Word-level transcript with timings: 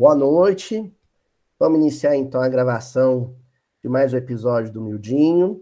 Boa 0.00 0.14
noite. 0.14 0.90
Vamos 1.58 1.78
iniciar 1.78 2.16
então 2.16 2.40
a 2.40 2.48
gravação 2.48 3.36
de 3.82 3.88
mais 3.90 4.14
um 4.14 4.16
episódio 4.16 4.72
do 4.72 4.80
Mildinho. 4.80 5.60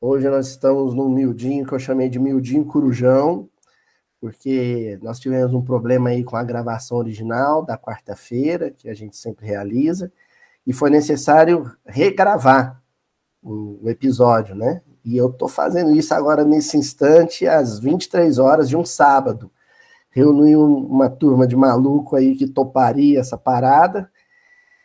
Hoje 0.00 0.28
nós 0.28 0.46
estamos 0.46 0.94
num 0.94 1.08
Mildinho 1.08 1.66
que 1.66 1.72
eu 1.72 1.78
chamei 1.80 2.08
de 2.08 2.20
Mildinho 2.20 2.64
Corujão, 2.66 3.50
porque 4.20 4.96
nós 5.02 5.18
tivemos 5.18 5.52
um 5.52 5.60
problema 5.60 6.10
aí 6.10 6.22
com 6.22 6.36
a 6.36 6.44
gravação 6.44 6.98
original 6.98 7.64
da 7.64 7.76
quarta-feira, 7.76 8.70
que 8.70 8.88
a 8.88 8.94
gente 8.94 9.16
sempre 9.16 9.44
realiza, 9.44 10.12
e 10.64 10.72
foi 10.72 10.88
necessário 10.88 11.68
regravar 11.84 12.80
o 13.42 13.90
episódio, 13.90 14.54
né? 14.54 14.82
E 15.04 15.16
eu 15.16 15.32
tô 15.32 15.48
fazendo 15.48 15.90
isso 15.96 16.14
agora 16.14 16.44
nesse 16.44 16.76
instante, 16.76 17.44
às 17.44 17.80
23 17.80 18.38
horas 18.38 18.68
de 18.68 18.76
um 18.76 18.84
sábado 18.84 19.50
reuni 20.14 20.54
uma 20.54 21.10
turma 21.10 21.46
de 21.46 21.56
maluco 21.56 22.14
aí 22.14 22.36
que 22.36 22.46
toparia 22.46 23.18
essa 23.18 23.36
parada. 23.36 24.08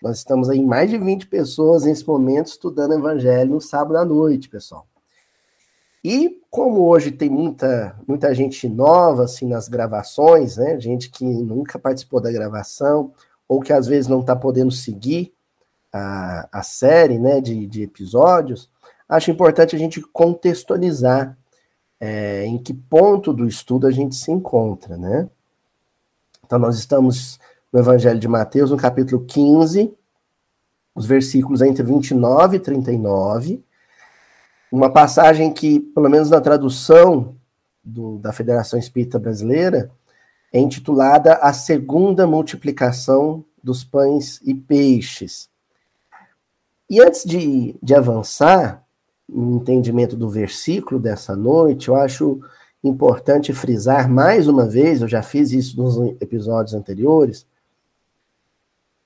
Nós 0.02 0.18
estamos 0.18 0.50
aí 0.50 0.64
mais 0.66 0.90
de 0.90 0.98
20 0.98 1.28
pessoas 1.28 1.84
nesse 1.84 2.06
momento 2.08 2.48
estudando 2.48 2.96
evangelho 2.96 3.52
no 3.52 3.62
sábado 3.62 3.98
à 3.98 4.04
noite, 4.04 4.50
pessoal. 4.50 4.88
E 6.04 6.42
como 6.50 6.88
hoje 6.88 7.12
tem 7.12 7.30
muita, 7.30 7.96
muita 8.08 8.34
gente 8.34 8.68
nova 8.68 9.26
assim 9.26 9.48
nas 9.48 9.68
gravações, 9.68 10.58
né? 10.58 10.80
Gente 10.80 11.10
que 11.10 11.24
nunca 11.26 11.78
participou 11.78 12.20
da 12.20 12.32
gravação 12.32 13.12
ou 13.48 13.60
que 13.60 13.74
às 13.74 13.86
vezes 13.86 14.08
não 14.08 14.22
está 14.22 14.36
podendo 14.36 14.72
seguir 14.72 15.34
a, 15.92 16.48
a 16.52 16.64
série, 16.64 17.18
né, 17.18 17.42
de, 17.42 17.66
de 17.66 17.82
episódios, 17.82 18.70
acho 19.08 19.32
importante 19.32 19.76
a 19.76 19.80
gente 19.80 20.02
contextualizar 20.02 21.36
é, 22.00 22.46
em 22.46 22.58
que 22.58 22.74
ponto 22.74 23.34
do 23.34 23.48
estudo 23.48 23.86
a 23.86 23.92
gente 23.92 24.16
se 24.16 24.32
encontra, 24.32 24.98
né? 24.98 25.30
Então, 26.46 26.58
nós 26.58 26.78
estamos 26.78 27.40
no 27.72 27.80
Evangelho 27.80 28.20
de 28.20 28.28
Mateus, 28.28 28.72
no 28.72 28.78
capítulo 28.78 29.24
15, 29.26 29.94
os 30.96 31.06
versículos 31.06 31.62
entre 31.62 31.84
29 31.84 32.58
e 32.58 32.60
39, 32.60 33.64
uma 34.72 34.92
passagem 34.92 35.54
que, 35.54 35.80
pelo 35.80 36.10
menos 36.10 36.30
na 36.30 36.42
tradução 36.42 37.36
do, 37.84 38.18
da 38.18 38.32
Federação 38.32 38.80
Espírita 38.80 39.20
Brasileira, 39.20 39.92
é 40.52 40.60
intitulada 40.60 41.36
A 41.36 41.54
Segunda 41.54 42.26
Multiplicação 42.26 43.46
dos 43.64 43.84
Pães 43.84 44.40
e 44.44 44.54
Peixes. 44.54 45.50
E 46.90 47.00
antes 47.00 47.24
de, 47.24 47.76
de 47.82 47.94
avançar, 47.94 48.84
entendimento 49.34 50.16
do 50.16 50.30
versículo 50.30 51.00
dessa 51.00 51.36
noite, 51.36 51.90
eu 51.90 51.96
acho 51.96 52.40
importante 52.84 53.54
frisar 53.54 54.10
mais 54.10 54.48
uma 54.48 54.66
vez, 54.66 55.02
eu 55.02 55.08
já 55.08 55.22
fiz 55.22 55.52
isso 55.52 55.82
nos 55.82 55.98
episódios 56.22 56.74
anteriores, 56.74 57.46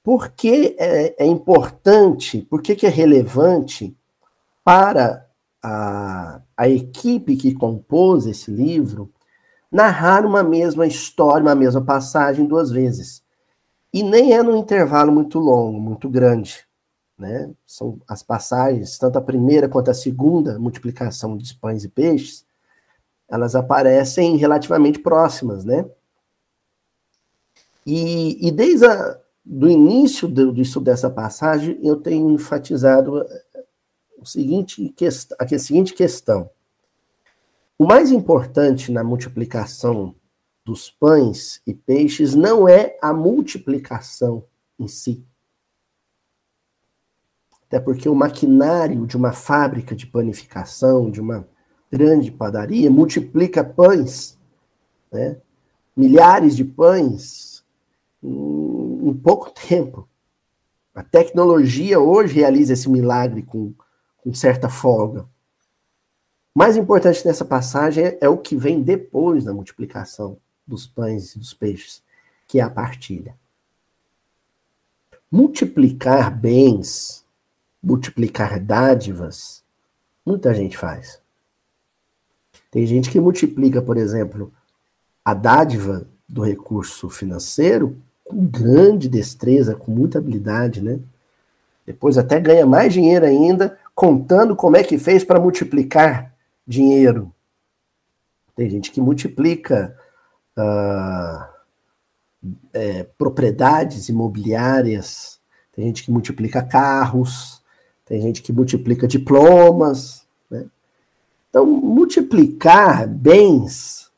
por 0.04 0.30
que 0.30 0.76
é, 0.78 1.24
é 1.24 1.26
importante, 1.26 2.42
por 2.50 2.62
que, 2.62 2.76
que 2.76 2.86
é 2.86 2.90
relevante 2.90 3.96
para 4.64 5.26
a, 5.62 6.42
a 6.58 6.70
equipe 6.70 7.36
que 7.36 7.54
compôs 7.54 8.26
esse 8.26 8.52
livro 8.52 9.10
narrar 9.72 10.26
uma 10.26 10.44
mesma 10.44 10.86
história, 10.86 11.42
uma 11.42 11.56
mesma 11.56 11.82
passagem 11.82 12.46
duas 12.46 12.70
vezes. 12.70 13.24
E 13.94 14.04
nem 14.04 14.34
é 14.34 14.44
num 14.44 14.58
intervalo 14.58 15.12
muito 15.12 15.40
longo, 15.40 15.80
muito 15.80 16.10
grande 16.10 16.68
né? 17.18 17.52
São 17.66 18.00
as 18.08 18.24
passagens, 18.24 18.98
tanto 18.98 19.18
a 19.18 19.22
primeira 19.22 19.70
quanto 19.70 19.92
a 19.92 19.94
segunda 19.94 20.58
multiplicação 20.60 21.38
de 21.38 21.54
pães 21.56 21.84
e 21.84 21.90
peixes, 21.90 22.46
elas 23.30 23.56
aparecem 23.56 24.36
relativamente 24.38 25.00
próximas, 25.00 25.64
né? 25.64 25.86
E, 27.86 28.48
e 28.48 28.52
desde 28.52 28.86
a, 28.86 29.20
do 29.44 29.70
início 29.70 30.28
do, 30.28 30.52
do 30.52 30.62
estudo 30.62 30.86
dessa 30.86 31.10
passagem, 31.10 31.78
eu 31.84 31.98
tenho 31.98 32.30
enfatizado 32.32 33.26
o 34.18 34.26
seguinte, 34.26 34.94
a 35.40 35.60
seguinte 35.60 35.94
questão. 35.94 36.50
O 37.78 37.86
mais 37.86 38.12
importante 38.12 38.92
na 38.92 39.04
multiplicação 39.04 40.16
dos 40.64 40.90
pães 40.90 41.62
e 41.68 41.74
peixes 41.74 42.34
não 42.34 42.70
é 42.70 42.98
a 43.02 43.14
multiplicação 43.14 44.46
em 44.80 44.88
si, 44.88 45.26
até 47.74 47.80
porque 47.80 48.08
o 48.08 48.14
maquinário 48.14 49.08
de 49.08 49.18
uma 49.18 49.34
fábrica 49.34 49.96
de 49.96 50.06
panificação, 50.06 51.10
de 51.10 51.20
uma 51.20 51.48
grande 51.92 52.32
padaria, 52.32 52.92
multiplica 52.92 53.64
pães, 53.64 54.38
né? 55.12 55.38
milhares 55.98 56.56
de 56.56 56.64
pães, 56.64 57.66
em, 58.22 59.10
em 59.10 59.14
pouco 59.16 59.50
tempo. 59.50 60.08
A 60.94 61.02
tecnologia 61.02 62.00
hoje 62.00 62.36
realiza 62.36 62.74
esse 62.74 62.88
milagre 62.88 63.42
com, 63.42 63.74
com 64.24 64.32
certa 64.36 64.70
folga. 64.70 65.26
Mais 66.54 66.78
importante 66.78 67.26
nessa 67.26 67.44
passagem 67.44 68.06
é, 68.06 68.18
é 68.22 68.30
o 68.30 68.38
que 68.38 68.56
vem 68.56 68.84
depois 68.84 69.46
da 69.46 69.52
multiplicação 69.52 70.38
dos 70.68 70.86
pães 70.86 71.34
e 71.34 71.40
dos 71.40 71.56
peixes, 71.56 72.04
que 72.48 72.60
é 72.60 72.62
a 72.62 72.70
partilha. 72.70 73.36
Multiplicar 75.32 76.30
bens 76.40 77.23
multiplicar 77.84 78.60
dádivas, 78.60 79.64
muita 80.26 80.54
gente 80.54 80.78
faz. 80.78 81.22
Tem 82.72 82.86
gente 82.86 83.12
que 83.12 83.20
multiplica, 83.20 83.82
por 83.82 83.98
exemplo, 83.98 84.52
a 85.24 85.34
dádiva 85.34 86.08
do 86.28 86.42
recurso 86.42 87.10
financeiro 87.10 87.98
com 88.24 88.46
grande 88.46 89.10
destreza, 89.10 89.76
com 89.76 89.92
muita 89.92 90.18
habilidade, 90.18 90.82
né? 90.82 91.00
Depois 91.86 92.18
até 92.18 92.40
ganha 92.40 92.66
mais 92.66 92.94
dinheiro 92.94 93.26
ainda, 93.26 93.78
contando 93.94 94.56
como 94.56 94.78
é 94.78 94.84
que 94.84 94.98
fez 94.98 95.24
para 95.24 95.40
multiplicar 95.40 96.34
dinheiro. 96.66 97.34
Tem 98.56 98.70
gente 98.70 98.90
que 98.92 99.02
multiplica 99.02 99.96
uh, 100.58 101.46
é, 102.72 103.04
propriedades 103.18 104.08
imobiliárias, 104.10 105.40
tem 105.74 105.86
gente 105.86 106.04
que 106.04 106.12
multiplica 106.12 106.64
carros, 106.64 107.63
tem 108.06 108.22
gente 108.22 108.42
que 108.42 108.52
multiplica 108.52 109.08
diplomas. 109.08 110.28
Né? 110.50 110.70
Então, 111.50 111.66
multiplicar 111.66 113.08
bens 113.08 114.12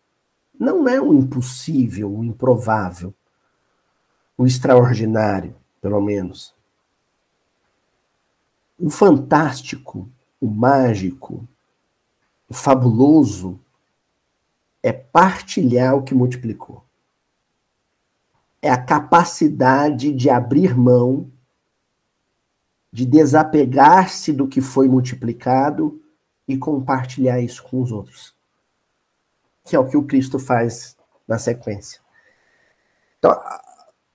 não 0.60 0.88
é 0.88 1.00
o 1.00 1.14
impossível, 1.14 2.12
o 2.12 2.24
improvável, 2.24 3.14
o 4.38 4.46
extraordinário, 4.46 5.56
pelo 5.82 6.02
menos. 6.02 6.54
O 8.78 8.90
fantástico, 8.90 10.10
o 10.40 10.48
mágico, 10.48 11.48
o 12.50 12.54
fabuloso 12.54 13.60
é 14.82 14.92
partilhar 14.92 15.96
o 15.96 16.04
que 16.04 16.14
multiplicou. 16.14 16.84
É 18.62 18.70
a 18.70 18.82
capacidade 18.82 20.12
de 20.12 20.30
abrir 20.30 20.78
mão 20.78 21.32
de 22.96 23.06
desapegar-se 23.06 24.32
do 24.32 24.48
que 24.48 24.62
foi 24.62 24.88
multiplicado 24.88 26.02
e 26.48 26.58
compartilhar 26.58 27.42
isso 27.42 27.62
com 27.62 27.82
os 27.82 27.92
outros. 27.92 28.34
Que 29.66 29.76
é 29.76 29.80
o 29.80 29.86
que 29.86 29.98
o 29.98 30.04
Cristo 30.04 30.40
faz 30.40 30.96
na 31.28 31.38
sequência. 31.38 32.00
Então, 33.20 33.38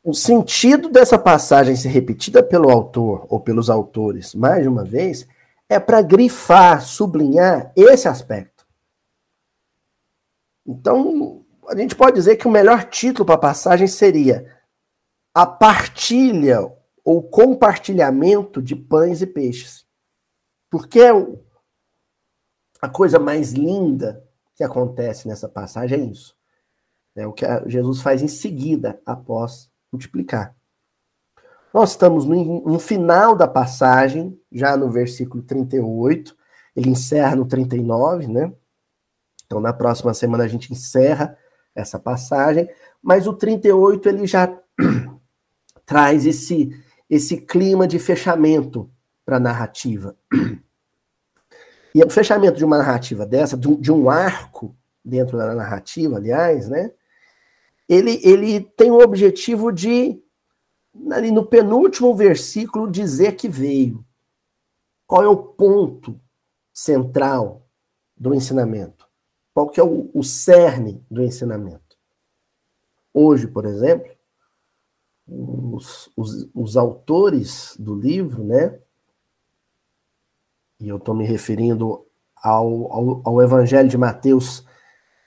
o 0.03 0.15
sentido 0.15 0.89
dessa 0.89 1.19
passagem 1.19 1.77
ser 1.77 1.91
repetida 1.91 2.43
pelo 2.43 2.71
autor 2.71 3.27
ou 3.29 3.39
pelos 3.39 3.69
autores 3.69 4.35
mais 4.35 4.63
de 4.63 4.69
uma 4.71 4.83
vez 4.83 5.29
é 5.69 5.79
para 5.79 6.01
grifar, 6.01 6.81
sublinhar 6.81 7.75
esse 7.77 8.09
aspecto. 8.09 8.67
Então, 10.67 11.45
a 11.69 11.77
gente 11.77 11.95
pode 11.95 12.17
dizer 12.17 12.37
que 12.37 12.49
o 12.49 12.51
melhor 12.51 12.85
título 12.85 13.27
para 13.27 13.35
a 13.35 13.39
passagem 13.39 13.87
seria 13.87 14.51
a 15.35 15.45
partilha 15.45 16.80
ou 17.11 17.21
compartilhamento 17.21 18.63
de 18.63 18.77
pães 18.77 19.21
e 19.21 19.27
peixes. 19.27 19.85
Porque 20.71 21.01
é 21.01 21.11
a 22.81 22.89
coisa 22.89 23.19
mais 23.19 23.51
linda 23.51 24.25
que 24.55 24.63
acontece 24.63 25.27
nessa 25.27 25.49
passagem 25.49 26.01
é 26.01 26.05
isso. 26.05 26.37
É 27.17 27.27
o 27.27 27.33
que 27.33 27.45
Jesus 27.67 28.01
faz 28.01 28.23
em 28.23 28.29
seguida, 28.29 29.03
após 29.05 29.69
multiplicar. 29.91 30.55
Nós 31.75 31.91
estamos 31.91 32.25
no, 32.25 32.61
no 32.61 32.79
final 32.79 33.35
da 33.35 33.49
passagem, 33.49 34.41
já 34.53 34.77
no 34.77 34.89
versículo 34.89 35.43
38, 35.43 36.37
ele 36.77 36.91
encerra 36.91 37.35
no 37.35 37.45
39, 37.45 38.29
né? 38.29 38.53
Então, 39.47 39.61
na 39.61 39.73
próxima 39.73 40.15
semana 40.15 40.45
a 40.45 40.49
gente 40.49 40.73
encerra 40.73 41.37
essa 41.75 41.99
passagem, 41.99 42.71
mas 43.03 43.27
o 43.27 43.35
38 43.35 44.09
ele 44.09 44.29
já 44.29 44.47
traz 45.85 46.25
esse 46.25 46.71
esse 47.11 47.39
clima 47.39 47.89
de 47.89 47.99
fechamento 47.99 48.89
para 49.27 49.37
a 49.37 49.41
narrativa. 49.41 50.17
E 51.93 52.01
o 52.05 52.09
fechamento 52.09 52.57
de 52.57 52.65
uma 52.65 52.79
narrativa 52.79 53.27
dessa, 53.27 53.57
de 53.57 53.69
um, 53.69 53.81
de 53.81 53.91
um, 53.91 54.09
arco 54.09 54.77
dentro 55.05 55.37
da 55.37 55.53
narrativa, 55.57 56.17
aliás, 56.17 56.69
né? 56.69 56.93
Ele, 57.89 58.21
ele 58.23 58.61
tem 58.61 58.93
o 58.93 59.01
objetivo 59.01 59.73
de 59.73 60.23
ali 61.11 61.33
no 61.33 61.45
penúltimo 61.45 62.15
versículo, 62.15 62.89
dizer 62.89 63.35
que 63.35 63.49
veio. 63.49 64.05
Qual 65.05 65.25
é 65.25 65.29
o 65.29 65.37
ponto 65.37 66.21
central 66.73 67.67
do 68.17 68.33
ensinamento? 68.33 69.09
Qual 69.53 69.69
que 69.69 69.81
é 69.81 69.83
o, 69.83 70.09
o 70.15 70.23
cerne 70.23 71.05
do 71.11 71.25
ensinamento? 71.25 71.99
Hoje, 73.13 73.49
por 73.49 73.67
exemplo, 73.67 74.13
os, 75.31 76.11
os, 76.17 76.49
os 76.55 76.77
autores 76.77 77.77
do 77.79 77.95
livro, 77.95 78.43
né? 78.43 78.79
E 80.81 80.89
eu 80.89 80.97
estou 80.97 81.15
me 81.15 81.25
referindo 81.25 82.05
ao, 82.43 82.93
ao, 82.93 83.23
ao, 83.25 83.43
Evangelho 83.43 83.89
de 83.89 83.99
Mateus, 83.99 84.65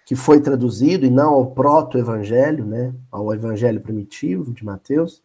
que 0.06 0.16
foi 0.16 0.42
traduzido, 0.42 1.06
e 1.06 1.10
não 1.10 1.34
ao 1.34 1.52
proto-evangelho, 1.52 2.66
né? 2.66 2.94
Ao 3.10 3.34
Evangelho 3.34 3.80
primitivo 3.80 4.52
de 4.52 4.66
Mateus. 4.66 5.24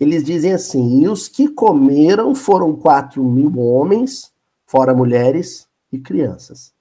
Eles 0.00 0.24
dizem 0.24 0.52
assim: 0.52 1.02
e 1.02 1.08
os 1.08 1.28
que 1.28 1.48
comeram 1.48 2.34
foram 2.34 2.74
quatro 2.74 3.22
mil 3.22 3.56
homens, 3.60 4.32
fora 4.66 4.94
mulheres 4.94 5.68
e 5.92 5.98
crianças, 5.98 6.74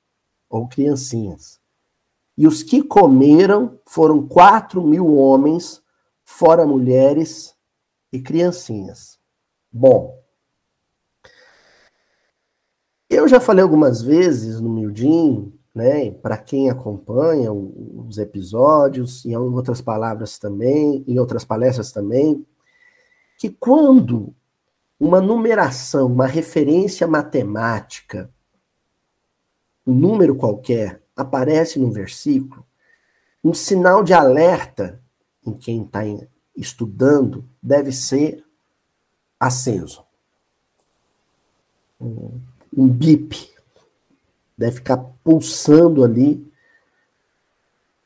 ou 0.49 0.67
criancinhas. 0.67 1.59
E 2.37 2.47
os 2.47 2.63
que 2.63 2.81
comeram 2.81 3.77
foram 3.85 4.25
quatro 4.25 4.81
mil 4.81 5.13
homens, 5.15 5.80
fora 6.31 6.65
mulheres 6.65 7.53
e 8.11 8.19
criancinhas. 8.19 9.19
Bom, 9.71 10.19
eu 13.09 13.27
já 13.27 13.39
falei 13.39 13.61
algumas 13.61 14.01
vezes 14.01 14.59
no 14.59 14.69
Mildinho, 14.69 15.53
né, 15.75 16.09
para 16.11 16.37
quem 16.37 16.69
acompanha 16.69 17.51
os 17.51 18.17
episódios, 18.17 19.25
em 19.25 19.35
outras 19.35 19.81
palavras 19.81 20.39
também, 20.39 21.03
em 21.07 21.19
outras 21.19 21.43
palestras 21.43 21.91
também, 21.91 22.45
que 23.37 23.49
quando 23.49 24.33
uma 24.99 25.21
numeração, 25.21 26.07
uma 26.07 26.27
referência 26.27 27.07
matemática, 27.07 28.31
um 29.85 29.93
número 29.93 30.35
qualquer, 30.35 31.03
aparece 31.15 31.79
no 31.79 31.91
versículo, 31.91 32.65
um 33.43 33.53
sinal 33.53 34.03
de 34.03 34.13
alerta 34.13 35.01
em 35.45 35.53
quem 35.53 35.83
está 35.83 36.01
estudando 36.55 37.47
deve 37.61 37.91
ser 37.91 38.43
aceso. 39.39 40.03
Um 41.99 42.87
bip 42.87 43.51
deve 44.57 44.77
ficar 44.77 44.97
pulsando 45.23 46.03
ali 46.03 46.51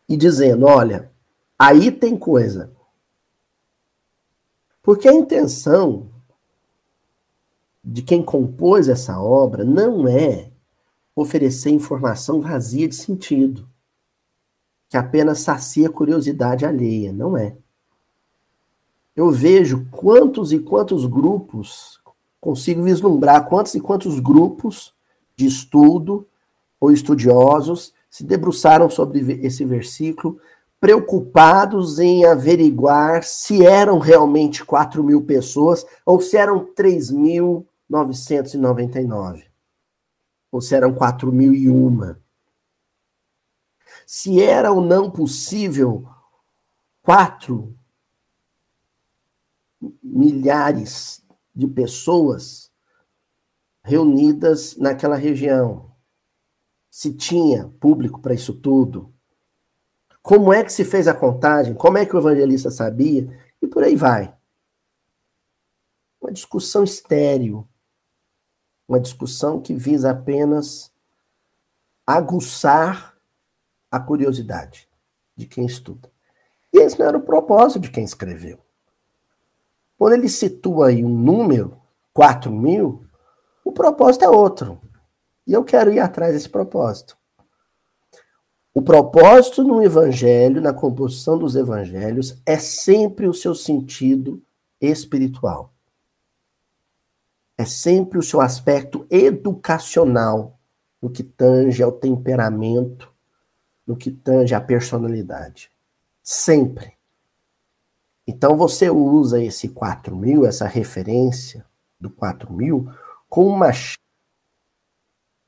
e 0.07 0.15
dizendo: 0.15 0.65
olha, 0.65 1.11
aí 1.57 1.91
tem 1.91 2.17
coisa. 2.17 2.71
Porque 4.81 5.07
a 5.07 5.13
intenção 5.13 6.09
de 7.83 8.01
quem 8.01 8.23
compôs 8.23 8.87
essa 8.87 9.19
obra 9.19 9.63
não 9.63 10.07
é 10.07 10.51
oferecer 11.15 11.69
informação 11.69 12.41
vazia 12.41 12.87
de 12.87 12.95
sentido, 12.95 13.67
que 14.95 14.97
apenas 14.97 15.39
sacia 15.39 15.89
curiosidade 15.89 16.65
alheia, 16.65 17.11
não 17.11 17.35
é. 17.35 17.53
Eu 19.13 19.29
vejo 19.29 19.85
quantos 19.91 20.53
e 20.53 20.59
quantos 20.59 21.05
grupos, 21.05 21.99
consigo 22.39 22.81
vislumbrar 22.81 23.45
quantos 23.45 23.75
e 23.75 23.81
quantos 23.81 24.21
grupos 24.21 24.95
de 25.35 25.47
estudo 25.47 26.25
ou 26.79 26.93
estudiosos 26.93 27.93
se 28.09 28.23
debruçaram 28.23 28.89
sobre 28.89 29.19
esse 29.45 29.65
versículo 29.65 30.39
preocupados 30.79 31.99
em 31.99 32.23
averiguar 32.23 33.21
se 33.23 33.65
eram 33.65 33.99
realmente 33.99 34.63
4 34.63 35.03
mil 35.03 35.23
pessoas 35.23 35.85
ou 36.05 36.21
se 36.21 36.37
eram 36.37 36.65
3.999. 36.73 39.43
Ou 40.53 40.61
se 40.61 40.73
eram 40.73 40.93
4 40.93 41.29
mil 41.33 41.53
e 41.53 41.67
uma. 41.67 42.23
Se 44.05 44.41
era 44.41 44.71
ou 44.71 44.81
não 44.81 45.09
possível 45.09 46.07
quatro 47.01 47.77
milhares 50.01 51.23
de 51.53 51.67
pessoas 51.67 52.71
reunidas 53.83 54.75
naquela 54.77 55.15
região. 55.15 55.91
Se 56.89 57.13
tinha 57.13 57.67
público 57.79 58.19
para 58.19 58.33
isso 58.33 58.53
tudo 58.53 59.15
como 60.25 60.51
é 60.51 60.63
que 60.63 60.73
se 60.73 60.83
fez 60.83 61.07
a 61.07 61.13
contagem? 61.13 61.75
Como 61.75 61.99
é 61.99 62.05
que 62.05 62.15
o 62.15 62.19
evangelista 62.19 62.71
sabia? 62.71 63.29
E 63.61 63.67
por 63.67 63.83
aí 63.83 63.95
vai. 63.95 64.35
Uma 66.19 66.31
discussão 66.31 66.83
estéril. 66.83 67.67
Uma 68.87 68.99
discussão 68.99 69.61
que 69.61 69.75
visa 69.75 70.09
apenas 70.09 70.91
aguçar 72.07 73.14
a 73.95 73.99
curiosidade 73.99 74.87
de 75.35 75.45
quem 75.45 75.65
estuda. 75.65 76.11
E 76.73 76.79
esse 76.79 76.99
não 76.99 77.05
era 77.05 77.17
o 77.17 77.21
propósito 77.23 77.79
de 77.79 77.89
quem 77.89 78.03
escreveu. 78.03 78.59
Quando 79.97 80.13
ele 80.13 80.27
situa 80.27 80.87
aí 80.87 81.03
um 81.03 81.09
número, 81.09 81.79
4 82.13 82.51
mil, 82.51 83.05
o 83.63 83.71
propósito 83.71 84.25
é 84.25 84.29
outro. 84.29 84.81
E 85.47 85.53
eu 85.53 85.63
quero 85.63 85.93
ir 85.93 85.99
atrás 85.99 86.33
desse 86.33 86.49
propósito. 86.49 87.17
O 88.73 88.81
propósito 88.81 89.63
no 89.63 89.81
evangelho, 89.81 90.61
na 90.61 90.73
composição 90.73 91.37
dos 91.37 91.55
evangelhos, 91.55 92.41
é 92.45 92.57
sempre 92.57 93.25
o 93.25 93.33
seu 93.33 93.55
sentido 93.55 94.43
espiritual. 94.81 95.73
É 97.57 97.63
sempre 97.63 98.19
o 98.19 98.23
seu 98.23 98.41
aspecto 98.41 99.07
educacional 99.09 100.59
no 101.01 101.09
que 101.09 101.23
tange 101.23 101.81
ao 101.81 101.91
temperamento, 101.91 103.14
no 103.85 103.95
que 103.95 104.11
tange 104.11 104.55
à 104.55 104.61
personalidade. 104.61 105.71
Sempre. 106.21 106.93
Então 108.27 108.57
você 108.57 108.89
usa 108.89 109.41
esse 109.41 109.69
4 109.69 110.15
mil, 110.15 110.45
essa 110.45 110.65
referência 110.65 111.65
do 111.99 112.09
4 112.09 112.51
mil, 112.51 112.89
como 113.29 113.49
uma 113.49 113.71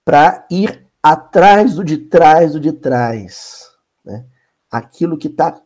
para 0.06 0.46
ir 0.50 0.88
atrás 1.02 1.76
do 1.76 1.84
de 1.84 1.98
trás 1.98 2.54
do 2.54 2.60
de 2.60 2.72
trás. 2.72 3.72
Né? 4.06 4.26
Aquilo 4.70 5.18
que 5.18 5.28
está 5.28 5.62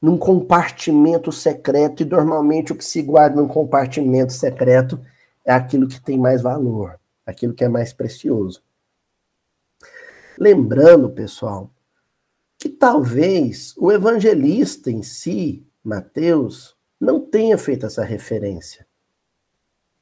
num 0.00 0.18
compartimento 0.18 1.32
secreto, 1.32 2.02
e 2.02 2.06
normalmente 2.06 2.72
o 2.72 2.76
que 2.76 2.84
se 2.84 3.00
guarda 3.00 3.40
num 3.40 3.48
compartimento 3.48 4.32
secreto 4.32 5.00
é 5.44 5.52
aquilo 5.52 5.88
que 5.88 6.00
tem 6.00 6.18
mais 6.18 6.42
valor, 6.42 6.98
aquilo 7.24 7.54
que 7.54 7.64
é 7.64 7.68
mais 7.68 7.92
precioso. 7.92 8.62
Lembrando, 10.38 11.08
pessoal, 11.10 11.70
que 12.64 12.68
talvez 12.70 13.74
o 13.76 13.92
evangelista 13.92 14.90
em 14.90 15.02
si, 15.02 15.62
Mateus, 15.84 16.74
não 16.98 17.20
tenha 17.20 17.58
feito 17.58 17.84
essa 17.84 18.02
referência. 18.02 18.86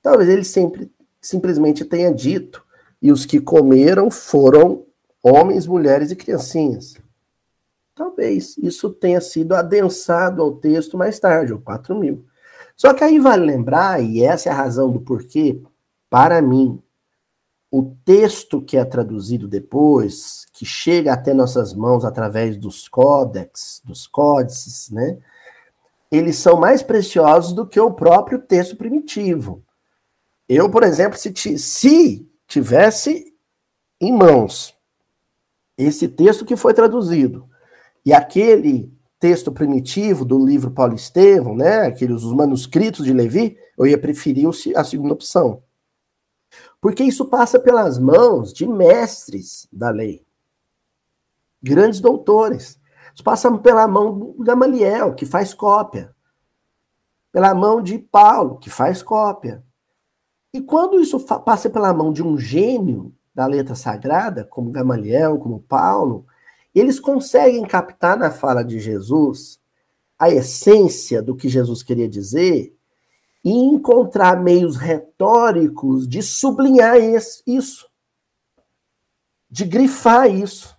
Talvez 0.00 0.28
ele 0.28 0.44
sempre 0.44 0.88
simplesmente 1.20 1.84
tenha 1.84 2.14
dito 2.14 2.64
e 3.02 3.10
os 3.10 3.26
que 3.26 3.40
comeram 3.40 4.12
foram 4.12 4.86
homens, 5.20 5.66
mulheres 5.66 6.12
e 6.12 6.16
criancinhas. 6.16 6.94
Talvez 7.96 8.56
isso 8.58 8.90
tenha 8.90 9.20
sido 9.20 9.56
adensado 9.56 10.40
ao 10.40 10.54
texto 10.54 10.96
mais 10.96 11.18
tarde, 11.18 11.52
o 11.52 11.60
4 11.60 11.98
mil. 11.98 12.24
Só 12.76 12.94
que 12.94 13.02
aí 13.02 13.18
vale 13.18 13.44
lembrar, 13.44 14.00
e 14.00 14.22
essa 14.22 14.48
é 14.48 14.52
a 14.52 14.56
razão 14.56 14.88
do 14.88 15.00
porquê, 15.00 15.60
para 16.08 16.40
mim, 16.40 16.80
o 17.74 17.96
texto 18.04 18.60
que 18.60 18.76
é 18.76 18.84
traduzido 18.84 19.48
depois, 19.48 20.44
que 20.52 20.66
chega 20.66 21.10
até 21.10 21.32
nossas 21.32 21.72
mãos 21.72 22.04
através 22.04 22.54
dos 22.58 22.86
códex, 22.86 23.80
dos 23.82 24.06
códices, 24.06 24.90
né? 24.90 25.16
Eles 26.10 26.36
são 26.36 26.60
mais 26.60 26.82
preciosos 26.82 27.54
do 27.54 27.66
que 27.66 27.80
o 27.80 27.90
próprio 27.90 28.38
texto 28.38 28.76
primitivo. 28.76 29.64
Eu, 30.46 30.68
por 30.68 30.82
exemplo, 30.82 31.18
se, 31.18 31.32
se 31.58 32.28
tivesse 32.46 33.34
em 33.98 34.12
mãos 34.12 34.74
esse 35.78 36.06
texto 36.08 36.44
que 36.44 36.56
foi 36.56 36.74
traduzido 36.74 37.48
e 38.04 38.12
aquele 38.12 38.92
texto 39.18 39.50
primitivo 39.50 40.26
do 40.26 40.44
livro 40.44 40.72
Paulo 40.72 40.94
Estevão, 40.94 41.56
né, 41.56 41.86
aqueles 41.86 42.22
os 42.22 42.34
manuscritos 42.34 43.06
de 43.06 43.14
Levi, 43.14 43.56
eu 43.78 43.86
ia 43.86 43.96
preferir 43.96 44.46
a 44.76 44.84
segunda 44.84 45.14
opção. 45.14 45.62
Porque 46.82 47.02
isso 47.02 47.24
passa 47.24 47.58
pelas 47.58 47.98
mãos 47.98 48.52
de 48.52 48.66
mestres 48.66 49.66
da 49.72 49.88
lei, 49.88 50.26
grandes 51.62 52.00
doutores. 52.00 52.78
Isso 53.14 53.24
passa 53.24 53.50
pela 53.58 53.88
mão 53.88 54.18
do 54.18 54.44
Gamaliel, 54.44 55.14
que 55.14 55.24
faz 55.24 55.54
cópia, 55.54 56.14
pela 57.30 57.54
mão 57.54 57.80
de 57.80 57.98
Paulo, 57.98 58.58
que 58.58 58.68
faz 58.68 59.02
cópia, 59.02 59.64
e 60.52 60.60
quando 60.60 61.00
isso 61.00 61.18
passa 61.20 61.70
pela 61.70 61.94
mão 61.94 62.12
de 62.12 62.22
um 62.22 62.36
gênio 62.36 63.14
da 63.34 63.46
letra 63.46 63.74
sagrada, 63.74 64.44
como 64.44 64.70
Gamaliel, 64.70 65.38
como 65.38 65.60
Paulo, 65.60 66.26
eles 66.74 67.00
conseguem 67.00 67.64
captar 67.64 68.18
na 68.18 68.30
fala 68.30 68.62
de 68.62 68.78
Jesus 68.78 69.58
a 70.18 70.28
essência 70.28 71.22
do 71.22 71.34
que 71.34 71.48
Jesus 71.48 71.82
queria 71.82 72.08
dizer 72.08 72.76
e 73.44 73.50
encontrar 73.50 74.40
meios 74.40 74.76
retóricos 74.76 76.06
de 76.06 76.22
sublinhar 76.22 76.96
isso, 77.46 77.88
de 79.50 79.64
grifar 79.64 80.30
isso, 80.30 80.76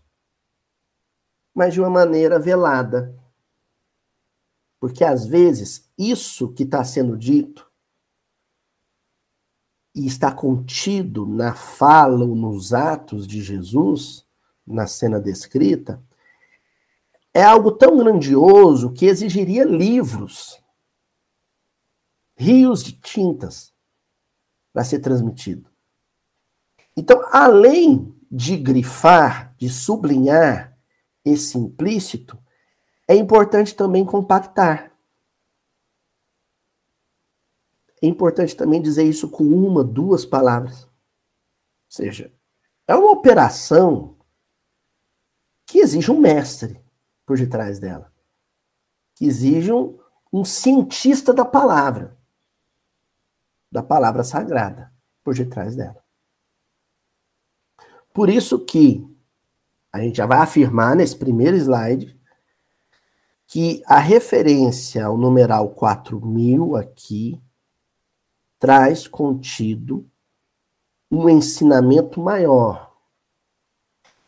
mas 1.54 1.74
de 1.74 1.82
uma 1.82 1.90
maneira 1.90 2.40
velada. 2.40 3.14
Porque 4.80 5.04
às 5.04 5.26
vezes 5.26 5.90
isso 5.98 6.54
que 6.54 6.64
está 6.64 6.84
sendo 6.84 7.18
dito 7.18 7.70
e 9.96 10.08
está 10.08 10.32
contido 10.32 11.26
na 11.26 11.54
fala 11.54 12.26
ou 12.26 12.36
nos 12.36 12.74
atos 12.74 13.28
de 13.28 13.42
Jesus, 13.42 14.26
na 14.66 14.88
cena 14.88 15.20
descrita, 15.20 16.02
é 17.34 17.44
algo 17.44 17.72
tão 17.72 17.98
grandioso 17.98 18.92
que 18.92 19.06
exigiria 19.06 19.64
livros, 19.64 20.63
rios 22.36 22.84
de 22.84 22.94
tintas 22.94 23.74
para 24.72 24.84
ser 24.84 25.00
transmitido. 25.00 25.70
Então, 26.96 27.22
além 27.32 28.16
de 28.30 28.58
grifar, 28.58 29.56
de 29.58 29.70
sublinhar 29.70 30.78
esse 31.24 31.58
implícito, 31.58 32.38
é 33.08 33.16
importante 33.16 33.76
também 33.76 34.06
compactar. 34.06 34.92
É 38.02 38.08
importante 38.08 38.56
também 38.56 38.82
dizer 38.82 39.04
isso 39.04 39.30
com 39.30 39.44
uma, 39.44 39.84
duas 39.84 40.26
palavras. 40.26 40.84
Ou 40.84 40.90
seja, 41.90 42.34
é 42.88 42.96
uma 42.96 43.12
operação 43.12 44.18
que 45.66 45.80
exige 45.80 46.12
um 46.12 46.20
mestre 46.20 46.84
por 47.26 47.38
detrás 47.38 47.80
dela, 47.80 48.12
que 49.16 49.26
exige 49.26 49.72
um, 49.72 49.98
um 50.32 50.44
cientista 50.44 51.34
da 51.34 51.46
palavra, 51.46 52.18
da 53.74 53.82
palavra 53.82 54.24
sagrada 54.24 54.94
por 55.24 55.34
detrás 55.34 55.76
dela. 55.76 55.98
Por 58.14 58.30
isso 58.30 58.60
que 58.60 59.04
a 59.92 60.00
gente 60.00 60.18
já 60.18 60.28
vai 60.28 60.38
afirmar 60.38 60.96
nesse 60.96 61.18
primeiro 61.18 61.58
slide 61.58 62.16
que 63.48 63.82
a 63.88 63.98
referência 63.98 65.04
ao 65.04 65.18
numeral 65.18 65.72
4000 65.72 66.76
aqui 66.76 67.42
traz 68.60 69.08
contido 69.08 70.08
um 71.10 71.28
ensinamento 71.28 72.20
maior. 72.20 72.94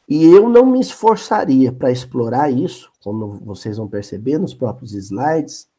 E 0.09 0.25
eu 0.25 0.49
não 0.49 0.65
me 0.65 0.79
esforçaria 0.79 1.71
para 1.71 1.91
explorar 1.91 2.49
isso, 2.49 2.91
como 2.99 3.39
vocês 3.39 3.77
vão 3.77 3.87
perceber 3.87 4.39
nos 4.39 4.55
próprios 4.55 4.93
slides, 4.93 5.69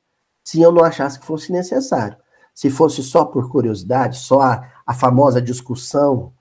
se 0.42 0.60
eu 0.60 0.70
não 0.70 0.84
achasse 0.84 1.18
que 1.18 1.26
fosse 1.26 1.50
necessário. 1.50 2.16
Se 2.56 2.70
fosse 2.70 3.02
só 3.02 3.22
por 3.22 3.50
curiosidade, 3.50 4.16
só 4.16 4.40
a, 4.40 4.72
a 4.86 4.94
famosa 4.94 5.42
discussão, 5.42 6.32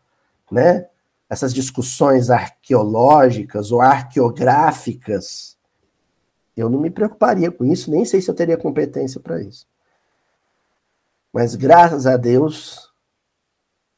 né? 0.49 0.87
Essas 1.29 1.53
discussões 1.53 2.29
arqueológicas 2.29 3.69
ou 3.69 3.81
arqueográficas, 3.81 5.57
eu 6.55 6.69
não 6.69 6.79
me 6.79 6.89
preocuparia 6.89 7.51
com 7.51 7.65
isso, 7.65 7.91
nem 7.91 8.05
sei 8.05 8.21
se 8.21 8.31
eu 8.31 8.33
teria 8.33 8.57
competência 8.57 9.19
para 9.19 9.41
isso. 9.41 9.67
Mas 11.33 11.53
graças 11.53 12.07
a 12.07 12.15
Deus, 12.15 12.93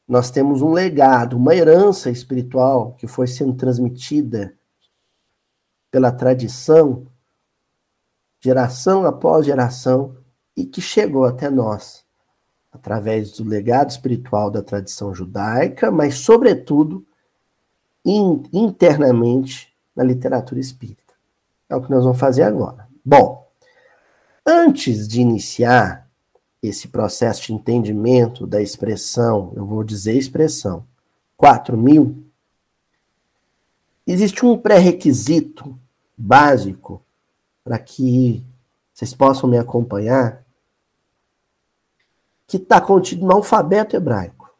nós 0.08 0.28
temos 0.28 0.60
um 0.60 0.72
legado, 0.72 1.36
uma 1.36 1.54
herança 1.54 2.10
espiritual 2.10 2.94
que 2.94 3.06
foi 3.06 3.28
sendo 3.28 3.54
transmitida 3.54 4.58
pela 5.88 6.10
tradição, 6.10 7.06
geração 8.40 9.06
após 9.06 9.46
geração, 9.46 10.16
e 10.56 10.66
que 10.66 10.80
chegou 10.80 11.24
até 11.24 11.48
nós 11.48 12.07
através 12.78 13.32
do 13.32 13.44
legado 13.44 13.90
espiritual 13.90 14.50
da 14.50 14.62
tradição 14.62 15.14
judaica, 15.14 15.90
mas, 15.90 16.16
sobretudo, 16.16 17.04
in, 18.04 18.42
internamente 18.52 19.72
na 19.94 20.04
literatura 20.04 20.60
espírita. 20.60 21.14
É 21.68 21.76
o 21.76 21.82
que 21.82 21.90
nós 21.90 22.04
vamos 22.04 22.18
fazer 22.18 22.42
agora. 22.42 22.88
Bom, 23.04 23.46
antes 24.46 25.06
de 25.06 25.20
iniciar 25.20 26.08
esse 26.62 26.88
processo 26.88 27.42
de 27.42 27.52
entendimento 27.52 28.46
da 28.46 28.62
expressão, 28.62 29.52
eu 29.54 29.66
vou 29.66 29.84
dizer 29.84 30.16
expressão, 30.16 30.84
4 31.36 31.76
mil, 31.76 32.24
existe 34.06 34.44
um 34.44 34.56
pré-requisito 34.56 35.78
básico 36.16 37.02
para 37.62 37.78
que 37.78 38.42
vocês 38.92 39.14
possam 39.14 39.48
me 39.48 39.58
acompanhar, 39.58 40.44
que 42.48 42.56
está 42.56 42.80
contido 42.80 43.26
no 43.26 43.34
alfabeto 43.34 43.94
hebraico. 43.94 44.50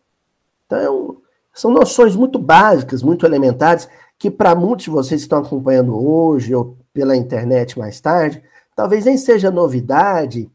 Então, 0.66 1.23
são 1.54 1.73
noções 1.73 2.14
muito 2.14 2.38
básicas, 2.38 3.02
muito 3.02 3.25
elementares, 3.25 3.88
que 4.18 4.30
para 4.30 4.54
muitos 4.54 4.85
de 4.85 4.90
vocês 4.90 5.23
que 5.23 5.25
estão 5.25 5.38
acompanhando 5.38 5.97
hoje 5.97 6.54
ou 6.54 6.76
pela 6.92 7.16
internet 7.16 7.78
mais 7.78 7.99
tarde, 8.00 8.45
talvez 8.76 9.07
nem 9.07 9.16
seja 9.16 9.50
novidade, 9.50 10.50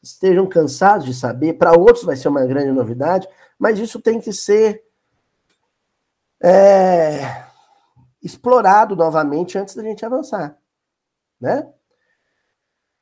estejam 0.00 0.46
cansados 0.46 1.06
de 1.06 1.12
saber, 1.12 1.54
para 1.54 1.76
outros 1.76 2.04
vai 2.04 2.16
ser 2.16 2.28
uma 2.28 2.46
grande 2.46 2.70
novidade, 2.70 3.28
mas 3.58 3.78
isso 3.78 4.00
tem 4.00 4.20
que 4.20 4.32
ser 4.32 4.84
é, 6.40 7.44
explorado 8.22 8.94
novamente 8.94 9.58
antes 9.58 9.74
da 9.74 9.82
gente 9.82 10.04
avançar, 10.04 10.56
né? 11.40 11.68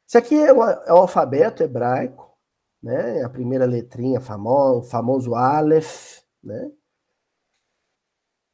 Isso 0.06 0.16
aqui 0.16 0.38
é 0.38 0.52
o, 0.52 0.62
é 0.64 0.92
o 0.92 0.98
alfabeto 0.98 1.62
hebraico, 1.62 2.31
né? 2.82 3.22
A 3.22 3.28
primeira 3.28 3.64
letrinha 3.64 4.20
famosa, 4.20 4.78
o 4.78 4.82
famoso 4.82 5.34
Aleph, 5.34 6.22
né? 6.42 6.70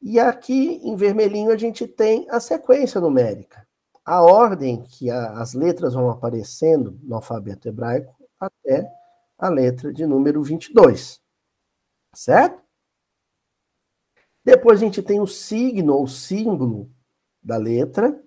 E 0.01 0.19
aqui 0.19 0.79
em 0.83 0.95
vermelhinho 0.95 1.51
a 1.51 1.57
gente 1.57 1.85
tem 1.87 2.25
a 2.29 2.39
sequência 2.39 3.01
numérica. 3.01 3.67
A 4.05 4.21
ordem 4.21 4.81
que 4.81 5.09
a, 5.09 5.41
as 5.41 5.53
letras 5.53 5.93
vão 5.93 6.09
aparecendo 6.09 6.97
no 7.03 7.15
alfabeto 7.15 7.67
hebraico 7.67 8.15
até 8.39 8.89
a 9.37 9.49
letra 9.49 9.91
de 9.91 10.05
número 10.05 10.41
22. 10.41 11.21
Certo? 12.15 12.61
Depois 14.43 14.81
a 14.81 14.85
gente 14.85 15.03
tem 15.03 15.19
o 15.19 15.27
signo 15.27 15.93
ou 15.93 16.07
símbolo 16.07 16.89
da 17.43 17.57
letra, 17.57 18.21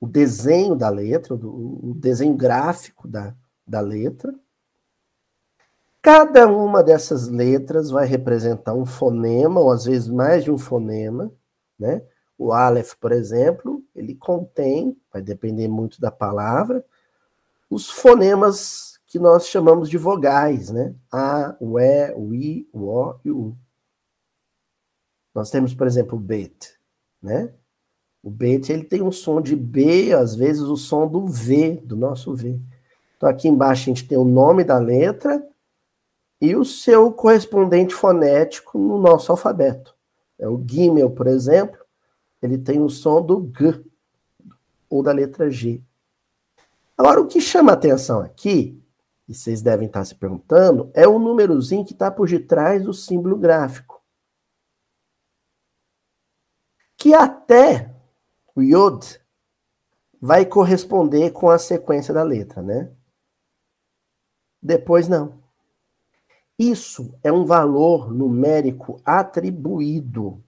o 0.00 0.06
desenho 0.06 0.76
da 0.76 0.88
letra, 0.88 1.34
o 1.34 1.94
desenho 1.96 2.34
gráfico 2.36 3.08
da, 3.08 3.36
da 3.66 3.80
letra. 3.80 4.32
Cada 6.08 6.46
uma 6.48 6.82
dessas 6.82 7.28
letras 7.28 7.90
vai 7.90 8.06
representar 8.06 8.72
um 8.72 8.86
fonema, 8.86 9.60
ou 9.60 9.70
às 9.70 9.84
vezes 9.84 10.08
mais 10.08 10.42
de 10.42 10.50
um 10.50 10.56
fonema, 10.56 11.30
né? 11.78 12.02
O 12.38 12.50
Aleph, 12.50 12.94
por 12.94 13.12
exemplo, 13.12 13.84
ele 13.94 14.14
contém, 14.14 14.96
vai 15.12 15.20
depender 15.20 15.68
muito 15.68 16.00
da 16.00 16.10
palavra, 16.10 16.82
os 17.68 17.90
fonemas 17.90 18.98
que 19.06 19.18
nós 19.18 19.48
chamamos 19.48 19.90
de 19.90 19.98
vogais, 19.98 20.70
né? 20.70 20.94
A, 21.12 21.54
o 21.60 21.78
E, 21.78 22.14
o 22.14 22.34
I, 22.34 22.66
o 22.72 22.86
O 22.86 23.14
e 23.22 23.30
o 23.30 23.38
U. 23.38 23.56
Nós 25.34 25.50
temos, 25.50 25.74
por 25.74 25.86
exemplo, 25.86 26.16
o 26.16 26.20
bet, 26.22 26.74
né? 27.22 27.52
O 28.22 28.30
bet 28.30 28.72
ele 28.72 28.84
tem 28.84 29.02
um 29.02 29.12
som 29.12 29.42
de 29.42 29.54
B, 29.54 30.14
às 30.14 30.34
vezes 30.34 30.62
o 30.62 30.76
som 30.78 31.06
do 31.06 31.26
V, 31.26 31.82
do 31.84 31.96
nosso 31.96 32.34
V. 32.34 32.58
Então 33.18 33.28
aqui 33.28 33.46
embaixo 33.46 33.82
a 33.82 33.92
gente 33.92 34.08
tem 34.08 34.16
o 34.16 34.24
nome 34.24 34.64
da 34.64 34.78
letra 34.78 35.46
e 36.40 36.54
o 36.54 36.64
seu 36.64 37.12
correspondente 37.12 37.94
fonético 37.94 38.78
no 38.78 38.98
nosso 38.98 39.32
alfabeto. 39.32 39.94
É 40.38 40.48
o 40.48 40.62
Gimel, 40.64 41.10
por 41.10 41.26
exemplo, 41.26 41.78
ele 42.40 42.58
tem 42.58 42.80
o 42.80 42.88
som 42.88 43.20
do 43.20 43.50
G 43.56 43.84
ou 44.88 45.02
da 45.02 45.12
letra 45.12 45.50
G. 45.50 45.82
Agora, 46.96 47.20
o 47.20 47.26
que 47.26 47.40
chama 47.40 47.72
atenção 47.72 48.20
aqui 48.20 48.80
e 49.28 49.34
vocês 49.34 49.60
devem 49.60 49.86
estar 49.86 50.04
se 50.06 50.14
perguntando, 50.14 50.90
é 50.94 51.06
o 51.06 51.18
númerozinho 51.18 51.84
que 51.84 51.92
está 51.92 52.10
por 52.10 52.26
detrás 52.26 52.82
do 52.84 52.94
símbolo 52.94 53.36
gráfico. 53.36 54.02
Que 56.96 57.12
até 57.12 57.94
o 58.56 58.62
Yod 58.62 59.20
vai 60.18 60.46
corresponder 60.46 61.30
com 61.30 61.50
a 61.50 61.58
sequência 61.58 62.12
da 62.14 62.22
letra, 62.22 62.62
né? 62.62 62.90
Depois 64.60 65.06
não. 65.08 65.37
Isso 66.58 67.16
é 67.22 67.30
um 67.30 67.44
valor 67.44 68.12
numérico 68.12 69.00
atribuído. 69.04 70.42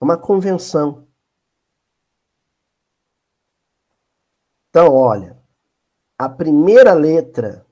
Uma 0.00 0.16
convenção. 0.16 1.08
Então, 4.70 4.94
olha, 4.94 5.36
a 6.16 6.28
primeira 6.28 6.92
letra, 6.92 7.66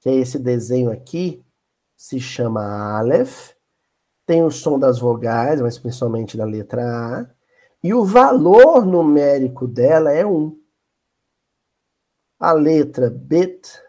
que 0.00 0.08
é 0.08 0.14
esse 0.14 0.38
desenho 0.38 0.90
aqui, 0.90 1.44
se 1.96 2.18
chama 2.20 2.96
Aleph, 2.96 3.54
tem 4.24 4.42
o 4.44 4.50
som 4.50 4.78
das 4.78 4.98
vogais, 4.98 5.60
mas 5.60 5.78
principalmente 5.78 6.36
da 6.36 6.44
letra 6.44 6.82
A, 6.82 7.30
e 7.82 7.92
o 7.92 8.04
valor 8.04 8.86
numérico 8.86 9.66
dela 9.66 10.12
é 10.12 10.24
1. 10.24 10.58
A 12.38 12.52
letra 12.52 13.10
Bet 13.10 13.82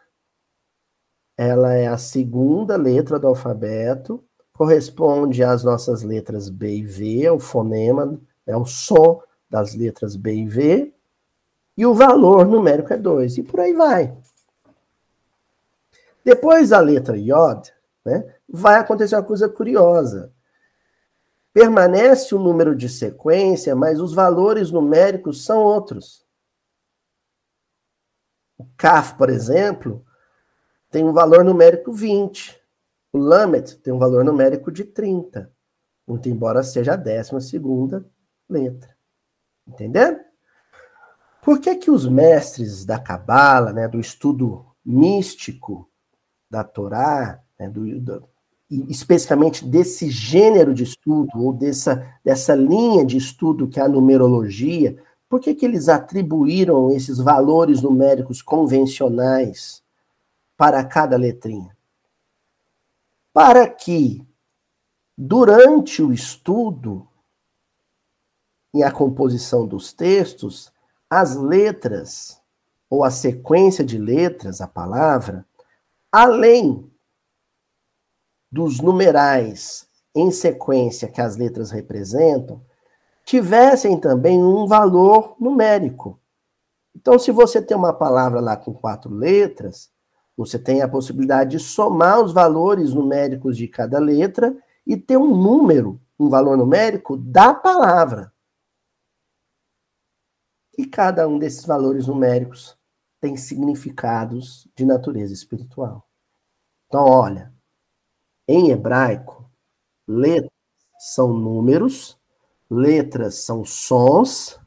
ela 1.42 1.74
é 1.74 1.88
a 1.88 1.98
segunda 1.98 2.76
letra 2.76 3.18
do 3.18 3.26
alfabeto, 3.26 4.22
corresponde 4.52 5.42
às 5.42 5.64
nossas 5.64 6.04
letras 6.04 6.50
B 6.50 6.80
e 6.80 6.86
V, 6.86 7.24
é 7.24 7.32
o 7.32 7.40
fonema, 7.40 8.20
é 8.46 8.58
o 8.58 8.66
som 8.66 9.22
das 9.50 9.74
letras 9.74 10.18
B 10.18 10.34
e 10.34 10.46
V, 10.46 10.94
e 11.78 11.86
o 11.86 11.94
valor 11.94 12.46
numérico 12.46 12.92
é 12.92 12.98
2, 12.98 13.38
e 13.38 13.44
por 13.44 13.62
aí 13.62 13.72
vai. 13.72 14.14
Depois 16.26 16.72
da 16.72 16.82
letra 16.82 17.18
Yod, 17.18 17.72
né, 18.04 18.36
vai 18.50 18.76
acontecer 18.78 19.16
uma 19.16 19.24
coisa 19.24 19.48
curiosa. 19.48 20.34
Permanece 21.54 22.36
o 22.36 22.40
número 22.40 22.76
de 22.76 22.90
sequência, 22.90 23.74
mas 23.78 24.02
os 24.02 24.14
valores 24.14 24.72
numéricos 24.72 25.46
são 25.46 25.60
outros. 25.60 26.22
O 28.58 28.66
Kaf, 28.76 29.18
por 29.18 29.30
exemplo, 29.30 30.06
tem 30.90 31.04
um 31.04 31.14
valor 31.14 31.44
numérico 31.44 31.92
20. 31.92 32.60
O 33.14 33.18
Lamet 33.18 33.78
tem 33.78 33.94
um 33.94 34.00
valor 34.00 34.24
numérico 34.24 34.72
de 34.72 34.84
30. 34.84 35.52
Muito 36.08 36.30
embora 36.30 36.64
seja 36.64 36.94
a 36.94 36.98
décima 36.98 37.40
segunda 37.40 38.06
letra. 38.48 38.96
Entendeu? 39.68 40.20
Por 41.42 41.60
que 41.60 41.76
que 41.76 41.92
os 41.92 42.08
mestres 42.08 42.86
da 42.86 43.00
Cabala, 43.00 43.72
né, 43.72 43.88
do 43.88 44.00
estudo 44.00 44.66
místico 44.84 45.90
da 46.50 46.64
Torá, 46.64 47.42
né, 47.58 47.70
do, 47.70 48.00
do, 48.00 48.28
especificamente 48.70 49.66
desse 49.66 50.10
gênero 50.10 50.74
de 50.74 50.84
estudo, 50.84 51.30
ou 51.36 51.54
dessa, 51.54 52.06
dessa 52.24 52.56
linha 52.56 53.06
de 53.06 53.18
estudo 53.18 53.68
que 53.68 53.80
é 53.80 53.84
a 53.84 53.88
numerologia, 53.90 54.98
por 55.30 55.40
que, 55.40 55.54
que 55.54 55.66
eles 55.66 55.88
atribuíram 55.88 56.92
esses 56.92 57.20
valores 57.20 57.82
numéricos 57.82 58.42
convencionais 58.42 59.84
para 60.60 60.84
cada 60.84 61.16
letrinha? 61.16 61.74
Para 63.32 63.66
que, 63.66 64.28
durante 65.18 66.04
o 66.04 66.12
estudo 66.12 67.08
e 68.74 68.84
a 68.84 68.92
composição 68.92 69.66
dos 69.66 69.94
textos, 69.94 70.70
as 71.10 71.38
letras, 71.38 72.42
ou 72.90 73.06
a 73.06 73.10
sequência 73.10 73.86
de 73.86 73.98
letras, 73.98 74.60
a 74.60 74.68
palavra, 74.68 75.46
além 76.12 76.92
dos 78.52 78.82
numerais 78.82 79.88
em 80.14 80.30
sequência 80.30 81.08
que 81.08 81.22
as 81.22 81.38
letras 81.38 81.72
representam, 81.72 82.62
tivessem 83.24 83.98
também 83.98 84.44
um 84.44 84.68
valor 84.68 85.38
numérico. 85.40 86.20
Então, 86.94 87.18
se 87.18 87.32
você 87.32 87.62
tem 87.62 87.78
uma 87.78 87.94
palavra 87.94 88.42
lá 88.42 88.58
com 88.58 88.74
quatro 88.74 89.10
letras, 89.10 89.90
você 90.40 90.58
tem 90.58 90.82
a 90.82 90.88
possibilidade 90.88 91.58
de 91.58 91.60
somar 91.60 92.24
os 92.24 92.32
valores 92.32 92.94
numéricos 92.94 93.58
de 93.58 93.68
cada 93.68 94.00
letra 94.00 94.56
e 94.88 94.96
ter 94.96 95.18
um 95.18 95.36
número, 95.36 96.00
um 96.18 96.30
valor 96.30 96.56
numérico 96.56 97.18
da 97.18 97.54
palavra. 97.54 98.32
E 100.78 100.86
cada 100.86 101.28
um 101.28 101.38
desses 101.38 101.66
valores 101.66 102.08
numéricos 102.08 102.78
tem 103.20 103.36
significados 103.36 104.66
de 104.78 104.86
natureza 104.86 105.34
espiritual. 105.34 106.08
Então, 106.88 107.04
olha, 107.04 107.54
em 108.48 108.72
hebraico, 108.72 109.52
letras 110.08 110.54
são 110.98 111.34
números, 111.34 112.18
letras 112.70 113.36
são 113.40 113.66
sons, 113.66 114.58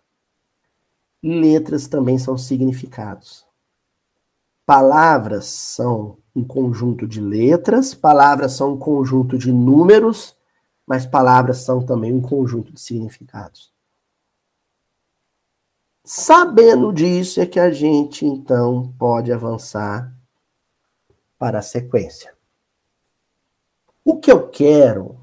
letras 1.22 1.88
também 1.88 2.18
são 2.18 2.36
significados. 2.36 3.50
Palavras 4.74 5.44
são 5.44 6.16
um 6.34 6.42
conjunto 6.42 7.06
de 7.06 7.20
letras, 7.20 7.92
palavras 7.92 8.52
são 8.52 8.72
um 8.72 8.78
conjunto 8.78 9.36
de 9.36 9.52
números, 9.52 10.34
mas 10.86 11.04
palavras 11.04 11.58
são 11.58 11.84
também 11.84 12.10
um 12.10 12.22
conjunto 12.22 12.72
de 12.72 12.80
significados. 12.80 13.70
Sabendo 16.02 16.90
disso 16.90 17.38
é 17.38 17.44
que 17.44 17.60
a 17.60 17.70
gente 17.70 18.24
então 18.24 18.94
pode 18.98 19.30
avançar 19.30 20.10
para 21.38 21.58
a 21.58 21.62
sequência. 21.62 22.32
O 24.02 24.18
que 24.20 24.32
eu 24.32 24.48
quero 24.48 25.20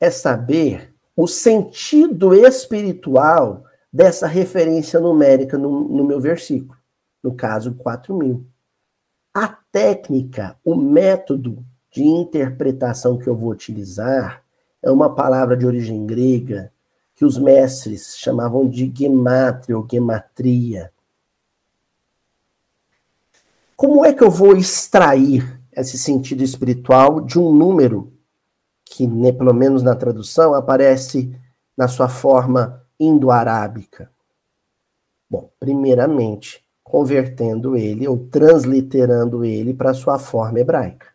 é 0.00 0.08
saber 0.08 0.94
o 1.14 1.26
sentido 1.26 2.34
espiritual 2.34 3.62
dessa 3.92 4.26
referência 4.26 4.98
numérica 4.98 5.58
no, 5.58 5.86
no 5.86 6.02
meu 6.02 6.18
versículo, 6.18 6.78
no 7.22 7.34
caso, 7.34 7.74
4 7.74 8.16
mil. 8.16 8.46
A 8.46 8.55
técnica, 9.76 10.56
o 10.64 10.74
método 10.74 11.62
de 11.90 12.02
interpretação 12.02 13.18
que 13.18 13.28
eu 13.28 13.36
vou 13.36 13.50
utilizar 13.50 14.42
é 14.82 14.90
uma 14.90 15.14
palavra 15.14 15.54
de 15.54 15.66
origem 15.66 16.06
grega 16.06 16.72
que 17.14 17.26
os 17.26 17.36
mestres 17.36 18.16
chamavam 18.16 18.66
de 18.66 18.90
gemátria 18.96 19.76
ou 19.76 19.86
gematria. 19.86 20.90
Como 23.76 24.02
é 24.02 24.14
que 24.14 24.24
eu 24.24 24.30
vou 24.30 24.56
extrair 24.56 25.60
esse 25.70 25.98
sentido 25.98 26.42
espiritual 26.42 27.20
de 27.20 27.38
um 27.38 27.54
número 27.54 28.14
que, 28.82 29.06
né, 29.06 29.30
pelo 29.30 29.52
menos 29.52 29.82
na 29.82 29.94
tradução, 29.94 30.54
aparece 30.54 31.38
na 31.76 31.86
sua 31.86 32.08
forma 32.08 32.82
indo-arábica? 32.98 34.10
Bom, 35.28 35.50
primeiramente, 35.60 36.65
convertendo 36.88 37.76
ele 37.76 38.06
ou 38.06 38.16
transliterando 38.28 39.44
ele 39.44 39.74
para 39.74 39.92
sua 39.92 40.20
forma 40.20 40.60
hebraica. 40.60 41.08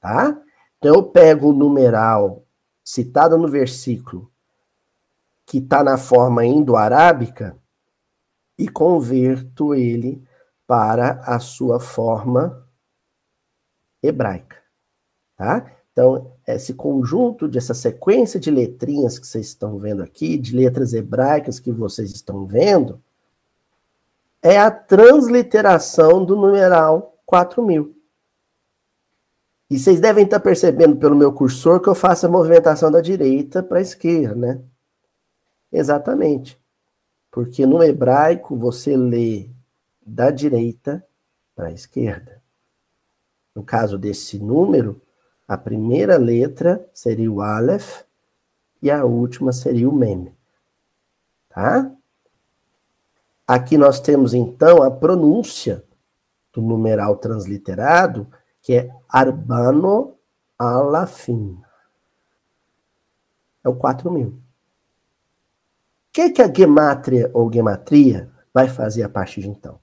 Tá? 0.00 0.40
Então 0.78 0.94
eu 0.94 1.02
pego 1.02 1.50
o 1.50 1.52
numeral 1.52 2.42
citado 2.82 3.36
no 3.36 3.48
versículo 3.48 4.32
que 5.44 5.58
está 5.58 5.84
na 5.84 5.98
forma 5.98 6.44
indo-arábica 6.44 7.56
e 8.58 8.66
converto 8.66 9.74
ele 9.74 10.26
para 10.66 11.20
a 11.20 11.38
sua 11.38 11.78
forma 11.78 12.66
hebraica, 14.02 14.56
tá? 15.36 15.72
Então, 15.90 16.32
esse 16.46 16.74
conjunto 16.74 17.48
dessa 17.48 17.74
sequência 17.74 18.38
de 18.38 18.50
letrinhas 18.50 19.18
que 19.18 19.26
vocês 19.26 19.46
estão 19.46 19.78
vendo 19.78 20.02
aqui, 20.02 20.36
de 20.36 20.54
letras 20.54 20.92
hebraicas 20.92 21.58
que 21.58 21.72
vocês 21.72 22.10
estão 22.12 22.46
vendo, 22.46 23.02
é 24.42 24.58
a 24.58 24.70
transliteração 24.70 26.24
do 26.24 26.36
numeral 26.36 27.20
4000. 27.26 27.94
E 29.70 29.78
vocês 29.78 30.00
devem 30.00 30.24
estar 30.24 30.40
percebendo 30.40 30.96
pelo 30.96 31.14
meu 31.14 31.32
cursor 31.32 31.80
que 31.80 31.88
eu 31.88 31.94
faço 31.94 32.26
a 32.26 32.30
movimentação 32.30 32.90
da 32.90 33.00
direita 33.00 33.62
para 33.62 33.78
a 33.78 33.82
esquerda, 33.82 34.34
né? 34.34 34.62
Exatamente. 35.70 36.58
Porque 37.30 37.66
no 37.66 37.82
hebraico 37.82 38.56
você 38.56 38.96
lê 38.96 39.50
da 40.00 40.30
direita 40.30 41.04
para 41.54 41.66
a 41.66 41.72
esquerda. 41.72 42.42
No 43.54 43.62
caso 43.62 43.98
desse 43.98 44.38
número, 44.38 45.02
a 45.46 45.58
primeira 45.58 46.16
letra 46.16 46.88
seria 46.94 47.30
o 47.30 47.42
Aleph 47.42 48.04
e 48.80 48.90
a 48.90 49.04
última 49.04 49.52
seria 49.52 49.88
o 49.88 49.94
Mem. 49.94 50.32
Tá? 51.48 51.92
Aqui 53.48 53.78
nós 53.78 53.98
temos 53.98 54.34
então 54.34 54.82
a 54.82 54.90
pronúncia 54.90 55.82
do 56.52 56.60
numeral 56.60 57.16
transliterado, 57.16 58.28
que 58.60 58.74
é 58.74 58.90
Arbano 59.08 60.14
Alafim. 60.58 61.58
É 63.64 63.68
o 63.70 63.74
4000. 63.74 64.26
O 64.28 64.32
que, 66.12 66.30
que 66.30 66.42
a 66.42 66.52
gemátria 66.52 67.30
ou 67.32 67.50
gematria 67.50 68.30
vai 68.52 68.68
fazer 68.68 69.02
a 69.02 69.08
partir 69.08 69.40
de 69.40 69.48
então? 69.48 69.80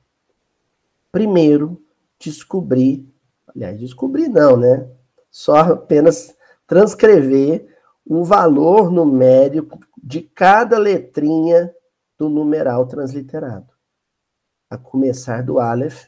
Primeiro, 1.11 1.81
descobrir, 2.19 3.11
aliás, 3.47 3.79
descobrir 3.79 4.27
não, 4.27 4.57
né? 4.57 4.87
só 5.35 5.57
apenas 5.57 6.33
transcrever 6.65 7.67
o 8.05 8.23
valor 8.23 8.89
numérico 8.89 9.77
de 10.01 10.21
cada 10.21 10.77
letrinha 10.77 11.73
do 12.17 12.29
numeral 12.29 12.85
transliterado, 12.87 13.73
a 14.69 14.77
começar 14.77 15.43
do 15.43 15.59
Aleph 15.59 16.07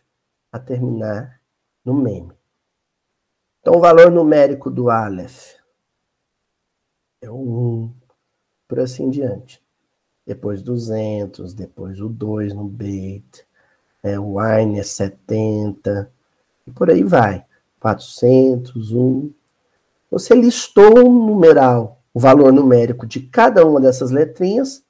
a 0.51 0.59
terminar 0.59 1.41
no 1.83 1.93
Mem. 1.93 2.31
Então, 3.59 3.75
o 3.75 3.79
valor 3.81 4.09
numérico 4.09 4.69
do 4.71 4.89
Aleph 4.89 5.55
é 7.21 7.29
o 7.29 7.35
1, 7.35 7.93
por 8.67 8.79
assim 8.79 9.09
diante. 9.09 9.61
Depois 10.25 10.61
200, 10.61 11.53
depois 11.53 11.99
o 11.99 12.09
2 12.09 12.53
no 12.53 12.65
Beit, 12.65 13.45
é, 14.03 14.19
o 14.19 14.39
Ain 14.39 14.77
é 14.79 14.83
70, 14.83 16.11
e 16.65 16.71
por 16.71 16.89
aí 16.89 17.03
vai. 17.03 17.45
400, 17.79 18.91
1. 18.91 19.33
Você 20.09 20.33
listou 20.33 20.99
um 20.99 21.27
numeral, 21.27 22.01
o 22.13 22.19
valor 22.19 22.51
numérico 22.51 23.05
de 23.05 23.21
cada 23.21 23.65
uma 23.65 23.79
dessas 23.79 24.11
letrinhas 24.11 24.83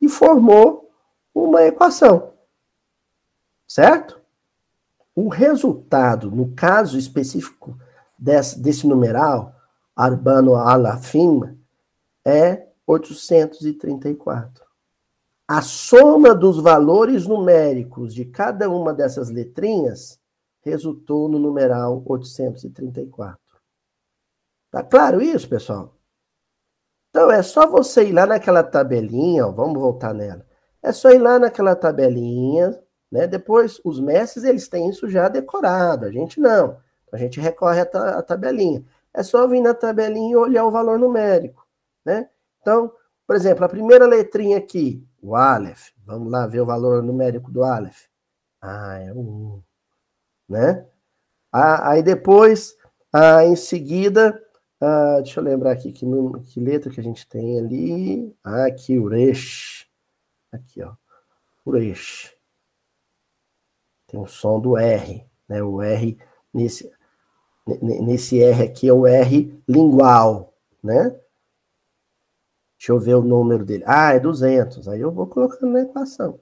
e 0.00 0.08
formou 0.08 0.90
uma 1.34 1.62
equação. 1.62 2.32
Certo? 3.66 4.20
O 5.14 5.28
resultado, 5.28 6.30
no 6.30 6.54
caso 6.54 6.98
específico 6.98 7.78
desse, 8.18 8.58
desse 8.60 8.86
numeral, 8.86 9.54
Arbano 9.94 10.54
Alafim, 10.54 11.58
é 12.24 12.66
834. 12.86 14.64
A 15.48 15.62
soma 15.62 16.34
dos 16.34 16.58
valores 16.58 17.26
numéricos 17.26 18.14
de 18.14 18.24
cada 18.24 18.68
uma 18.68 18.92
dessas 18.92 19.30
letrinhas 19.30 20.20
resultou 20.60 21.28
no 21.28 21.38
numeral 21.38 22.02
834. 22.04 23.38
Tá 24.70 24.82
claro 24.82 25.22
isso, 25.22 25.48
pessoal? 25.48 25.95
Então 27.16 27.30
é 27.30 27.42
só 27.42 27.66
você 27.66 28.08
ir 28.08 28.12
lá 28.12 28.26
naquela 28.26 28.62
tabelinha, 28.62 29.46
ó, 29.46 29.50
vamos 29.50 29.80
voltar 29.80 30.12
nela. 30.12 30.44
É 30.82 30.92
só 30.92 31.10
ir 31.10 31.18
lá 31.18 31.38
naquela 31.38 31.74
tabelinha, 31.74 32.78
né? 33.10 33.26
Depois 33.26 33.80
os 33.82 33.98
mestres 33.98 34.44
eles 34.44 34.68
têm 34.68 34.90
isso 34.90 35.08
já 35.08 35.26
decorado, 35.26 36.04
a 36.04 36.12
gente 36.12 36.38
não. 36.38 36.76
A 37.10 37.16
gente 37.16 37.40
recorre 37.40 37.80
à, 37.80 38.22
tabelinha. 38.22 38.84
É 39.14 39.22
só 39.22 39.48
vir 39.48 39.62
na 39.62 39.72
tabelinha 39.72 40.32
e 40.32 40.36
olhar 40.36 40.66
o 40.66 40.70
valor 40.70 40.98
numérico, 40.98 41.66
né? 42.04 42.28
Então, 42.60 42.92
por 43.26 43.34
exemplo, 43.34 43.64
a 43.64 43.68
primeira 43.70 44.06
letrinha 44.06 44.58
aqui, 44.58 45.02
o 45.22 45.34
Aleph. 45.34 45.92
Vamos 46.04 46.30
lá 46.30 46.46
ver 46.46 46.60
o 46.60 46.66
valor 46.66 47.02
numérico 47.02 47.50
do 47.50 47.64
Aleph. 47.64 48.08
Ah, 48.60 48.98
é 48.98 49.10
um, 49.14 49.62
né? 50.46 50.86
Ah, 51.50 51.92
aí 51.92 52.02
depois, 52.02 52.76
ah, 53.10 53.42
em 53.42 53.56
seguida, 53.56 54.38
ah, 54.80 55.20
deixa 55.22 55.40
eu 55.40 55.44
lembrar 55.44 55.72
aqui 55.72 55.90
que, 55.90 56.04
que, 56.46 56.60
letra 56.60 56.90
que 56.90 57.00
a 57.00 57.02
gente 57.02 57.26
tem 57.26 57.58
ali. 57.58 58.36
Ah, 58.44 58.66
aqui, 58.66 58.98
Uresh. 58.98 59.88
Aqui, 60.52 60.82
ó. 60.82 60.94
Uresh. 61.64 62.34
Tem 64.06 64.20
o 64.20 64.26
som 64.26 64.60
do 64.60 64.76
R, 64.76 65.26
né? 65.48 65.62
O 65.62 65.82
R 65.82 66.18
nesse, 66.52 66.90
nesse 67.82 68.40
R 68.42 68.64
aqui 68.64 68.88
é 68.88 68.92
o 68.92 69.06
R 69.06 69.62
lingual, 69.66 70.54
né? 70.82 71.10
Deixa 72.78 72.92
eu 72.92 73.00
ver 73.00 73.14
o 73.14 73.22
número 73.22 73.64
dele. 73.64 73.84
Ah, 73.86 74.12
é 74.12 74.20
200. 74.20 74.88
Aí 74.88 75.00
eu 75.00 75.10
vou 75.10 75.26
colocando 75.26 75.72
na 75.72 75.80
equação. 75.80 76.38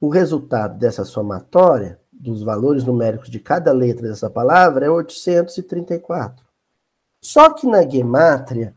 O 0.00 0.08
resultado 0.08 0.78
dessa 0.78 1.04
somatória 1.04 2.00
dos 2.12 2.42
valores 2.42 2.84
numéricos 2.84 3.30
de 3.30 3.38
cada 3.38 3.72
letra 3.72 4.08
dessa 4.08 4.28
palavra 4.28 4.86
é 4.86 4.90
834. 4.90 6.45
Só 7.26 7.52
que 7.52 7.66
na 7.66 7.82
gemátria, 7.82 8.72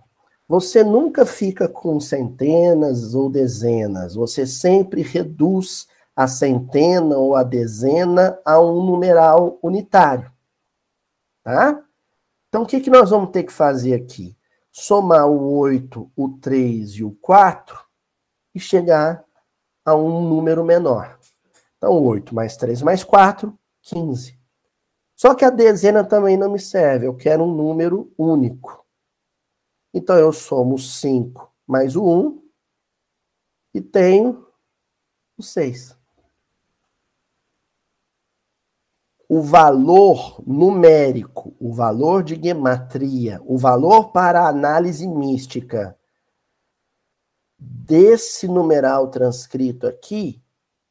você 0.48 0.84
nunca 0.84 1.24
fica 1.24 1.70
com 1.70 2.00
centenas 2.00 3.14
ou 3.14 3.30
dezenas, 3.30 4.16
você 4.16 4.48
sempre 4.48 5.04
reduz 5.04 5.88
a 6.16 6.28
centena 6.28 7.16
ou 7.16 7.36
a 7.36 7.44
dezena 7.44 8.40
a 8.44 8.60
um 8.60 8.84
numeral 8.84 9.60
unitário. 9.62 10.32
Tá? 11.44 11.80
Então, 12.48 12.64
o 12.64 12.66
que, 12.66 12.80
que 12.80 12.90
nós 12.90 13.12
vamos 13.12 13.30
ter 13.30 13.44
que 13.44 13.54
fazer 13.54 13.94
aqui? 13.94 14.36
Somar 14.72 15.28
o 15.28 15.60
8, 15.60 16.12
o 16.16 16.30
3 16.30 16.90
e 16.94 17.04
o 17.04 17.12
4 17.22 17.80
e 18.56 18.60
chegar 18.60 19.24
a 19.86 19.94
um 19.94 20.28
número 20.28 20.66
menor. 20.66 21.20
Então, 21.78 22.04
8 22.04 22.34
mais 22.34 22.58
3 22.58 22.82
mais 22.82 23.04
4, 23.04 23.56
15. 23.84 24.39
Só 25.20 25.36
que 25.36 25.44
a 25.44 25.50
dezena 25.50 26.02
também 26.02 26.38
não 26.38 26.50
me 26.50 26.60
serve, 26.60 27.06
eu 27.06 27.14
quero 27.14 27.44
um 27.44 27.54
número 27.54 28.10
único. 28.18 28.86
Então 29.94 30.18
eu 30.18 30.32
somo 30.32 30.80
5 30.80 31.54
mais 31.68 31.98
o 31.98 32.06
1 32.06 32.42
e 33.74 33.82
tenho 33.82 34.48
o 35.38 35.44
6. 35.44 35.94
O 39.28 39.42
valor 39.42 40.42
numérico, 40.48 41.54
o 41.60 41.74
valor 41.74 42.24
de 42.24 42.42
gematria, 42.42 43.42
o 43.46 43.58
valor 43.58 44.14
para 44.14 44.48
análise 44.48 45.06
mística 45.06 46.00
desse 47.58 48.48
numeral 48.48 49.10
transcrito 49.10 49.86
aqui 49.86 50.42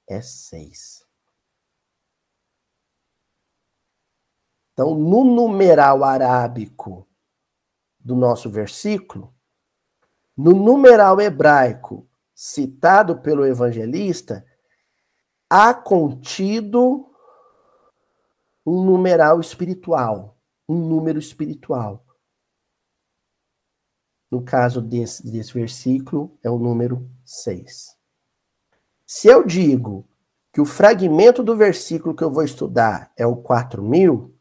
é 0.07 0.21
6. 0.21 1.08
Então, 4.79 4.95
no 4.95 5.25
numeral 5.25 6.05
arábico 6.05 7.05
do 7.99 8.15
nosso 8.15 8.49
versículo, 8.49 9.35
no 10.37 10.53
numeral 10.53 11.21
hebraico 11.21 12.09
citado 12.33 13.19
pelo 13.19 13.45
evangelista, 13.45 14.47
há 15.51 15.75
contido 15.75 17.11
um 18.65 18.85
numeral 18.85 19.41
espiritual, 19.41 20.39
um 20.69 20.77
número 20.77 21.19
espiritual. 21.19 22.07
No 24.31 24.45
caso 24.45 24.81
desse, 24.81 25.29
desse 25.29 25.53
versículo, 25.55 26.39
é 26.41 26.49
o 26.49 26.57
número 26.57 27.11
6. 27.25 27.97
Se 29.05 29.27
eu 29.27 29.45
digo 29.45 30.09
que 30.53 30.61
o 30.61 30.65
fragmento 30.65 31.43
do 31.43 31.57
versículo 31.57 32.15
que 32.15 32.23
eu 32.23 32.31
vou 32.31 32.45
estudar 32.45 33.13
é 33.17 33.27
o 33.27 33.35
4000, 33.35 34.38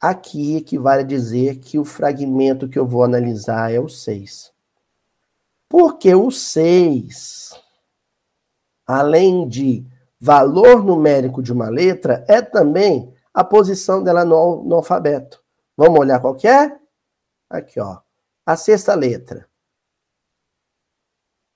Aqui 0.00 0.56
equivale 0.56 1.02
a 1.02 1.06
dizer 1.06 1.58
que 1.58 1.78
o 1.78 1.84
fragmento 1.84 2.68
que 2.68 2.78
eu 2.78 2.86
vou 2.86 3.04
analisar 3.04 3.70
é 3.70 3.78
o 3.78 3.88
6. 3.88 4.50
Porque 5.68 6.14
o 6.14 6.30
6, 6.30 7.52
além 8.86 9.46
de 9.46 9.86
valor 10.18 10.82
numérico 10.82 11.42
de 11.42 11.52
uma 11.52 11.68
letra, 11.68 12.24
é 12.28 12.40
também 12.40 13.14
a 13.32 13.44
posição 13.44 14.02
dela 14.02 14.24
no, 14.24 14.64
no 14.64 14.76
alfabeto. 14.76 15.42
Vamos 15.76 16.00
olhar 16.00 16.20
qual 16.20 16.36
é? 16.44 16.78
Aqui, 17.48 17.80
ó. 17.80 18.00
A 18.44 18.56
sexta 18.56 18.94
letra. 18.94 19.48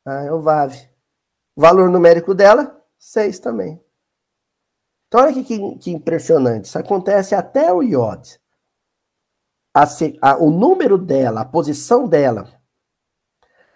Ah, 0.05 0.23
é 0.23 0.33
o 0.33 0.41
VAV. 0.41 0.89
Valor 1.57 1.89
numérico 1.91 2.35
dela, 2.35 2.83
6 2.99 3.39
também. 3.39 3.84
Então, 5.15 5.27
olha 5.27 5.33
que, 5.33 5.45
que, 5.45 5.79
que 5.79 5.91
impressionante. 5.93 6.65
Isso 6.65 6.77
acontece 6.77 7.37
até 7.37 7.73
o 7.73 7.85
iod. 7.85 8.41
A, 9.73 9.85
a, 10.21 10.37
o 10.39 10.51
número 10.51 10.99
dela, 10.99 11.43
a 11.43 11.45
posição 11.45 12.09
dela 12.09 12.61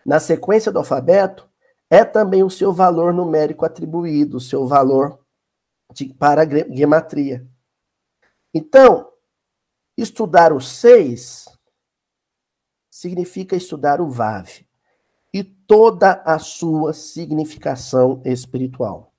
na 0.04 0.18
sequência 0.18 0.72
do 0.72 0.80
alfabeto 0.80 1.48
é 1.88 2.04
também 2.04 2.42
o 2.42 2.50
seu 2.50 2.72
valor 2.72 3.14
numérico 3.14 3.64
atribuído, 3.64 4.38
o 4.38 4.40
seu 4.40 4.66
valor 4.66 5.24
de, 5.94 6.12
para 6.12 6.42
a 6.42 6.74
gematria. 6.74 7.46
Então, 8.52 9.08
estudar 9.96 10.52
o 10.52 10.60
6 10.60 11.46
significa 12.90 13.54
estudar 13.54 14.00
o 14.00 14.10
VAV 14.10 14.66
e 15.32 15.44
toda 15.44 16.20
a 16.24 16.40
sua 16.40 16.92
significação 16.92 18.20
espiritual. 18.24 19.14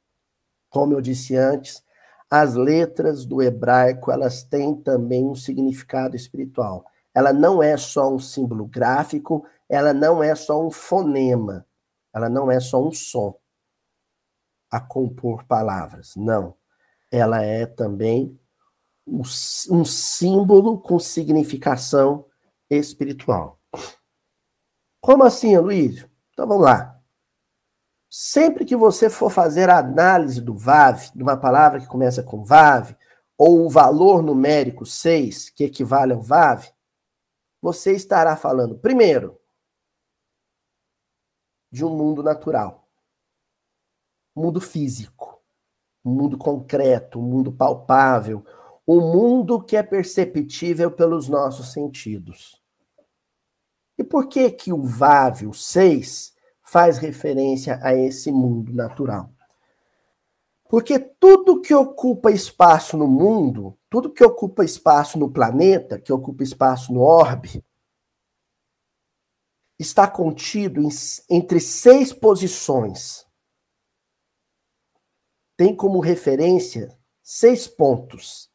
Como 0.69 0.93
eu 0.93 0.99
disse 0.99 1.37
antes, 1.37 1.81
as 2.29 2.55
letras 2.55 3.25
do 3.25 3.41
hebraico, 3.41 4.11
elas 4.11 4.43
têm 4.43 4.75
também 4.75 5.25
um 5.25 5.35
significado 5.35 6.15
espiritual. 6.15 6.85
Ela 7.13 7.33
não 7.33 7.61
é 7.61 7.75
só 7.75 8.13
um 8.13 8.19
símbolo 8.19 8.65
gráfico, 8.65 9.45
ela 9.67 9.93
não 9.93 10.23
é 10.23 10.35
só 10.35 10.63
um 10.63 10.69
fonema, 10.69 11.65
ela 12.13 12.29
não 12.29 12.51
é 12.51 12.59
só 12.59 12.81
um 12.85 12.91
som 12.91 13.35
a 14.69 14.79
compor 14.79 15.43
palavras. 15.45 16.15
Não. 16.15 16.55
Ela 17.11 17.41
é 17.41 17.65
também 17.65 18.39
um 19.07 19.83
símbolo 19.83 20.79
com 20.79 20.99
significação 20.99 22.25
espiritual. 22.69 23.59
Como 25.01 25.23
assim, 25.23 25.57
Luiz? 25.57 26.05
Então 26.31 26.47
vamos 26.47 26.65
lá. 26.65 26.98
Sempre 28.09 28.65
que 28.65 28.75
você 28.75 29.07
for 29.07 29.29
fazer 29.29 29.69
a 29.69 29.77
análise 29.77 30.41
do 30.41 30.55
VAV, 30.55 31.11
de 31.13 31.21
uma 31.21 31.37
palavra 31.37 31.79
que 31.79 31.85
começa 31.85 32.23
com 32.23 32.43
VAV, 32.43 32.95
ou 33.37 33.65
o 33.65 33.69
valor 33.69 34.23
numérico 34.23 34.83
6, 34.83 35.51
que 35.51 35.63
equivale 35.63 36.13
ao 36.13 36.21
VAV, 36.21 36.71
você 37.61 37.93
estará 37.93 38.35
falando, 38.35 38.79
primeiro, 38.79 39.39
de 41.71 41.85
um 41.85 41.95
mundo 41.95 42.23
natural, 42.23 42.89
mundo 44.35 44.59
físico, 44.59 45.39
mundo 46.03 46.35
concreto, 46.35 47.21
mundo 47.21 47.51
palpável, 47.51 48.43
um 48.87 49.01
mundo 49.01 49.61
que 49.61 49.77
é 49.77 49.83
perceptível 49.83 50.89
pelos 50.89 51.29
nossos 51.29 51.71
sentidos. 51.71 52.59
E 53.99 54.03
por 54.03 54.27
que 54.27 54.49
que 54.49 54.73
o 54.73 54.81
VAV, 54.81 55.45
o 55.45 55.53
6, 55.53 56.38
faz 56.71 56.99
referência 56.99 57.79
a 57.81 57.95
esse 57.95 58.31
mundo 58.31 58.71
natural. 58.71 59.33
Porque 60.69 60.99
tudo 60.99 61.61
que 61.61 61.73
ocupa 61.73 62.31
espaço 62.31 62.95
no 62.95 63.07
mundo, 63.07 63.75
tudo 63.89 64.13
que 64.13 64.23
ocupa 64.23 64.63
espaço 64.63 65.17
no 65.17 65.31
planeta, 65.31 65.99
que 65.99 66.13
ocupa 66.13 66.43
espaço 66.43 66.93
no 66.93 67.01
orbe, 67.01 67.65
está 69.79 70.07
contido 70.07 70.79
em, 70.79 70.89
entre 71.27 71.59
seis 71.59 72.13
posições. 72.13 73.25
Tem 75.57 75.75
como 75.75 75.99
referência 75.99 76.95
seis 77.23 77.67
pontos. 77.67 78.47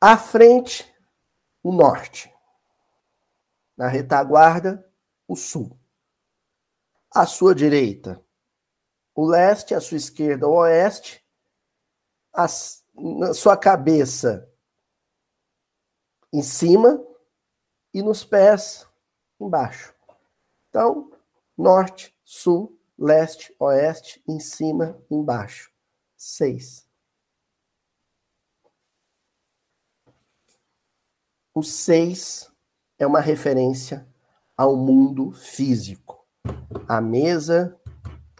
À 0.00 0.18
frente, 0.18 0.84
o 1.62 1.70
norte. 1.70 2.34
Na 3.76 3.86
retaguarda, 3.86 4.85
o 5.26 5.34
sul. 5.34 5.78
À 7.10 7.26
sua 7.26 7.54
direita, 7.54 8.22
o 9.14 9.26
leste, 9.26 9.74
à 9.74 9.80
sua 9.80 9.96
esquerda, 9.96 10.46
o 10.46 10.56
oeste. 10.56 11.24
A, 12.32 12.46
na 12.94 13.32
sua 13.32 13.56
cabeça, 13.56 14.46
em 16.30 16.42
cima, 16.42 17.02
e 17.94 18.02
nos 18.02 18.22
pés, 18.22 18.86
embaixo. 19.40 19.94
Então, 20.68 21.10
norte, 21.56 22.14
sul, 22.22 22.78
leste, 22.98 23.56
oeste, 23.58 24.22
em 24.28 24.38
cima, 24.38 25.02
embaixo. 25.10 25.72
Seis. 26.14 26.86
O 31.54 31.62
seis 31.62 32.52
é 32.98 33.06
uma 33.06 33.20
referência 33.20 34.06
ao 34.56 34.76
mundo 34.76 35.32
físico. 35.32 36.24
A 36.88 37.00
mesa, 37.00 37.76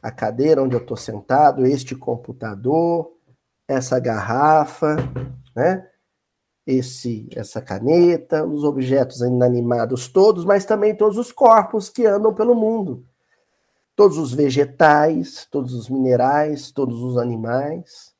a 0.02 0.10
cadeira 0.10 0.62
onde 0.62 0.74
eu 0.74 0.80
estou 0.80 0.96
sentado, 0.96 1.66
este 1.66 1.94
computador, 1.94 3.12
essa 3.68 3.98
garrafa, 3.98 4.96
né? 5.54 5.88
Esse, 6.66 7.28
essa 7.36 7.62
caneta, 7.62 8.44
os 8.44 8.64
objetos 8.64 9.20
inanimados 9.20 10.08
todos, 10.08 10.44
mas 10.44 10.64
também 10.64 10.96
todos 10.96 11.16
os 11.16 11.30
corpos 11.30 11.88
que 11.88 12.06
andam 12.06 12.34
pelo 12.34 12.54
mundo 12.56 13.06
todos 13.96 14.18
os 14.18 14.32
vegetais, 14.32 15.48
todos 15.50 15.72
os 15.72 15.88
minerais, 15.88 16.70
todos 16.70 17.02
os 17.02 17.16
animais. 17.16 18.14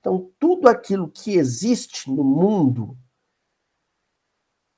Então, 0.00 0.32
tudo 0.38 0.68
aquilo 0.68 1.08
que 1.08 1.36
existe 1.36 2.10
no 2.10 2.24
mundo 2.24 2.98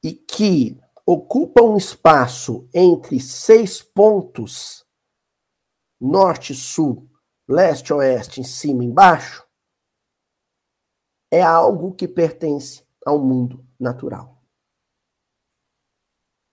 e 0.02 0.12
que 0.12 0.78
ocupa 1.06 1.62
um 1.62 1.76
espaço 1.76 2.68
entre 2.72 3.20
seis 3.20 3.82
pontos, 3.82 4.86
norte, 6.00 6.54
sul, 6.54 7.08
leste, 7.48 7.92
oeste, 7.92 8.40
em 8.40 8.44
cima, 8.44 8.84
embaixo, 8.84 9.46
é 11.30 11.42
algo 11.42 11.94
que 11.94 12.08
pertence 12.08 12.86
ao 13.04 13.18
mundo 13.18 13.66
natural. 13.78 14.42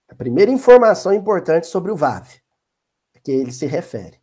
A 0.08 0.14
primeira 0.14 0.50
informação 0.50 1.12
importante 1.12 1.66
sobre 1.66 1.90
o 1.90 1.96
VAV 1.96 2.42
que 3.22 3.30
ele 3.30 3.52
se 3.52 3.66
refere. 3.66 4.20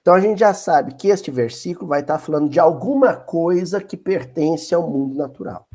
Então 0.00 0.14
a 0.14 0.20
gente 0.20 0.38
já 0.38 0.52
sabe 0.52 0.94
que 0.94 1.08
este 1.08 1.30
versículo 1.30 1.88
vai 1.88 2.00
estar 2.00 2.18
falando 2.18 2.48
de 2.48 2.58
alguma 2.58 3.14
coisa 3.14 3.80
que 3.80 3.96
pertence 3.96 4.74
ao 4.74 4.88
mundo 4.88 5.14
natural. 5.14 5.68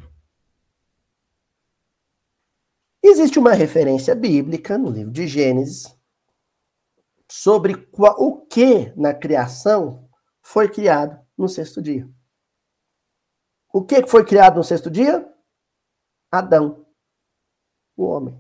Existe 3.10 3.40
uma 3.40 3.54
referência 3.54 4.14
bíblica 4.14 4.78
no 4.78 4.90
livro 4.90 5.12
de 5.12 5.28
Gênesis 5.28 5.98
sobre 7.32 7.76
qual, 7.88 8.16
o 8.20 8.46
que 8.46 8.94
na 8.98 9.14
criação 9.14 10.10
foi 10.42 10.70
criado 10.70 11.18
no 11.38 11.48
sexto 11.48 11.82
dia. 11.82 12.10
O 13.74 13.84
que 13.84 14.06
foi 14.06 14.26
criado 14.26 14.58
no 14.58 14.64
sexto 14.64 14.92
dia? 14.92 15.34
Adão, 16.30 16.86
o 17.96 18.04
homem. 18.04 18.38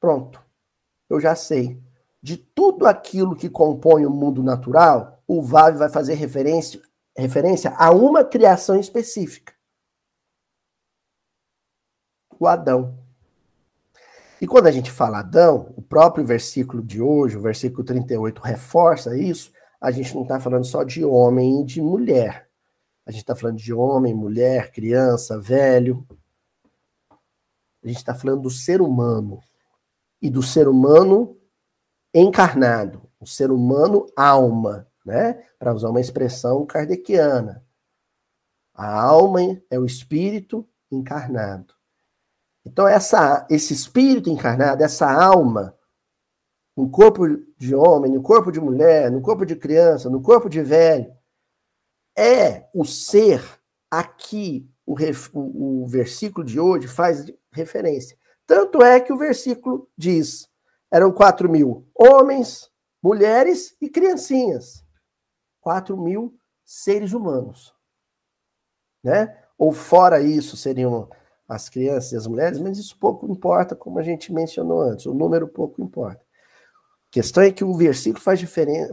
Pronto. 0.00 0.44
Eu 1.08 1.20
já 1.20 1.36
sei 1.36 1.80
de 2.20 2.36
tudo 2.36 2.86
aquilo 2.86 3.36
que 3.36 3.48
compõe 3.48 4.04
o 4.04 4.10
mundo 4.10 4.42
natural, 4.42 5.22
o 5.28 5.40
Vave 5.40 5.78
vai 5.78 5.88
fazer 5.88 6.14
referência, 6.14 6.82
referência 7.16 7.72
a 7.76 7.92
uma 7.92 8.24
criação 8.24 8.80
específica. 8.80 9.54
O 12.40 12.48
Adão. 12.48 13.03
E 14.44 14.46
quando 14.46 14.66
a 14.66 14.70
gente 14.70 14.90
fala 14.90 15.20
Adão, 15.20 15.72
o 15.74 15.80
próprio 15.80 16.22
versículo 16.22 16.82
de 16.82 17.00
hoje, 17.00 17.34
o 17.34 17.40
versículo 17.40 17.82
38, 17.82 18.42
reforça 18.42 19.16
isso. 19.16 19.50
A 19.80 19.90
gente 19.90 20.14
não 20.14 20.20
está 20.20 20.38
falando 20.38 20.66
só 20.66 20.84
de 20.84 21.02
homem 21.02 21.62
e 21.62 21.64
de 21.64 21.80
mulher. 21.80 22.46
A 23.06 23.10
gente 23.10 23.22
está 23.22 23.34
falando 23.34 23.56
de 23.56 23.72
homem, 23.72 24.12
mulher, 24.12 24.70
criança, 24.70 25.40
velho. 25.40 26.06
A 27.82 27.86
gente 27.86 27.96
está 27.96 28.14
falando 28.14 28.42
do 28.42 28.50
ser 28.50 28.82
humano. 28.82 29.40
E 30.20 30.28
do 30.28 30.42
ser 30.42 30.68
humano 30.68 31.38
encarnado, 32.12 33.00
o 33.18 33.26
ser 33.26 33.50
humano 33.50 34.04
alma, 34.14 34.86
né? 35.06 35.42
Para 35.58 35.72
usar 35.72 35.88
uma 35.88 36.02
expressão 36.02 36.66
kardeciana. 36.66 37.64
A 38.74 39.04
alma 39.04 39.40
é 39.70 39.78
o 39.78 39.86
espírito 39.86 40.68
encarnado. 40.92 41.72
Então 42.64 42.88
essa 42.88 43.46
esse 43.50 43.72
espírito 43.72 44.30
encarnado, 44.30 44.82
essa 44.82 45.10
alma, 45.10 45.76
no 46.76 46.90
corpo 46.90 47.24
de 47.56 47.74
homem, 47.74 48.12
no 48.12 48.22
corpo 48.22 48.50
de 48.50 48.60
mulher, 48.60 49.10
no 49.10 49.20
corpo 49.20 49.44
de 49.44 49.54
criança, 49.54 50.10
no 50.10 50.22
corpo 50.22 50.48
de 50.48 50.62
velho, 50.62 51.12
é 52.16 52.68
o 52.74 52.84
ser 52.84 53.42
a 53.90 54.02
que 54.02 54.68
o, 54.86 54.94
o, 55.32 55.84
o 55.84 55.86
versículo 55.86 56.44
de 56.44 56.58
hoje 56.58 56.88
faz 56.88 57.24
referência. 57.52 58.16
Tanto 58.46 58.82
é 58.82 59.00
que 59.00 59.12
o 59.12 59.18
versículo 59.18 59.88
diz: 59.96 60.48
eram 60.90 61.12
4 61.12 61.48
mil 61.48 61.88
homens, 61.94 62.70
mulheres 63.02 63.76
e 63.80 63.88
criancinhas. 63.88 64.84
4 65.60 65.96
mil 65.96 66.36
seres 66.64 67.12
humanos. 67.12 67.74
Né? 69.02 69.36
Ou 69.58 69.72
fora 69.72 70.20
isso 70.20 70.56
seriam 70.56 71.08
as 71.48 71.68
crianças 71.68 72.12
e 72.12 72.16
as 72.16 72.26
mulheres, 72.26 72.58
mas 72.58 72.78
isso 72.78 72.98
pouco 72.98 73.30
importa, 73.30 73.76
como 73.76 73.98
a 73.98 74.02
gente 74.02 74.32
mencionou 74.32 74.80
antes. 74.80 75.06
O 75.06 75.14
número 75.14 75.46
pouco 75.46 75.82
importa. 75.82 76.22
A 76.22 77.10
questão 77.10 77.42
é 77.42 77.52
que 77.52 77.64
o 77.64 77.74
versículo 77.74 78.22
faz, 78.22 78.40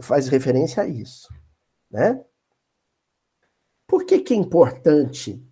faz 0.02 0.28
referência 0.28 0.82
a 0.82 0.86
isso. 0.86 1.28
Né? 1.90 2.22
Por 3.86 4.04
que, 4.04 4.20
que 4.20 4.34
é 4.34 4.36
importante 4.36 5.42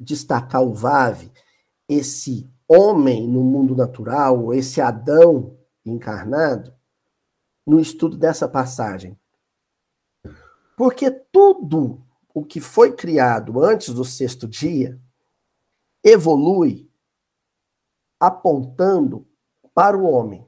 destacar 0.00 0.62
o 0.62 0.72
VAV, 0.72 1.30
esse 1.86 2.50
homem 2.66 3.28
no 3.28 3.42
mundo 3.42 3.76
natural, 3.76 4.54
esse 4.54 4.80
Adão 4.80 5.58
encarnado, 5.84 6.72
no 7.66 7.78
estudo 7.78 8.16
dessa 8.16 8.48
passagem. 8.48 9.18
Porque 10.76 11.10
tudo 11.10 12.02
o 12.32 12.44
que 12.44 12.60
foi 12.60 12.92
criado 12.92 13.62
antes 13.62 13.92
do 13.92 14.04
sexto 14.04 14.48
dia 14.48 14.98
evolui 16.02 16.90
apontando 18.18 19.26
para 19.74 19.96
o 19.96 20.04
homem. 20.04 20.46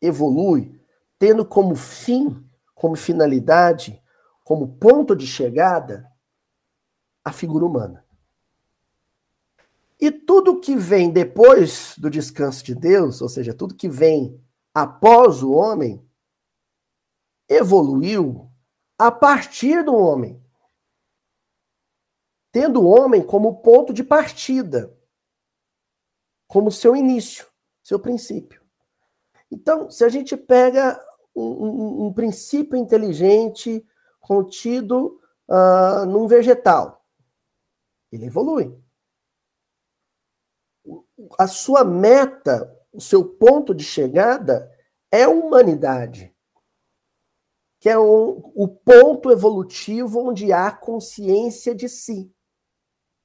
Evolui 0.00 0.80
tendo 1.18 1.44
como 1.44 1.74
fim, 1.74 2.46
como 2.74 2.96
finalidade, 2.96 4.02
como 4.42 4.76
ponto 4.76 5.16
de 5.16 5.26
chegada 5.26 6.06
a 7.24 7.32
figura 7.32 7.64
humana. 7.64 8.04
E 9.98 10.10
tudo 10.10 10.60
que 10.60 10.76
vem 10.76 11.10
depois 11.10 11.94
do 11.96 12.10
descanso 12.10 12.62
de 12.62 12.74
Deus, 12.74 13.22
ou 13.22 13.28
seja, 13.28 13.54
tudo 13.54 13.74
que 13.74 13.88
vem 13.88 14.38
após 14.74 15.42
o 15.42 15.52
homem, 15.52 16.06
evoluiu 17.48 18.50
a 18.98 19.10
partir 19.10 19.82
do 19.82 19.94
homem. 19.94 20.43
Tendo 22.54 22.80
o 22.80 22.86
homem 22.86 23.20
como 23.20 23.60
ponto 23.60 23.92
de 23.92 24.04
partida, 24.04 24.96
como 26.46 26.70
seu 26.70 26.94
início, 26.94 27.46
seu 27.82 27.98
princípio. 27.98 28.62
Então, 29.50 29.90
se 29.90 30.04
a 30.04 30.08
gente 30.08 30.36
pega 30.36 31.04
um, 31.34 31.42
um, 31.42 32.06
um 32.06 32.12
princípio 32.12 32.78
inteligente 32.78 33.84
contido 34.20 35.20
uh, 35.48 36.06
num 36.06 36.28
vegetal, 36.28 37.04
ele 38.12 38.26
evolui 38.26 38.72
a 41.38 41.46
sua 41.46 41.84
meta, 41.84 42.70
o 42.92 43.00
seu 43.00 43.24
ponto 43.24 43.74
de 43.74 43.84
chegada 43.84 44.70
é 45.10 45.24
a 45.24 45.28
humanidade, 45.28 46.34
que 47.80 47.88
é 47.88 47.98
um, 47.98 48.52
o 48.54 48.68
ponto 48.68 49.30
evolutivo 49.30 50.20
onde 50.20 50.52
há 50.52 50.70
consciência 50.70 51.74
de 51.74 51.88
si. 51.88 52.32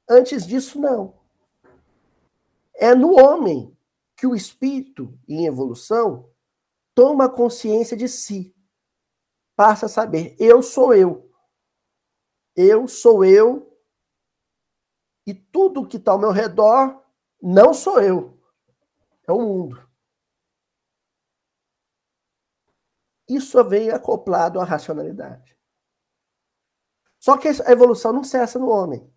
Antes 0.10 0.48
disso, 0.48 0.80
não. 0.80 1.20
É 2.74 2.96
no 2.96 3.14
homem 3.20 3.78
que 4.16 4.26
o 4.26 4.36
espírito, 4.36 5.18
em 5.28 5.46
evolução, 5.46 6.34
toma 6.96 7.30
consciência 7.30 7.96
de 7.96 8.08
si. 8.08 8.56
Passa 9.56 9.86
a 9.86 9.90
saber, 9.90 10.36
eu 10.40 10.64
sou 10.64 10.94
eu. 10.94 11.32
Eu 12.56 12.88
sou 12.88 13.24
eu. 13.24 13.80
E 15.28 15.34
tudo 15.34 15.88
que 15.88 15.98
está 15.98 16.14
ao 16.14 16.20
meu 16.20 16.32
redor 16.32 17.06
não 17.42 17.74
sou 17.74 18.02
eu, 18.02 18.38
é 19.28 19.32
o 19.32 19.40
mundo. 19.40 19.88
Isso 23.28 23.64
vem 23.64 23.92
acoplado 23.92 24.60
à 24.60 24.64
racionalidade. 24.64 25.56
Só 27.20 27.38
que 27.38 27.48
a 27.48 27.72
evolução 27.72 28.12
não 28.12 28.24
cessa 28.24 28.58
no 28.58 28.70
homem. 28.70 29.14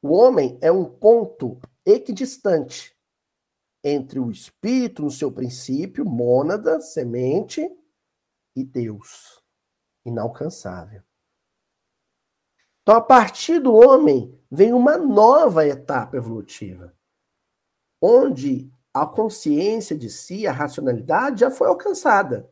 O 0.00 0.12
homem 0.12 0.58
é 0.62 0.70
um 0.70 0.84
ponto 0.84 1.60
equidistante 1.84 2.96
entre 3.82 4.18
o 4.18 4.30
espírito 4.30 5.02
no 5.02 5.10
seu 5.10 5.32
princípio, 5.32 6.04
mônada, 6.04 6.80
semente, 6.80 7.68
e 8.54 8.64
Deus, 8.64 9.42
inalcançável. 10.04 11.02
Então, 12.82 12.96
a 12.96 13.00
partir 13.00 13.60
do 13.60 13.74
homem, 13.74 14.36
vem 14.50 14.72
uma 14.72 14.96
nova 14.96 15.66
etapa 15.66 16.16
evolutiva, 16.16 16.94
onde 18.00 18.72
a 18.92 19.06
consciência 19.06 19.96
de 19.96 20.10
si, 20.10 20.46
a 20.46 20.52
racionalidade, 20.52 21.40
já 21.40 21.50
foi 21.50 21.68
alcançada. 21.68 22.50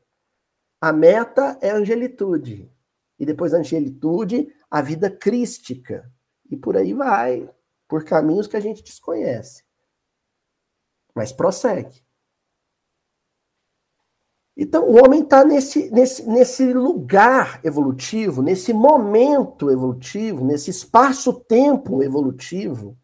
A 0.81 0.93
meta 0.93 1.59
é 1.61 1.71
a 1.71 1.77
angelitude. 1.77 2.71
E 3.19 3.25
depois 3.25 3.53
da 3.53 3.59
angelitude, 3.59 4.55
a 4.71 4.83
vida 4.83 5.11
crística. 5.11 6.13
E 6.51 6.57
por 6.57 6.77
aí 6.77 6.93
vai, 6.93 7.49
por 7.89 8.05
caminhos 8.05 8.47
que 8.47 8.57
a 8.57 8.61
gente 8.61 8.83
desconhece. 8.83 9.65
Mas 11.15 11.33
prossegue. 11.33 12.05
Então, 14.57 14.89
o 14.89 15.05
homem 15.05 15.23
está 15.23 15.45
nesse, 15.45 15.91
nesse, 15.91 16.27
nesse 16.27 16.73
lugar 16.73 17.61
evolutivo, 17.63 18.41
nesse 18.41 18.73
momento 18.73 19.71
evolutivo, 19.71 20.43
nesse 20.43 20.71
espaço-tempo 20.71 22.03
evolutivo, 22.03 22.97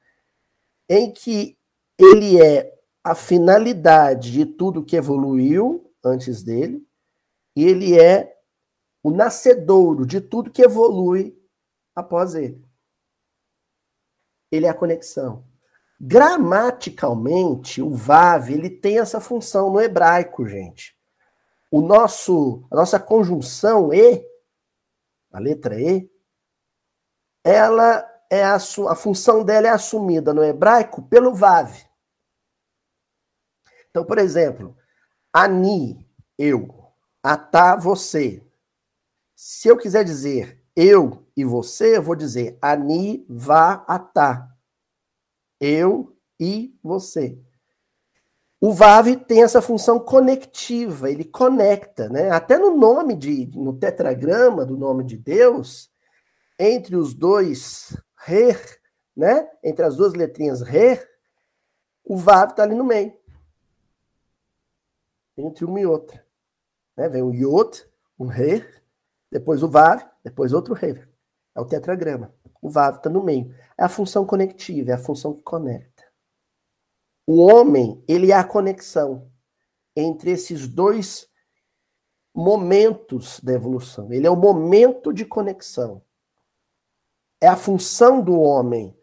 em 0.89 1.13
que 1.13 1.59
ele 1.99 2.41
é 2.43 2.73
a 3.05 3.15
finalidade 3.15 4.33
de 4.33 4.47
tudo 4.47 4.85
que 4.85 4.97
evoluiu 4.97 5.93
antes 6.03 6.43
dele, 6.43 6.87
e 7.55 7.65
ele 7.65 8.01
é 8.01 8.35
o 9.03 9.11
nascedouro 9.11 10.07
de 10.07 10.21
tudo 10.23 10.51
que 10.51 10.63
evolui 10.63 11.37
após 11.95 12.35
ele. 12.35 12.65
Ele 14.53 14.67
é 14.67 14.69
a 14.69 14.75
conexão. 14.75 15.45
Gramaticalmente, 16.01 17.83
o 17.83 17.91
Vav, 17.95 18.51
ele 18.51 18.71
tem 18.71 19.01
essa 19.01 19.21
função 19.21 19.73
no 19.73 19.81
hebraico, 19.81 20.47
gente 20.47 20.95
o 21.73 21.81
nosso, 21.81 22.69
a 22.71 22.77
nossa 22.77 23.01
conjunção 23.01 23.95
E, 23.95 24.23
a 25.33 25.38
letra 25.38 25.81
E, 25.81 26.09
ela 27.43 28.07
é 28.31 28.45
a, 28.45 28.57
a 28.57 28.95
função 28.95 29.43
dela 29.43 29.69
é 29.69 29.71
assumida 29.71 30.35
no 30.35 30.45
hebraico 30.45 31.03
pelo 31.03 31.35
vav. 31.35 31.75
Então, 33.91 34.05
por 34.05 34.19
exemplo, 34.19 34.77
ani, 35.33 36.07
eu, 36.38 36.93
atá, 37.23 37.75
você. 37.75 38.47
Se 39.35 39.69
eu 39.69 39.77
quiser 39.77 40.05
dizer 40.05 40.62
eu 40.77 41.22
e 41.37 41.45
você, 41.45 41.97
eu 41.97 42.03
vou 42.03 42.14
dizer 42.14 42.59
ani, 42.61 43.25
vá, 43.29 43.85
atá. 43.88 44.49
Eu 45.61 46.16
e 46.38 46.77
você. 46.83 47.38
O 48.61 48.73
VAV 48.73 49.16
tem 49.16 49.42
essa 49.42 49.61
função 49.61 49.99
conectiva, 49.99 51.11
ele 51.11 51.25
conecta, 51.25 52.09
né? 52.09 52.31
Até 52.31 52.57
no 52.59 52.77
nome 52.77 53.16
de, 53.16 53.51
no 53.57 53.73
tetragrama 53.77 54.64
do 54.64 54.77
nome 54.77 55.03
de 55.03 55.16
Deus, 55.16 55.90
entre 56.59 56.95
os 56.95 57.12
dois 57.12 57.97
Rer, 58.16 58.81
né? 59.16 59.49
Entre 59.64 59.85
as 59.85 59.97
duas 59.97 60.14
letrinhas 60.14 60.62
Rer, 60.62 61.09
o 62.05 62.16
VAV 62.16 62.51
está 62.51 62.62
ali 62.62 62.77
no 62.77 62.85
meio. 62.85 63.12
Entre 65.37 65.64
uma 65.64 65.81
e 65.81 65.87
outra. 65.87 66.25
Né? 66.97 67.09
Vem 67.09 67.23
o 67.23 67.33
Yot, 67.33 67.85
um 68.16 68.27
Rer, 68.27 68.83
depois 69.31 69.62
o 69.62 69.68
VAV, 69.68 70.05
depois 70.23 70.53
outro 70.53 70.75
Rer. 70.75 71.12
É 71.55 71.61
o 71.61 71.65
tetragrama. 71.65 72.35
O 72.61 72.71
VAV 72.71 72.97
está 72.97 73.11
no 73.11 73.23
meio. 73.23 73.55
É 73.79 73.85
a 73.85 73.88
função 73.88 74.25
conectiva, 74.25 74.91
é 74.91 74.95
a 74.95 74.99
função 74.99 75.35
que 75.35 75.43
conecta. 75.43 76.05
O 77.27 77.41
homem, 77.41 78.03
ele 78.09 78.33
é 78.33 78.37
a 78.37 78.45
conexão 78.45 79.31
entre 79.95 80.31
esses 80.31 80.67
dois 80.67 81.29
momentos 82.35 83.41
da 83.41 83.53
evolução. 83.53 84.12
Ele 84.12 84.27
é 84.27 84.31
o 84.31 84.37
momento 84.37 85.12
de 85.12 85.25
conexão. 85.25 86.03
É 87.41 87.49
a 87.49 87.57
função 87.57 88.23
do 88.23 88.41
homem 88.41 88.97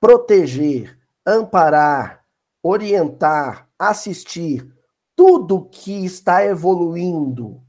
proteger, 0.00 0.98
amparar, 1.24 2.24
orientar, 2.62 3.70
assistir 3.78 4.74
tudo 5.14 5.68
que 5.68 6.04
está 6.04 6.44
evoluindo 6.44 7.62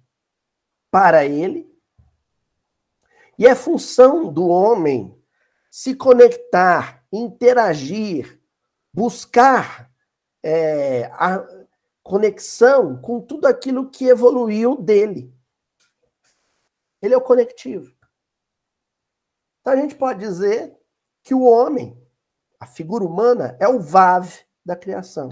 para 0.92 1.26
ele. 1.26 1.72
E 3.38 3.46
é 3.46 3.54
função 3.54 4.32
do 4.32 4.48
homem 4.48 5.16
se 5.70 5.96
conectar, 5.96 7.06
interagir, 7.12 8.42
buscar 8.92 9.92
é, 10.42 11.06
a 11.14 11.46
conexão 12.02 13.00
com 13.02 13.22
tudo 13.22 13.46
aquilo 13.46 13.90
que 13.90 14.06
evoluiu 14.06 14.76
dele. 14.82 15.34
Ele 17.02 17.14
é 17.14 17.18
o 17.18 17.22
conectivo. 17.22 17.94
Então 19.62 19.74
a 19.74 19.76
gente 19.76 19.96
pode 19.96 20.20
dizer 20.20 20.76
que 21.22 21.34
o 21.34 21.44
homem, 21.44 22.02
a 22.60 22.66
figura 22.66 23.04
humana, 23.04 23.58
é 23.60 23.68
o 23.68 23.80
VAV 23.80 24.34
da 24.66 24.76
criação. 24.76 25.30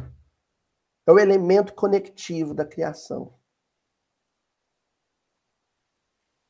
É 1.07 1.11
o 1.11 1.17
elemento 1.19 1.73
conectivo 1.73 2.53
da 2.53 2.65
criação. 2.65 3.34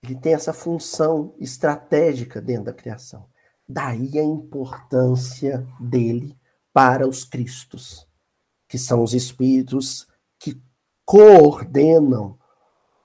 Ele 0.05 0.15
tem 0.15 0.33
essa 0.33 0.53
função 0.53 1.33
estratégica 1.39 2.41
dentro 2.41 2.65
da 2.65 2.73
criação. 2.73 3.25
Daí 3.67 4.19
a 4.19 4.23
importância 4.23 5.67
dele 5.79 6.37
para 6.71 7.07
os 7.07 7.25
Cristos 7.25 8.07
que 8.67 8.77
são 8.77 9.03
os 9.03 9.13
espíritos 9.13 10.07
que 10.39 10.59
coordenam, 11.05 12.37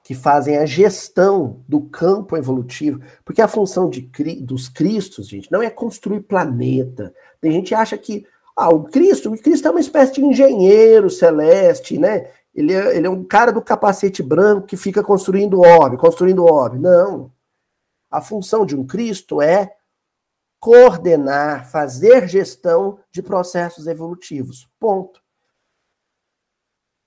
que 0.02 0.14
fazem 0.14 0.56
a 0.56 0.66
gestão 0.66 1.62
do 1.68 1.82
campo 1.82 2.36
evolutivo, 2.36 3.00
porque 3.24 3.42
a 3.42 3.48
função 3.48 3.88
de, 3.88 4.10
dos 4.42 4.68
Cristos, 4.68 5.28
gente, 5.28 5.50
não 5.52 5.62
é 5.62 5.70
construir 5.70 6.22
planeta. 6.22 7.14
Tem 7.40 7.52
gente 7.52 7.68
que 7.68 7.74
acha 7.74 7.96
que 7.96 8.26
ah, 8.56 8.68
o 8.68 8.84
Cristo, 8.84 9.32
o 9.32 9.38
Cristo 9.40 9.68
é 9.68 9.70
uma 9.70 9.80
espécie 9.80 10.14
de 10.14 10.24
engenheiro 10.24 11.08
celeste, 11.08 11.98
né? 11.98 12.30
Ele 12.60 12.74
é, 12.74 12.96
ele 12.96 13.06
é 13.06 13.10
um 13.10 13.24
cara 13.24 13.50
do 13.50 13.62
capacete 13.62 14.22
branco 14.22 14.66
que 14.66 14.76
fica 14.76 15.02
construindo 15.02 15.60
orbe, 15.60 15.96
construindo 15.96 16.44
orbe. 16.44 16.78
Não. 16.78 17.32
A 18.10 18.20
função 18.20 18.66
de 18.66 18.76
um 18.76 18.86
Cristo 18.86 19.40
é 19.40 19.76
coordenar, 20.60 21.70
fazer 21.70 22.28
gestão 22.28 22.98
de 23.10 23.22
processos 23.22 23.86
evolutivos. 23.86 24.68
Ponto. 24.78 25.20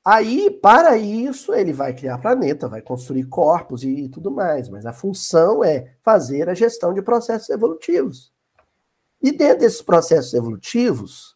Aí, 0.05 0.51
para 0.51 0.97
isso, 0.97 1.53
ele 1.53 1.71
vai 1.71 1.93
criar 1.93 2.17
planeta, 2.17 2.67
vai 2.67 2.81
construir 2.81 3.25
corpos 3.25 3.83
e, 3.83 4.09
tudo 4.09 4.29
mais, 4.31 4.67
mas 4.67 4.85
a 4.85 4.91
função 4.91 5.63
é 5.63 5.95
fazer 6.01 6.49
a 6.49 6.53
gestão 6.53 6.93
de 6.93 7.01
processos 7.01 7.49
evolutivos. 7.49 8.33
E 9.21 9.31
dentro 9.31 9.59
desses 9.59 9.81
processos 9.81 10.33
evolutivos, 10.33 11.32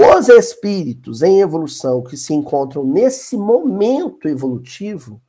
os 0.00 0.28
espíritos 0.28 1.22
em 1.22 1.40
evolução 1.40 2.04
que 2.04 2.16
se 2.16 2.32
encontram 2.32 2.84
nesse 2.84 3.36
momento 3.36 4.28
evolutivo, 4.28 5.20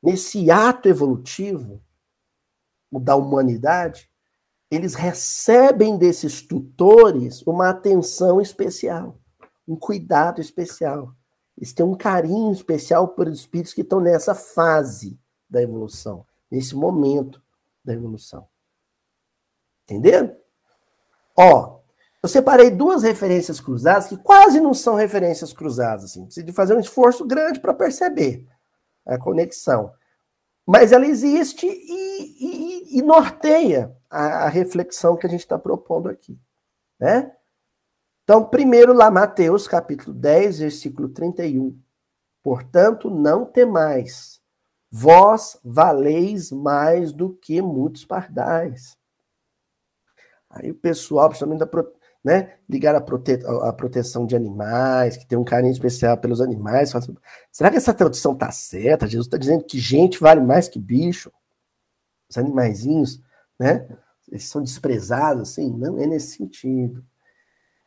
nesse 0.00 0.48
ato 0.48 0.88
evolutivo 0.88 1.82
da 2.92 3.16
humanidade, 3.16 4.08
eles 4.70 4.94
recebem 4.94 5.98
desses 5.98 6.40
tutores 6.40 7.42
uma 7.42 7.70
atenção 7.70 8.40
especial, 8.40 9.18
um 9.66 9.74
cuidado 9.74 10.40
especial. 10.40 11.12
Eles 11.56 11.72
têm 11.72 11.84
um 11.84 11.96
carinho 11.96 12.52
especial 12.52 13.08
por 13.08 13.26
espíritos 13.26 13.74
que 13.74 13.80
estão 13.80 13.98
nessa 13.98 14.36
fase 14.36 15.18
da 15.50 15.60
evolução, 15.60 16.24
nesse 16.48 16.76
momento 16.76 17.42
da 17.84 17.92
evolução. 17.92 18.46
Entenderam? 19.82 20.36
Ó, 21.36 21.77
eu 22.22 22.28
separei 22.28 22.70
duas 22.70 23.02
referências 23.02 23.60
cruzadas 23.60 24.08
que 24.08 24.16
quase 24.16 24.60
não 24.60 24.74
são 24.74 24.94
referências 24.96 25.52
cruzadas, 25.52 26.04
assim. 26.04 26.24
Precisa 26.24 26.46
de 26.46 26.52
fazer 26.52 26.74
um 26.74 26.80
esforço 26.80 27.24
grande 27.24 27.60
para 27.60 27.72
perceber 27.72 28.46
a 29.06 29.16
conexão. 29.18 29.92
Mas 30.66 30.92
ela 30.92 31.06
existe 31.06 31.66
e, 31.66 32.94
e, 32.94 32.98
e 32.98 33.02
norteia 33.02 33.96
a, 34.10 34.44
a 34.44 34.48
reflexão 34.48 35.16
que 35.16 35.26
a 35.26 35.30
gente 35.30 35.40
está 35.40 35.58
propondo 35.58 36.08
aqui. 36.08 36.38
Né? 36.98 37.32
Então, 38.24 38.44
primeiro 38.44 38.92
lá, 38.92 39.10
Mateus, 39.10 39.68
capítulo 39.68 40.14
10, 40.14 40.58
versículo 40.58 41.08
31. 41.08 41.80
Portanto, 42.42 43.08
não 43.08 43.46
temais, 43.46 44.40
vós 44.90 45.58
valeis 45.64 46.50
mais 46.50 47.12
do 47.12 47.34
que 47.34 47.62
muitos 47.62 48.04
pardais. 48.04 48.98
Aí 50.50 50.70
o 50.70 50.74
pessoal, 50.74 51.28
principalmente 51.28 51.60
da, 51.60 51.66
né, 52.24 52.54
ligar 52.68 52.94
a, 52.94 53.00
prote 53.00 53.38
a, 53.62 53.72
proteção 53.72 54.26
de 54.26 54.36
animais, 54.36 55.16
que 55.16 55.26
tem 55.26 55.38
um 55.38 55.44
carinho 55.44 55.72
especial 55.72 56.18
pelos 56.18 56.40
animais. 56.40 56.94
Assim, 56.94 57.14
Será 57.50 57.70
que 57.70 57.76
essa 57.76 57.94
tradução 57.94 58.34
tá 58.34 58.50
certa? 58.50 59.06
Jesus 59.06 59.26
está 59.26 59.36
dizendo 59.38 59.64
que 59.64 59.78
gente 59.78 60.20
vale 60.20 60.40
mais 60.40 60.68
que 60.68 60.78
bicho. 60.78 61.30
Os 62.28 62.36
animaizinhos 62.36 63.22
né? 63.58 63.86
Eles 64.30 64.44
são 64.44 64.62
desprezados, 64.62 65.50
assim, 65.50 65.70
não 65.70 65.98
é 65.98 66.06
nesse 66.06 66.36
sentido. 66.36 67.04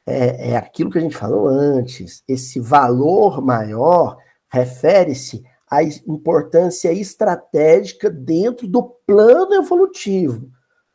É, 0.06 0.52
é 0.52 0.58
aquilo 0.58 0.90
que 0.90 0.98
a 0.98 1.02
gente 1.02 1.16
falou 1.16 1.48
antes. 1.48 2.24
Esse 2.28 2.60
valor 2.60 3.42
maior 3.42 4.18
refere-se 4.50 5.44
à 5.70 5.84
importância 5.84 6.92
estratégica 6.92 8.10
dentro 8.10 8.68
do 8.68 8.84
plano 9.06 9.54
evolutivo. 9.54 10.52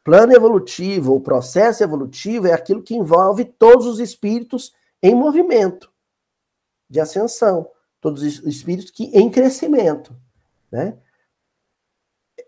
Plano 0.06 0.32
evolutivo, 0.32 1.16
o 1.16 1.20
processo 1.20 1.82
evolutivo 1.82 2.46
é 2.46 2.52
aquilo 2.52 2.80
que 2.80 2.94
envolve 2.94 3.44
todos 3.44 3.86
os 3.86 3.98
espíritos 3.98 4.72
em 5.02 5.16
movimento 5.16 5.90
de 6.88 7.00
ascensão, 7.00 7.68
todos 8.00 8.22
os 8.22 8.38
espíritos 8.44 8.92
que 8.92 9.06
em 9.06 9.28
crescimento, 9.28 10.16
né? 10.70 10.96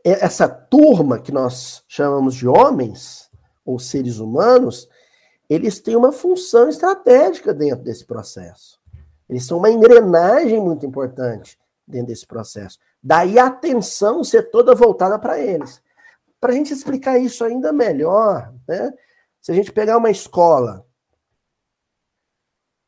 Essa 0.04 0.48
turma 0.48 1.18
que 1.18 1.32
nós 1.32 1.82
chamamos 1.88 2.36
de 2.36 2.46
homens 2.46 3.28
ou 3.64 3.80
seres 3.80 4.18
humanos, 4.18 4.88
eles 5.50 5.80
têm 5.80 5.96
uma 5.96 6.12
função 6.12 6.68
estratégica 6.68 7.52
dentro 7.52 7.82
desse 7.82 8.04
processo. 8.04 8.78
Eles 9.28 9.44
são 9.44 9.58
uma 9.58 9.68
engrenagem 9.68 10.60
muito 10.60 10.86
importante 10.86 11.58
dentro 11.84 12.06
desse 12.06 12.24
processo. 12.24 12.78
Daí 13.02 13.36
a 13.36 13.46
atenção 13.46 14.22
ser 14.22 14.48
toda 14.52 14.76
voltada 14.76 15.18
para 15.18 15.40
eles. 15.40 15.82
Para 16.40 16.52
a 16.52 16.54
gente 16.54 16.72
explicar 16.72 17.18
isso 17.18 17.44
ainda 17.44 17.72
melhor, 17.72 18.54
né? 18.66 18.92
se 19.40 19.52
a 19.52 19.54
gente 19.54 19.72
pegar 19.72 19.96
uma 19.96 20.10
escola 20.10 20.86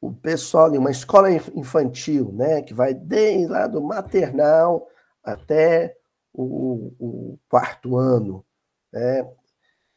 o 0.01 0.13
pessoal 0.13 0.71
de 0.71 0.79
uma 0.79 0.91
escola 0.91 1.31
infantil, 1.31 2.33
né, 2.33 2.63
que 2.63 2.73
vai 2.73 2.95
desde 2.95 3.47
lá 3.47 3.67
do 3.67 3.83
maternal 3.83 4.89
até 5.23 5.95
o, 6.33 6.93
o 6.99 7.39
quarto 7.49 7.99
ano, 7.99 8.45
né, 8.91 9.29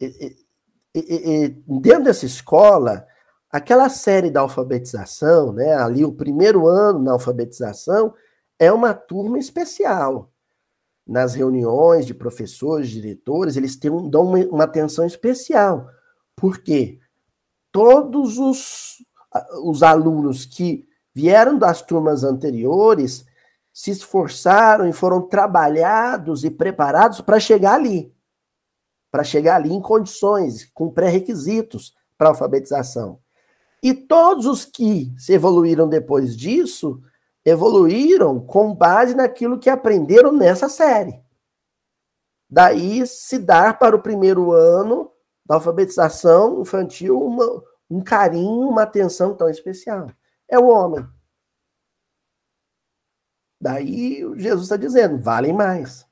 e, 0.01 0.35
e, 0.93 1.01
e, 1.01 1.49
dentro 1.79 2.03
dessa 2.03 2.25
escola, 2.25 3.07
aquela 3.49 3.87
série 3.87 4.29
da 4.29 4.41
alfabetização, 4.41 5.53
né, 5.53 5.73
ali 5.73 6.03
o 6.03 6.11
primeiro 6.11 6.67
ano 6.67 6.99
na 6.99 7.13
alfabetização, 7.13 8.13
é 8.59 8.71
uma 8.71 8.93
turma 8.93 9.39
especial. 9.39 10.32
Nas 11.05 11.33
reuniões 11.33 12.05
de 12.05 12.13
professores, 12.13 12.89
diretores, 12.89 13.57
eles 13.57 13.75
têm, 13.75 14.09
dão 14.09 14.23
uma, 14.23 14.39
uma 14.45 14.63
atenção 14.63 15.05
especial. 15.05 15.89
Por 16.35 16.59
quê? 16.59 16.99
Todos 17.71 18.37
os 18.37 19.03
os 19.63 19.81
alunos 19.81 20.45
que 20.45 20.87
vieram 21.13 21.57
das 21.57 21.81
turmas 21.81 22.23
anteriores 22.23 23.25
se 23.71 23.91
esforçaram 23.91 24.87
e 24.87 24.93
foram 24.93 25.21
trabalhados 25.21 26.43
e 26.43 26.49
preparados 26.51 27.21
para 27.21 27.39
chegar 27.39 27.73
ali. 27.73 28.13
Para 29.11 29.23
chegar 29.23 29.55
ali 29.55 29.73
em 29.73 29.81
condições, 29.81 30.69
com 30.73 30.91
pré-requisitos 30.91 31.95
para 32.17 32.29
alfabetização. 32.29 33.19
E 33.81 33.93
todos 33.93 34.45
os 34.45 34.63
que 34.63 35.11
se 35.17 35.33
evoluíram 35.33 35.89
depois 35.89 36.37
disso, 36.37 37.01
evoluíram 37.45 38.39
com 38.39 38.73
base 38.73 39.15
naquilo 39.15 39.59
que 39.59 39.69
aprenderam 39.69 40.31
nessa 40.31 40.69
série. 40.69 41.21
Daí 42.49 43.05
se 43.07 43.39
dar 43.39 43.79
para 43.79 43.95
o 43.95 44.01
primeiro 44.01 44.51
ano 44.51 45.11
da 45.45 45.55
alfabetização 45.55 46.61
infantil 46.61 47.21
uma, 47.21 47.63
um 47.89 48.01
carinho, 48.01 48.69
uma 48.69 48.83
atenção 48.83 49.35
tão 49.35 49.49
especial. 49.49 50.07
É 50.47 50.57
o 50.57 50.67
homem. 50.67 51.05
Daí 53.59 54.19
Jesus 54.35 54.63
está 54.63 54.77
dizendo, 54.77 55.21
valem 55.21 55.53
mais. 55.53 56.05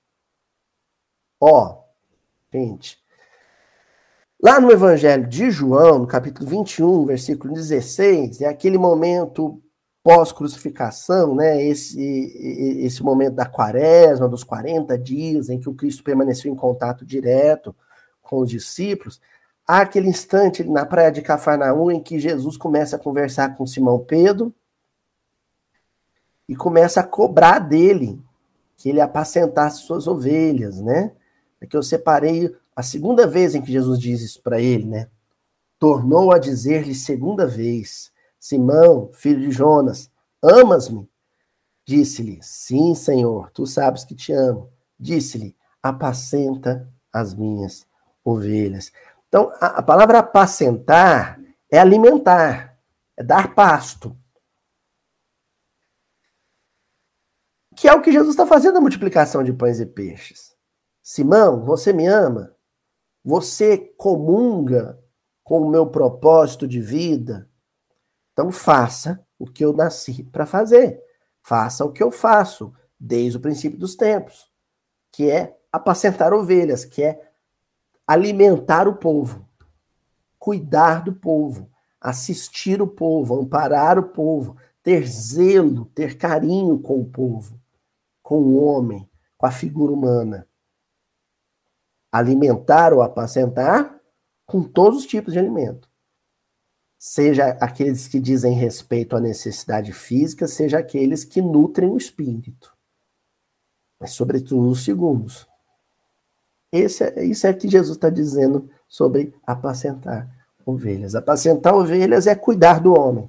Ó, 1.39 1.83
gente, 2.51 2.97
lá 4.41 4.59
no 4.59 4.71
Evangelho 4.71 5.27
de 5.27 5.51
João, 5.51 5.99
no 5.99 6.07
capítulo 6.07 6.49
21, 6.49 7.05
versículo 7.05 7.53
16, 7.53 8.41
é 8.41 8.47
aquele 8.47 8.77
momento 8.77 9.61
pós-crucificação, 10.03 11.35
né? 11.35 11.63
Esse, 11.63 12.01
esse 12.83 13.03
momento 13.03 13.35
da 13.35 13.45
quaresma, 13.45 14.27
dos 14.27 14.43
40 14.43 14.97
dias, 14.97 15.49
em 15.49 15.59
que 15.59 15.69
o 15.69 15.73
Cristo 15.73 16.03
permaneceu 16.03 16.51
em 16.51 16.55
contato 16.55 17.05
direto 17.05 17.75
com 18.21 18.39
os 18.39 18.49
discípulos. 18.49 19.21
Há 19.67 19.81
aquele 19.81 20.09
instante 20.09 20.63
na 20.63 20.85
praia 20.85 21.11
de 21.11 21.21
Cafarnaum 21.21 21.91
em 21.91 22.01
que 22.01 22.19
Jesus 22.19 22.57
começa 22.57 22.95
a 22.95 22.99
conversar 22.99 23.55
com 23.55 23.65
Simão 23.67 23.99
Pedro 23.99 24.53
e 26.47 26.55
começa 26.55 26.99
a 26.99 27.03
cobrar 27.03 27.59
dele 27.59 28.19
que 28.75 28.89
ele 28.89 28.99
apacentasse 28.99 29.83
suas 29.83 30.07
ovelhas, 30.07 30.81
né? 30.81 31.11
É 31.61 31.67
que 31.67 31.77
eu 31.77 31.83
separei 31.83 32.53
a 32.75 32.81
segunda 32.81 33.27
vez 33.27 33.53
em 33.53 33.61
que 33.61 33.71
Jesus 33.71 33.99
diz 33.99 34.21
isso 34.21 34.41
para 34.41 34.59
ele, 34.59 34.85
né? 34.85 35.07
Tornou 35.77 36.33
a 36.33 36.39
dizer-lhe 36.39 36.95
segunda 36.95 37.45
vez: 37.45 38.10
Simão, 38.41 39.11
filho 39.13 39.39
de 39.39 39.51
Jonas, 39.51 40.09
amas-me? 40.41 41.07
Disse-lhe: 41.85 42.39
Sim, 42.41 42.95
Senhor, 42.95 43.51
tu 43.51 43.67
sabes 43.67 44.03
que 44.03 44.15
te 44.15 44.33
amo. 44.33 44.73
Disse-lhe: 44.99 45.55
Apacenta 45.81 46.91
as 47.13 47.35
minhas 47.35 47.85
ovelhas. 48.25 48.91
Então, 49.27 49.51
a, 49.61 49.77
a 49.77 49.83
palavra 49.83 50.17
apacentar 50.17 51.39
é 51.69 51.77
alimentar, 51.77 52.79
é 53.15 53.23
dar 53.23 53.53
pasto. 53.53 54.17
Que 57.75 57.87
é 57.87 57.93
o 57.93 58.01
que 58.01 58.11
Jesus 58.11 58.31
está 58.31 58.47
fazendo 58.47 58.73
na 58.73 58.81
multiplicação 58.81 59.43
de 59.43 59.53
pães 59.53 59.79
e 59.79 59.85
peixes. 59.85 60.55
Simão, 61.03 61.63
você 61.63 61.93
me 61.93 62.07
ama? 62.07 62.55
Você 63.23 63.77
comunga 63.77 64.99
com 65.43 65.61
o 65.61 65.69
meu 65.69 65.85
propósito 65.91 66.67
de 66.67 66.81
vida? 66.81 67.50
Então 68.41 68.51
faça 68.51 69.23
o 69.37 69.45
que 69.45 69.63
eu 69.63 69.71
nasci 69.71 70.23
para 70.23 70.47
fazer. 70.47 70.99
Faça 71.43 71.85
o 71.85 71.91
que 71.91 72.01
eu 72.01 72.09
faço 72.09 72.73
desde 72.99 73.37
o 73.37 73.39
princípio 73.39 73.77
dos 73.77 73.95
tempos, 73.95 74.51
que 75.11 75.29
é 75.29 75.55
apacentar 75.71 76.33
ovelhas, 76.33 76.83
que 76.83 77.03
é 77.03 77.31
alimentar 78.07 78.87
o 78.87 78.95
povo, 78.95 79.47
cuidar 80.39 81.03
do 81.03 81.13
povo, 81.13 81.69
assistir 81.99 82.81
o 82.81 82.87
povo, 82.87 83.39
amparar 83.39 83.99
o 83.99 84.09
povo, 84.09 84.57
ter 84.81 85.05
zelo, 85.05 85.85
ter 85.93 86.17
carinho 86.17 86.79
com 86.79 86.99
o 86.99 87.05
povo, 87.05 87.61
com 88.23 88.39
o 88.39 88.63
homem, 88.63 89.07
com 89.37 89.45
a 89.45 89.51
figura 89.51 89.93
humana. 89.93 90.47
Alimentar 92.11 92.91
ou 92.91 93.03
apacentar 93.03 94.01
com 94.47 94.63
todos 94.63 95.01
os 95.01 95.05
tipos 95.05 95.31
de 95.31 95.37
alimento. 95.37 95.90
Seja 97.03 97.57
aqueles 97.59 98.07
que 98.07 98.19
dizem 98.19 98.53
respeito 98.53 99.15
à 99.15 99.19
necessidade 99.19 99.91
física, 99.91 100.47
seja 100.47 100.77
aqueles 100.77 101.23
que 101.23 101.41
nutrem 101.41 101.89
o 101.89 101.97
espírito. 101.97 102.77
Mas, 103.99 104.11
sobretudo, 104.11 104.69
os 104.69 104.85
segundos. 104.85 105.47
Esse 106.71 107.03
é, 107.03 107.25
isso 107.25 107.47
é 107.47 107.53
que 107.53 107.67
Jesus 107.67 107.97
está 107.97 108.07
dizendo 108.07 108.69
sobre 108.87 109.33
apacentar 109.43 110.29
ovelhas. 110.63 111.15
Apacentar 111.15 111.73
ovelhas 111.73 112.27
é 112.27 112.35
cuidar 112.35 112.79
do 112.79 112.93
homem. 112.93 113.27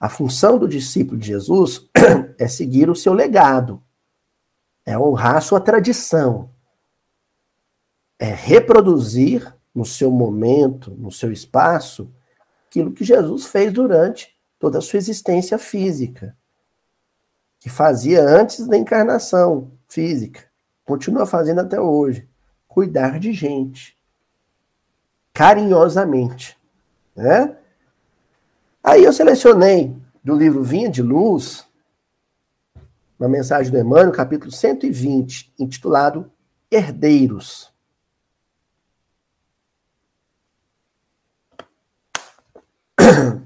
A 0.00 0.08
função 0.08 0.58
do 0.58 0.66
discípulo 0.66 1.16
de 1.16 1.28
Jesus 1.28 1.88
é 2.36 2.48
seguir 2.48 2.90
o 2.90 2.96
seu 2.96 3.12
legado, 3.12 3.80
é 4.84 4.98
honrar 4.98 5.40
sua 5.40 5.60
tradição, 5.60 6.50
é 8.18 8.34
reproduzir 8.34 9.54
no 9.72 9.84
seu 9.84 10.10
momento, 10.10 10.90
no 10.98 11.12
seu 11.12 11.30
espaço, 11.30 12.12
aquilo 12.74 12.92
que 12.92 13.04
Jesus 13.04 13.46
fez 13.46 13.72
durante 13.72 14.34
toda 14.58 14.78
a 14.78 14.80
sua 14.80 14.96
existência 14.96 15.58
física, 15.58 16.36
que 17.60 17.70
fazia 17.70 18.20
antes 18.20 18.66
da 18.66 18.76
encarnação 18.76 19.70
física 19.88 20.42
continua 20.84 21.24
fazendo 21.26 21.60
até 21.60 21.80
hoje, 21.80 22.28
cuidar 22.68 23.18
de 23.18 23.32
gente, 23.32 23.96
carinhosamente, 25.32 26.58
né? 27.16 27.56
Aí 28.82 29.02
eu 29.02 29.12
selecionei 29.12 29.96
do 30.22 30.34
livro 30.34 30.62
Vinha 30.62 30.90
de 30.90 31.02
Luz, 31.02 31.66
uma 33.18 33.28
mensagem 33.28 33.72
do 33.72 33.78
Emmanuel, 33.78 34.12
capítulo 34.12 34.52
120, 34.52 35.54
intitulado 35.58 36.30
Herdeiros. 36.70 37.73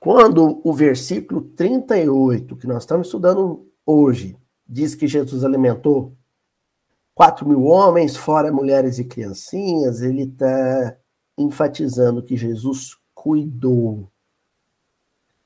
Quando 0.00 0.60
o 0.64 0.72
versículo 0.72 1.42
38, 1.42 2.56
que 2.56 2.66
nós 2.66 2.82
estamos 2.82 3.08
estudando 3.08 3.66
hoje, 3.84 4.36
diz 4.66 4.94
que 4.94 5.06
Jesus 5.06 5.44
alimentou 5.44 6.12
4 7.14 7.48
mil 7.48 7.64
homens, 7.64 8.16
fora 8.16 8.52
mulheres 8.52 8.98
e 8.98 9.04
criancinhas, 9.04 10.02
ele 10.02 10.22
está 10.22 10.96
enfatizando 11.36 12.22
que 12.22 12.36
Jesus 12.36 12.96
cuidou, 13.14 14.08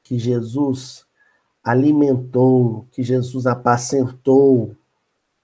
que 0.02 0.18
Jesus 0.18 1.06
alimentou, 1.64 2.86
que 2.92 3.02
Jesus 3.02 3.46
apacentou, 3.46 4.76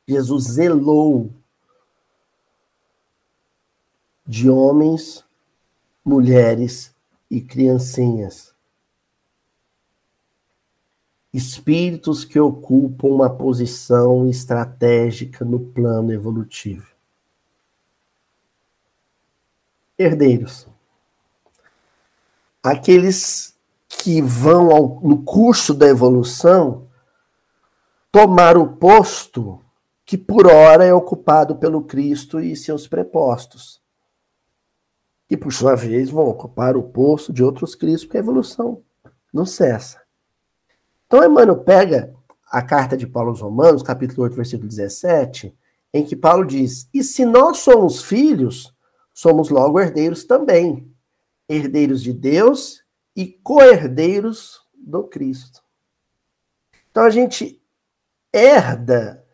Jesus 0.06 0.44
zelou 0.44 1.30
de 4.26 4.50
homens, 4.50 5.24
mulheres 6.08 6.94
e 7.30 7.40
criancinhas. 7.40 8.54
Espíritos 11.32 12.24
que 12.24 12.40
ocupam 12.40 13.08
uma 13.08 13.28
posição 13.28 14.26
estratégica 14.26 15.44
no 15.44 15.60
plano 15.60 16.10
evolutivo. 16.10 16.90
Herdeiros. 19.98 20.66
Aqueles 22.62 23.54
que 23.86 24.22
vão 24.22 24.70
ao, 24.70 25.00
no 25.00 25.22
curso 25.22 25.74
da 25.74 25.86
evolução 25.86 26.86
tomar 28.10 28.56
o 28.56 28.76
posto 28.76 29.62
que 30.04 30.16
por 30.16 30.46
hora 30.46 30.84
é 30.84 30.94
ocupado 30.94 31.56
pelo 31.56 31.82
Cristo 31.82 32.40
e 32.40 32.56
seus 32.56 32.88
prepostos. 32.88 33.82
E 35.30 35.36
por 35.36 35.52
sua 35.52 35.74
vez 35.74 36.10
vão 36.10 36.26
ocupar 36.26 36.76
o 36.76 36.82
posto 36.82 37.32
de 37.32 37.42
outros 37.42 37.74
Cristos, 37.74 38.04
porque 38.04 38.16
a 38.16 38.20
evolução 38.20 38.82
não 39.32 39.44
cessa. 39.44 40.00
Então 41.06 41.24
Emmanuel 41.24 41.58
pega 41.58 42.14
a 42.50 42.62
carta 42.62 42.96
de 42.96 43.06
Paulo 43.06 43.30
aos 43.30 43.40
Romanos, 43.40 43.82
capítulo 43.82 44.22
8, 44.22 44.36
versículo 44.36 44.68
17, 44.68 45.54
em 45.92 46.04
que 46.04 46.16
Paulo 46.16 46.44
diz: 46.44 46.88
E 46.92 47.02
se 47.02 47.24
nós 47.24 47.58
somos 47.58 48.02
filhos, 48.02 48.74
somos 49.12 49.50
logo 49.50 49.80
herdeiros 49.80 50.24
também, 50.24 50.90
herdeiros 51.48 52.02
de 52.02 52.12
Deus 52.12 52.82
e 53.14 53.26
co-herdeiros 53.26 54.60
do 54.74 55.04
Cristo. 55.04 55.62
Então 56.90 57.02
a 57.02 57.10
gente 57.10 57.60
herda 58.32 59.24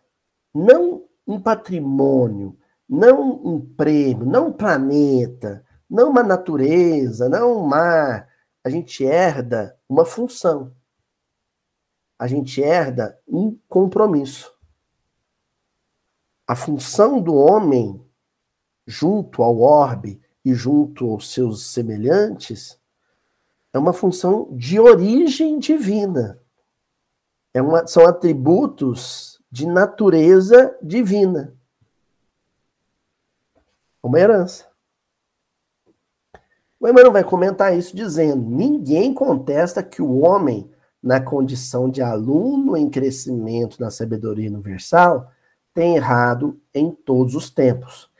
não 0.54 1.04
um 1.26 1.40
patrimônio, 1.40 2.56
não 2.88 3.42
um 3.44 3.60
prêmio, 3.60 4.26
não 4.26 4.48
um 4.48 4.52
planeta, 4.52 5.64
não 5.94 6.10
uma 6.10 6.24
natureza, 6.24 7.28
não 7.28 7.58
um 7.58 7.66
mar. 7.66 8.28
A 8.64 8.68
gente 8.68 9.04
herda 9.04 9.78
uma 9.88 10.04
função. 10.04 10.74
A 12.18 12.26
gente 12.26 12.60
herda 12.60 13.16
um 13.28 13.56
compromisso. 13.68 14.52
A 16.48 16.56
função 16.56 17.22
do 17.22 17.36
homem, 17.36 18.04
junto 18.84 19.40
ao 19.40 19.60
orbe 19.60 20.20
e 20.44 20.52
junto 20.52 21.10
aos 21.12 21.32
seus 21.32 21.64
semelhantes, 21.66 22.76
é 23.72 23.78
uma 23.78 23.92
função 23.92 24.48
de 24.50 24.80
origem 24.80 25.60
divina. 25.60 26.40
É 27.54 27.62
uma, 27.62 27.86
são 27.86 28.04
atributos 28.04 29.40
de 29.48 29.64
natureza 29.64 30.76
divina. 30.82 31.54
Uma 34.02 34.18
herança. 34.18 34.73
O 36.84 36.88
Emmanuel 36.88 37.12
vai 37.12 37.24
comentar 37.24 37.74
isso 37.74 37.96
dizendo: 37.96 38.44
ninguém 38.44 39.14
contesta 39.14 39.82
que 39.82 40.02
o 40.02 40.18
homem, 40.18 40.70
na 41.02 41.18
condição 41.18 41.88
de 41.88 42.02
aluno 42.02 42.76
em 42.76 42.90
crescimento 42.90 43.80
na 43.80 43.90
sabedoria 43.90 44.50
universal, 44.50 45.30
tem 45.72 45.96
errado 45.96 46.60
em 46.74 46.90
todos 46.90 47.34
os 47.34 47.48
tempos. 47.48 48.10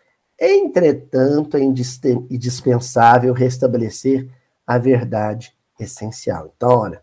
Entretanto, 0.41 1.59
é 1.59 1.61
indispensável 1.61 3.35
restabelecer 3.35 4.31
a 4.67 4.79
verdade 4.79 5.55
essencial. 5.79 6.51
Então, 6.57 6.71
olha, 6.71 7.03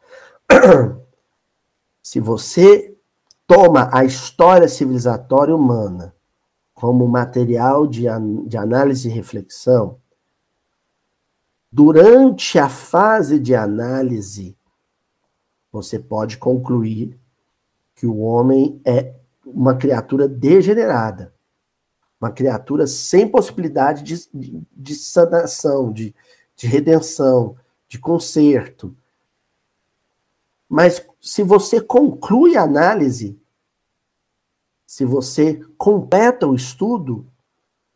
se 2.01 2.19
você 2.19 2.97
toma 3.45 3.87
a 3.93 4.03
história 4.03 4.67
civilizatória 4.67 5.55
humana 5.55 6.15
como 6.73 7.07
material 7.07 7.85
de, 7.85 8.05
de 8.47 8.57
análise 8.57 9.07
e 9.07 9.11
reflexão, 9.11 10.01
durante 11.71 12.59
a 12.59 12.67
fase 12.67 13.39
de 13.39 13.55
análise, 13.55 14.57
você 15.71 15.97
pode 15.97 16.37
concluir 16.37 17.17
que 17.95 18.05
o 18.05 18.17
homem 18.19 18.81
é 18.83 19.15
uma 19.45 19.75
criatura 19.75 20.27
degenerada, 20.27 21.33
uma 22.19 22.31
criatura 22.31 22.85
sem 22.85 23.27
possibilidade 23.27 24.03
de, 24.03 24.67
de, 24.71 24.95
sanação, 24.95 25.91
de, 25.91 26.13
de 26.55 26.67
redenção, 26.67 27.55
de 27.87 27.97
conserto. 27.97 28.95
Mas 30.67 31.05
se 31.21 31.41
você 31.41 31.79
conclui 31.79 32.57
a 32.57 32.63
análise, 32.63 33.39
se 34.85 35.05
você 35.05 35.61
completa 35.77 36.47
o 36.47 36.55
estudo, 36.55 37.25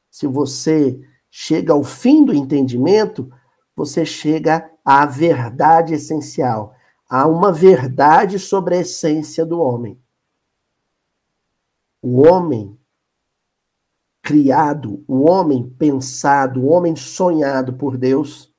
se 0.09 0.27
você 0.27 0.99
chega 1.29 1.73
ao 1.73 1.83
fim 1.83 2.23
do 2.23 2.33
entendimento, 2.33 3.31
você 3.75 4.05
chega 4.05 4.71
à 4.83 5.05
verdade 5.05 5.93
essencial, 5.93 6.73
a 7.09 7.27
uma 7.27 7.51
verdade 7.51 8.39
sobre 8.39 8.75
a 8.75 8.79
essência 8.79 9.45
do 9.45 9.59
homem. 9.59 9.99
O 12.01 12.21
homem 12.27 12.77
criado, 14.21 15.03
o 15.07 15.29
homem 15.29 15.69
pensado, 15.69 16.61
o 16.61 16.67
homem 16.67 16.95
sonhado 16.95 17.73
por 17.73 17.97
Deus, 17.97 18.51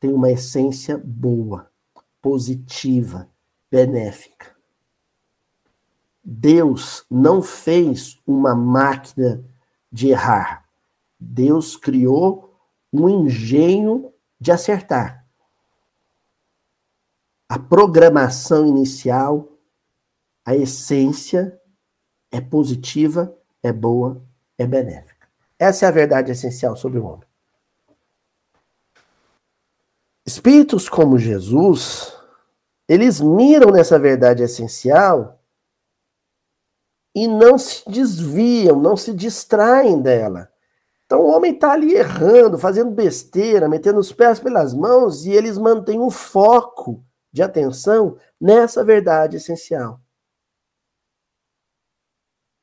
tem 0.00 0.12
uma 0.12 0.30
essência 0.30 0.96
boa, 0.96 1.70
positiva, 2.22 3.28
benéfica. 3.70 4.54
Deus 6.22 7.04
não 7.10 7.42
fez 7.42 8.18
uma 8.26 8.54
máquina 8.54 9.44
de 9.92 10.08
errar. 10.08 10.66
Deus 11.20 11.76
criou 11.76 12.53
um 12.94 13.08
engenho 13.08 14.12
de 14.40 14.52
acertar. 14.52 15.26
A 17.48 17.58
programação 17.58 18.66
inicial, 18.66 19.48
a 20.44 20.54
essência 20.54 21.60
é 22.30 22.40
positiva, 22.40 23.36
é 23.62 23.72
boa, 23.72 24.22
é 24.56 24.66
benéfica. 24.66 25.28
Essa 25.58 25.86
é 25.86 25.88
a 25.88 25.92
verdade 25.92 26.30
essencial 26.30 26.76
sobre 26.76 26.98
o 26.98 27.04
homem. 27.04 27.28
Espíritos 30.24 30.88
como 30.88 31.18
Jesus, 31.18 32.16
eles 32.88 33.20
miram 33.20 33.70
nessa 33.70 33.98
verdade 33.98 34.42
essencial 34.42 35.40
e 37.14 37.26
não 37.26 37.58
se 37.58 37.88
desviam, 37.88 38.80
não 38.80 38.96
se 38.96 39.12
distraem 39.12 40.00
dela. 40.00 40.53
Então 41.14 41.26
o 41.26 41.30
homem 41.30 41.54
está 41.54 41.70
ali 41.70 41.94
errando, 41.94 42.58
fazendo 42.58 42.90
besteira, 42.90 43.68
metendo 43.68 44.00
os 44.00 44.12
pés 44.12 44.40
pelas 44.40 44.74
mãos 44.74 45.24
e 45.24 45.30
eles 45.30 45.56
mantêm 45.56 46.00
o 46.00 46.10
foco 46.10 47.04
de 47.32 47.40
atenção 47.40 48.18
nessa 48.40 48.84
verdade 48.84 49.36
essencial. 49.36 50.00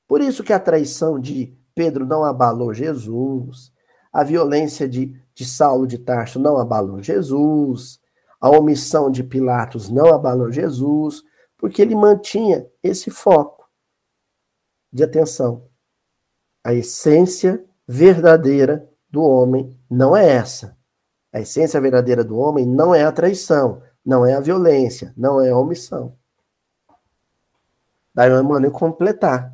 Por 0.06 0.20
isso 0.20 0.44
que 0.44 0.52
a 0.52 0.60
traição 0.60 1.18
de 1.18 1.58
Pedro 1.74 2.06
não 2.06 2.26
abalou 2.26 2.74
Jesus, 2.74 3.72
a 4.12 4.22
violência 4.22 4.86
de, 4.86 5.18
de 5.34 5.46
Saulo 5.46 5.88
de 5.88 5.98
Tarso 5.98 6.38
não 6.38 6.58
abalou 6.58 7.02
Jesus, 7.02 8.02
a 8.38 8.50
omissão 8.50 9.10
de 9.10 9.24
Pilatos 9.24 9.90
não 9.90 10.14
abalou 10.14 10.52
Jesus, 10.52 11.24
porque 11.58 11.82
ele 11.82 11.96
mantinha 11.96 12.70
esse 12.84 13.10
foco 13.10 13.66
de 14.92 15.06
atenção. 15.06 15.70
A 16.66 16.74
essência 16.74 17.66
verdadeira 17.92 18.90
do 19.10 19.22
homem 19.22 19.78
não 19.90 20.16
é 20.16 20.26
essa. 20.26 20.78
A 21.34 21.42
essência 21.42 21.80
verdadeira 21.82 22.24
do 22.24 22.38
homem 22.38 22.66
não 22.66 22.96
é 22.96 23.04
a 23.04 23.12
traição, 23.12 23.82
não 24.04 24.26
é 24.26 24.34
a 24.34 24.40
violência, 24.40 25.14
não 25.18 25.42
é 25.42 25.50
a 25.50 25.58
omissão. 25.58 26.16
Daí 28.16 28.32
o 28.32 28.40
Emmanuel 28.40 28.72
completar 28.72 29.54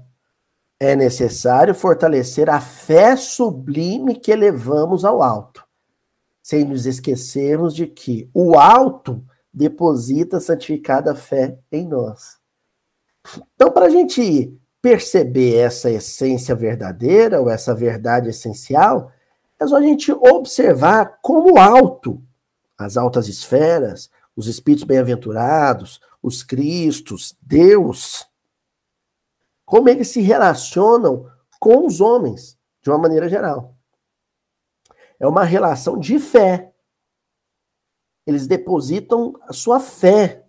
é 0.80 0.96
necessário 0.96 1.74
fortalecer 1.74 2.48
a 2.48 2.62
fé 2.62 3.16
sublime 3.16 4.16
que 4.16 4.32
elevamos 4.32 5.04
ao 5.04 5.24
alto, 5.24 5.64
sem 6.42 6.64
nos 6.64 6.86
esquecermos 6.86 7.74
de 7.74 7.88
que 7.88 8.30
o 8.36 8.58
alto 8.58 9.26
deposita 9.52 10.40
santificada 10.40 11.16
fé 11.16 11.58
em 11.72 11.88
nós. 11.88 12.38
Então, 13.56 13.72
para 13.72 13.88
a 13.88 13.90
gente 13.90 14.56
perceber 14.88 15.58
essa 15.58 15.92
essência 15.92 16.56
verdadeira, 16.56 17.42
ou 17.42 17.50
essa 17.50 17.76
verdade 17.76 18.30
essencial, 18.30 19.12
é 19.60 19.68
só 19.68 19.76
a 19.76 19.82
gente 19.82 20.14
observar 20.14 21.20
como 21.22 21.60
alto, 21.60 22.24
as 22.78 22.96
altas 22.96 23.28
esferas, 23.28 24.10
os 24.34 24.48
espíritos 24.48 24.86
bem-aventurados, 24.86 26.00
os 26.24 26.42
Cristos, 26.42 27.38
Deus, 27.42 28.26
como 29.66 29.90
eles 29.90 30.08
se 30.08 30.22
relacionam 30.22 31.30
com 31.60 31.86
os 31.86 32.00
homens, 32.00 32.58
de 32.82 32.90
uma 32.90 32.98
maneira 32.98 33.28
geral. 33.28 33.76
É 35.20 35.28
uma 35.28 35.44
relação 35.44 36.00
de 36.00 36.18
fé. 36.18 36.72
Eles 38.26 38.48
depositam 38.48 39.34
a 39.42 39.52
sua 39.52 39.82
fé, 39.82 40.46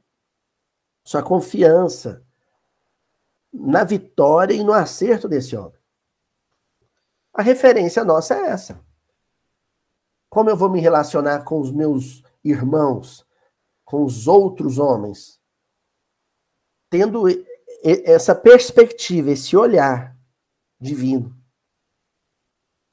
sua 1.03 1.24
confiança 1.24 2.24
na 3.53 3.84
vitória 3.84 4.55
e 4.55 4.62
no 4.62 4.72
acerto 4.72 5.28
desse 5.28 5.57
homem. 5.57 5.78
A 7.32 7.42
referência 7.42 8.05
nossa 8.05 8.34
é 8.34 8.49
essa. 8.49 8.80
Como 10.28 10.51
eu 10.51 10.57
vou 10.57 10.68
me 10.68 10.80
relacionar 10.80 11.44
com 11.44 11.61
os 11.61 11.72
meus 11.72 12.22
irmãos, 12.44 13.26
com 13.84 14.05
os 14.05 14.26
outros 14.26 14.78
homens? 14.78 15.40
Tendo 16.90 17.24
essa 17.82 18.34
perspectiva, 18.34 19.30
esse 19.30 19.57
olhar 19.57 20.16
divino, 20.80 21.36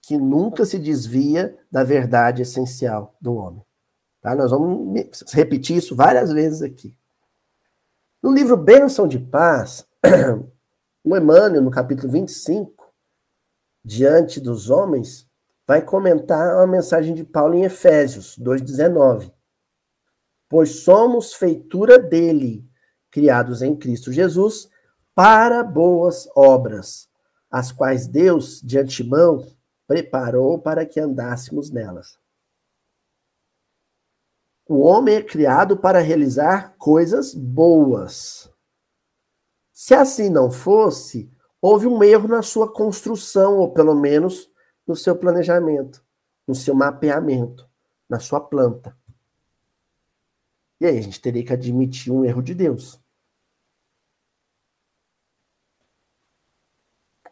que 0.02 0.18
nunca 0.18 0.66
se 0.66 0.78
desvia 0.78 1.58
da 1.72 1.84
verdade 1.84 2.42
essencial 2.42 3.16
do 3.20 3.36
homem. 3.36 3.66
Tá? 4.22 4.36
Nós 4.36 4.52
vamos 4.52 5.24
repetir 5.34 5.78
isso 5.78 5.96
várias 5.96 6.32
vezes 6.32 6.62
aqui. 6.62 6.98
No 8.22 8.32
livro 8.32 8.56
Bênção 8.56 9.08
de 9.08 9.20
Paz, 9.20 9.88
o 11.04 11.18
Emmanuel, 11.18 11.62
no 11.62 11.72
capítulo 11.72 12.12
25, 12.12 12.94
diante 13.84 14.40
dos 14.40 14.70
homens, 14.70 15.28
vai 15.68 15.82
comentar 15.82 16.58
a 16.58 16.68
mensagem 16.68 17.14
de 17.14 17.24
Paulo 17.24 17.56
em 17.56 17.64
Efésios 17.64 18.38
2,19. 18.40 19.32
Pois 20.48 20.84
somos 20.84 21.34
feitura 21.34 21.98
dele, 21.98 22.68
criados 23.10 23.62
em 23.62 23.76
Cristo 23.76 24.12
Jesus, 24.12 24.70
para 25.14 25.64
boas 25.64 26.28
obras, 26.36 27.10
as 27.50 27.72
quais 27.72 28.06
Deus, 28.06 28.62
de 28.62 28.78
antemão, 28.78 29.48
preparou 29.88 30.60
para 30.60 30.86
que 30.86 31.00
andássemos 31.00 31.72
nelas. 31.72 32.18
O 34.68 34.80
homem 34.80 35.16
é 35.16 35.22
criado 35.22 35.78
para 35.78 36.00
realizar 36.00 36.76
coisas 36.78 37.34
boas. 37.36 38.50
Se 39.76 39.94
assim 39.94 40.30
não 40.30 40.50
fosse, 40.50 41.30
houve 41.62 41.86
um 41.86 42.02
erro 42.02 42.30
na 42.30 42.42
sua 42.42 42.72
construção, 42.72 43.58
ou 43.58 43.74
pelo 43.74 43.94
menos 43.94 44.50
no 44.88 44.96
seu 44.96 45.18
planejamento, 45.18 46.02
no 46.48 46.56
seu 46.56 46.74
mapeamento, 46.74 47.70
na 48.08 48.18
sua 48.18 48.40
planta. 48.40 48.98
E 50.80 50.86
aí 50.86 50.98
a 50.98 51.02
gente 51.02 51.20
teria 51.20 51.44
que 51.44 51.52
admitir 51.52 52.10
um 52.10 52.24
erro 52.24 52.42
de 52.42 52.56
Deus. 52.56 53.02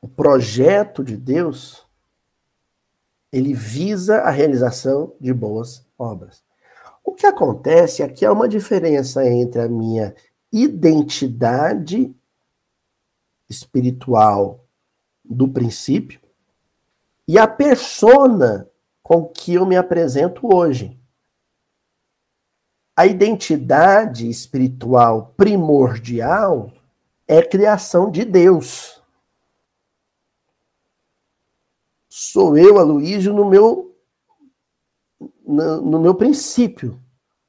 O 0.02 0.10
projeto 0.10 1.02
de 1.02 1.16
Deus 1.16 1.88
ele 3.32 3.54
visa 3.54 4.18
a 4.18 4.30
realização 4.30 5.16
de 5.18 5.34
boas 5.34 5.88
obras. 5.98 6.44
O 7.06 7.14
que 7.14 7.26
acontece 7.26 8.04
aqui 8.04 8.26
é 8.26 8.30
uma 8.30 8.50
diferença 8.50 9.26
entre 9.26 9.62
a 9.62 9.70
minha 9.70 10.14
identidade 10.52 12.14
espiritual 13.54 14.66
do 15.24 15.47
princípio 15.47 16.20
e 17.28 17.38
a 17.38 17.47
persona 17.47 18.70
com 19.01 19.26
que 19.26 19.54
eu 19.54 19.66
me 19.66 19.76
apresento 19.76 20.54
hoje. 20.54 20.99
A 22.95 23.06
identidade 23.06 24.30
espiritual 24.30 25.34
primordial 25.36 26.72
é 27.28 27.41
criação 27.41 28.12
de 28.12 28.24
Deus. 28.24 29.01
Sou 32.10 32.58
eu, 32.58 32.78
Aloysio, 32.78 33.34
no 33.34 33.49
meu, 33.49 33.97
no, 35.45 35.82
no 35.82 35.99
meu 35.99 36.14
princípio, 36.14 37.01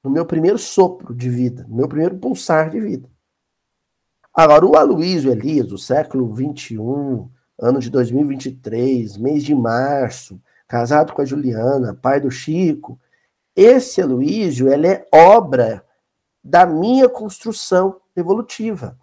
no 0.02 0.10
meu 0.10 0.24
primeiro 0.24 0.58
sopro 0.58 1.14
de 1.14 1.28
vida, 1.28 1.66
no 1.68 1.76
meu 1.76 1.88
primeiro 1.88 2.18
pulsar 2.18 2.70
de 2.70 2.80
vida. 2.80 3.13
Agora, 4.34 4.66
o 4.66 4.76
Aloysio 4.76 5.30
Elias, 5.30 5.68
do 5.68 5.78
século 5.78 6.28
XXI, 6.34 6.76
ano 7.56 7.78
de 7.78 7.88
2023, 7.88 9.16
mês 9.16 9.44
de 9.44 9.54
março, 9.54 10.42
casado 10.66 11.12
com 11.12 11.22
a 11.22 11.24
Juliana, 11.24 11.94
pai 11.94 12.20
do 12.20 12.32
Chico, 12.32 12.98
esse 13.54 14.02
Aloysio, 14.02 14.72
ele 14.72 14.88
é 14.88 15.08
obra 15.12 15.86
da 16.42 16.66
minha 16.66 17.08
construção 17.08 18.00
evolutiva. 18.16 18.98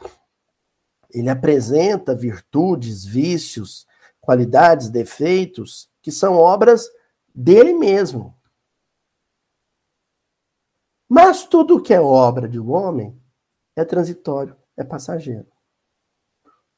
Ele 1.10 1.30
apresenta 1.30 2.14
virtudes, 2.14 3.06
vícios, 3.06 3.88
qualidades, 4.20 4.90
defeitos, 4.90 5.90
que 6.02 6.12
são 6.12 6.36
obras 6.36 6.90
dele 7.34 7.74
mesmo. 7.74 8.36
Mas 11.08 11.46
tudo 11.46 11.82
que 11.82 11.94
é 11.94 12.02
obra 12.02 12.50
de 12.50 12.60
um 12.60 12.72
homem 12.72 13.18
é 13.76 13.86
transitório, 13.86 14.56
é 14.78 14.84
passageiro. 14.84 15.48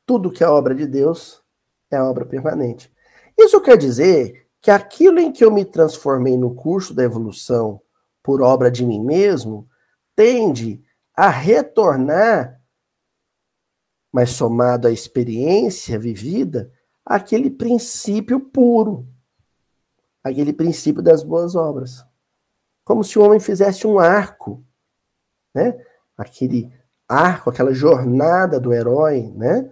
Tudo 0.05 0.31
que 0.31 0.43
é 0.43 0.47
obra 0.47 0.75
de 0.75 0.85
Deus 0.85 1.43
é 1.89 2.01
obra 2.01 2.25
permanente. 2.25 2.93
Isso 3.37 3.61
quer 3.61 3.77
dizer 3.77 4.47
que 4.61 4.71
aquilo 4.71 5.19
em 5.19 5.31
que 5.31 5.43
eu 5.43 5.51
me 5.51 5.65
transformei 5.65 6.37
no 6.37 6.55
curso 6.55 6.93
da 6.93 7.03
evolução 7.03 7.81
por 8.21 8.41
obra 8.41 8.71
de 8.71 8.85
mim 8.85 9.03
mesmo 9.03 9.69
tende 10.15 10.83
a 11.15 11.29
retornar, 11.29 12.61
mas 14.11 14.31
somado 14.31 14.87
à 14.87 14.91
experiência 14.91 15.99
vivida, 15.99 16.71
aquele 17.05 17.49
princípio 17.49 18.39
puro, 18.39 19.07
aquele 20.23 20.53
princípio 20.53 21.01
das 21.01 21.23
boas 21.23 21.55
obras. 21.55 22.05
Como 22.83 23.03
se 23.03 23.17
o 23.17 23.23
homem 23.23 23.39
fizesse 23.39 23.85
um 23.85 23.99
arco, 23.99 24.63
né? 25.53 25.77
Aquele 26.17 26.71
arco, 27.08 27.49
aquela 27.49 27.74
jornada 27.74 28.60
do 28.60 28.74
herói, 28.74 29.32
né? 29.36 29.70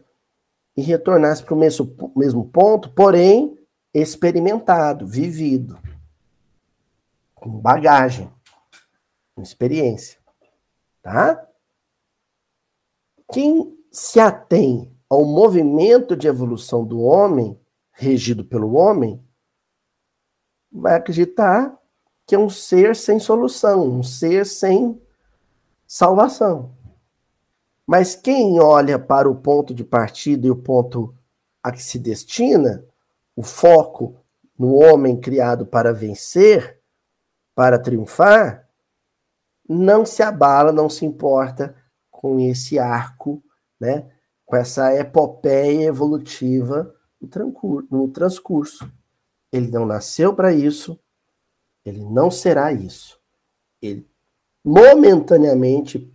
E 0.75 0.81
retornasse 0.81 1.43
para 1.43 1.53
o 1.53 1.57
mesmo, 1.57 2.13
mesmo 2.15 2.49
ponto, 2.49 2.89
porém 2.93 3.57
experimentado, 3.93 5.05
vivido, 5.05 5.77
com 7.35 7.49
bagagem, 7.49 8.31
com 9.35 9.41
experiência, 9.41 10.17
tá? 11.01 11.45
Quem 13.31 13.77
se 13.91 14.19
atém 14.19 14.95
ao 15.09 15.25
movimento 15.25 16.15
de 16.15 16.27
evolução 16.27 16.85
do 16.85 17.01
homem, 17.01 17.59
regido 17.91 18.45
pelo 18.45 18.73
homem, 18.75 19.21
vai 20.71 20.95
acreditar 20.95 21.77
que 22.25 22.35
é 22.35 22.39
um 22.39 22.49
ser 22.49 22.95
sem 22.95 23.19
solução, 23.19 23.85
um 23.89 24.03
ser 24.03 24.45
sem 24.45 25.01
salvação. 25.85 26.73
Mas 27.91 28.15
quem 28.15 28.57
olha 28.57 28.97
para 28.97 29.29
o 29.29 29.35
ponto 29.35 29.73
de 29.73 29.83
partida 29.83 30.47
e 30.47 30.49
o 30.49 30.55
ponto 30.55 31.13
a 31.61 31.73
que 31.73 31.83
se 31.83 31.99
destina, 31.99 32.85
o 33.35 33.43
foco 33.43 34.15
no 34.57 34.75
homem 34.75 35.19
criado 35.19 35.65
para 35.65 35.91
vencer, 35.91 36.79
para 37.53 37.77
triunfar, 37.77 38.65
não 39.67 40.05
se 40.05 40.23
abala, 40.23 40.71
não 40.71 40.89
se 40.89 41.03
importa 41.03 41.75
com 42.09 42.39
esse 42.39 42.79
arco, 42.79 43.43
né, 43.77 44.09
com 44.45 44.55
essa 44.55 44.95
epopeia 44.95 45.87
evolutiva 45.87 46.95
no 47.91 48.07
transcurso. 48.07 48.89
Ele 49.51 49.69
não 49.69 49.85
nasceu 49.85 50.33
para 50.33 50.53
isso, 50.53 50.97
ele 51.83 52.05
não 52.05 52.31
será 52.31 52.71
isso. 52.71 53.19
Ele 53.81 54.09
momentaneamente, 54.63 56.09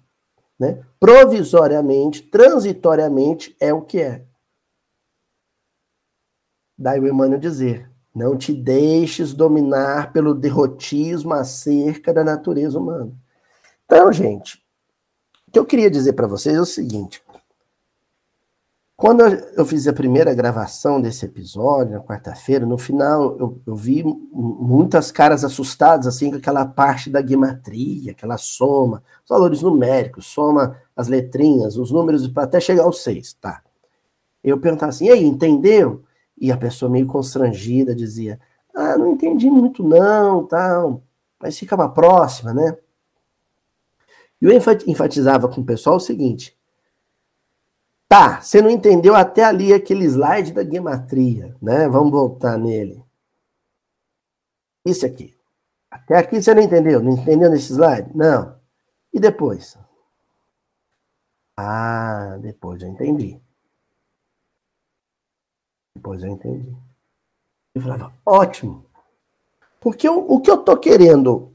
né, 0.58 0.82
provisoriamente, 0.98 2.22
transitoriamente 2.22 3.56
é 3.60 3.72
o 3.72 3.82
que 3.82 4.00
é. 4.00 4.24
Daí 6.78 7.00
o 7.00 7.08
Emmanuel 7.08 7.40
dizer: 7.40 7.90
não 8.14 8.36
te 8.36 8.52
deixes 8.52 9.34
dominar 9.34 10.12
pelo 10.12 10.34
derrotismo 10.34 11.34
acerca 11.34 12.12
da 12.12 12.24
natureza 12.24 12.78
humana. 12.78 13.12
Então, 13.84 14.12
gente, 14.12 14.62
o 15.46 15.50
que 15.52 15.58
eu 15.58 15.66
queria 15.66 15.90
dizer 15.90 16.14
para 16.14 16.26
vocês 16.26 16.56
é 16.56 16.60
o 16.60 16.66
seguinte: 16.66 17.22
quando 18.96 19.20
eu 19.22 19.66
fiz 19.66 19.86
a 19.86 19.92
primeira 19.92 20.32
gravação 20.34 20.98
desse 20.98 21.26
episódio, 21.26 21.92
na 21.92 22.00
quarta-feira, 22.00 22.64
no 22.64 22.78
final 22.78 23.36
eu, 23.38 23.60
eu, 23.66 23.76
vi 23.76 24.02
muitas 24.32 25.12
caras 25.12 25.44
assustadas, 25.44 26.06
assim, 26.06 26.30
com 26.30 26.38
aquela 26.38 26.64
parte 26.64 27.10
da 27.10 27.20
guimatria, 27.20 28.12
aquela 28.12 28.38
soma, 28.38 29.02
os 29.22 29.28
valores 29.28 29.60
numéricos, 29.60 30.26
soma 30.26 30.80
as 30.96 31.08
letrinhas, 31.08 31.76
os 31.76 31.92
números, 31.92 32.26
para 32.26 32.44
até 32.44 32.58
chegar 32.58 32.84
ao 32.84 32.92
seis, 32.92 33.34
tá? 33.34 33.62
Eu 34.42 34.58
perguntava 34.58 34.90
assim, 34.90 35.06
e 35.06 35.10
aí, 35.10 35.24
entendeu? 35.24 36.02
E 36.36 36.50
a 36.50 36.56
pessoa 36.56 36.90
meio 36.90 37.06
constrangida 37.06 37.94
dizia, 37.94 38.40
ah, 38.74 38.96
não 38.96 39.12
entendi 39.12 39.50
muito 39.50 39.82
não, 39.82 40.46
tal, 40.46 41.02
mas 41.38 41.58
fica 41.58 41.74
uma 41.74 41.92
próxima, 41.92 42.54
né? 42.54 42.76
E 44.40 44.46
eu 44.46 44.52
enfatizava 44.86 45.48
com 45.48 45.60
o 45.60 45.64
pessoal 45.64 45.96
o 45.96 46.00
seguinte, 46.00 46.56
Tá, 48.08 48.40
você 48.40 48.62
não 48.62 48.70
entendeu 48.70 49.16
até 49.16 49.42
ali 49.42 49.72
aquele 49.72 50.04
slide 50.04 50.52
da 50.52 50.64
gematria, 50.64 51.56
né? 51.60 51.88
Vamos 51.88 52.12
voltar 52.12 52.56
nele. 52.56 53.04
Isso 54.84 55.04
aqui. 55.04 55.34
Até 55.90 56.16
aqui 56.16 56.40
você 56.40 56.54
não 56.54 56.62
entendeu? 56.62 57.02
Não 57.02 57.12
entendeu 57.12 57.50
nesse 57.50 57.72
slide? 57.72 58.08
Não. 58.14 58.54
E 59.12 59.18
depois? 59.18 59.76
Ah, 61.56 62.36
depois 62.40 62.82
eu 62.82 62.88
entendi. 62.88 63.40
Depois 65.94 66.22
eu 66.22 66.28
entendi. 66.28 66.76
Eu 67.74 67.82
falava, 67.82 68.12
ótimo. 68.24 68.84
Porque 69.80 70.08
o, 70.08 70.40
que 70.40 70.50
eu 70.50 70.56
estou 70.56 70.76
querendo 70.76 71.54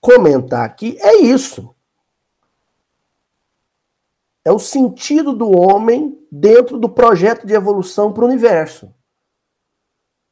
comentar 0.00 0.64
aqui 0.64 0.96
é 1.00 1.16
isso. 1.16 1.74
É 4.44 4.52
o 4.52 4.58
sentido 4.58 5.32
do 5.32 5.50
homem 5.50 6.26
dentro 6.30 6.78
do 6.78 6.88
projeto 6.88 7.46
de 7.46 7.54
evolução 7.54 8.12
para 8.12 8.24
o 8.24 8.26
universo. 8.26 8.94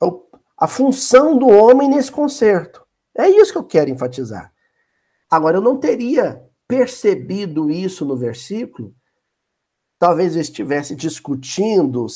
É 0.02 0.06
a 0.56 0.68
função 0.68 1.36
do 1.36 1.48
homem 1.48 1.88
nesse 1.88 2.10
concerto. 2.10 2.86
É 3.16 3.28
isso 3.28 3.52
que 3.52 3.58
eu 3.58 3.64
quero 3.64 3.90
enfatizar. 3.90 4.52
Agora, 5.30 5.56
eu 5.56 5.62
não 5.62 5.78
teria 5.78 6.44
percebido 6.66 7.70
isso 7.70 8.04
no 8.04 8.16
versículo, 8.16 8.94
talvez 9.98 10.36
eu 10.36 10.42
estivesse 10.42 10.94
discutindo 10.94 12.06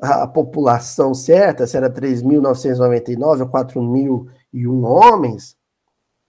a 0.00 0.26
população 0.26 1.14
certa, 1.14 1.66
se 1.66 1.76
era 1.76 1.90
3.999 1.90 3.40
ou 3.40 3.48
4.001 3.48 4.84
homens, 4.84 5.56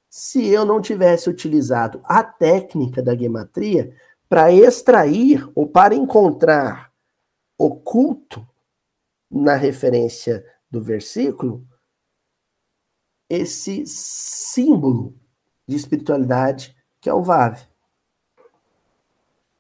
se 0.09 0.47
eu 0.47 0.65
não 0.65 0.81
tivesse 0.81 1.29
utilizado 1.29 2.01
a 2.03 2.23
técnica 2.23 3.01
da 3.01 3.15
gematria 3.15 3.95
para 4.29 4.51
extrair 4.51 5.49
ou 5.55 5.67
para 5.67 5.95
encontrar 5.95 6.91
oculto 7.57 8.45
na 9.29 9.55
referência 9.55 10.45
do 10.69 10.81
versículo 10.81 11.65
esse 13.29 13.85
símbolo 13.85 15.13
de 15.67 15.75
espiritualidade 15.75 16.75
que 17.01 17.09
é 17.09 17.13
o 17.13 17.21
Vave. 17.21 17.65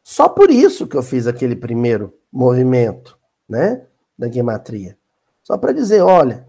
Só 0.09 0.29
por 0.29 0.49
isso 0.49 0.87
que 0.87 0.95
eu 0.95 1.03
fiz 1.03 1.27
aquele 1.27 1.53
primeiro 1.53 2.17
movimento, 2.31 3.19
né, 3.47 3.85
da 4.17 4.31
gematria. 4.31 4.97
Só 5.43 5.57
para 5.57 5.73
dizer, 5.73 6.01
olha, 6.01 6.47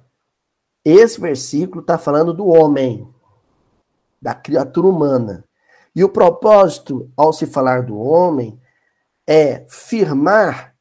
esse 0.85 1.21
versículo 1.21 1.81
está 1.81 1.99
falando 1.99 2.33
do 2.33 2.47
homem, 2.47 3.13
da 4.23 4.33
criatura 4.33 4.87
humana. 4.87 5.45
E 5.93 6.05
o 6.05 6.09
propósito, 6.09 7.11
ao 7.17 7.33
se 7.33 7.47
falar 7.47 7.83
do 7.83 7.99
homem, 7.99 8.57
é 9.27 9.67
firmar 9.69 10.77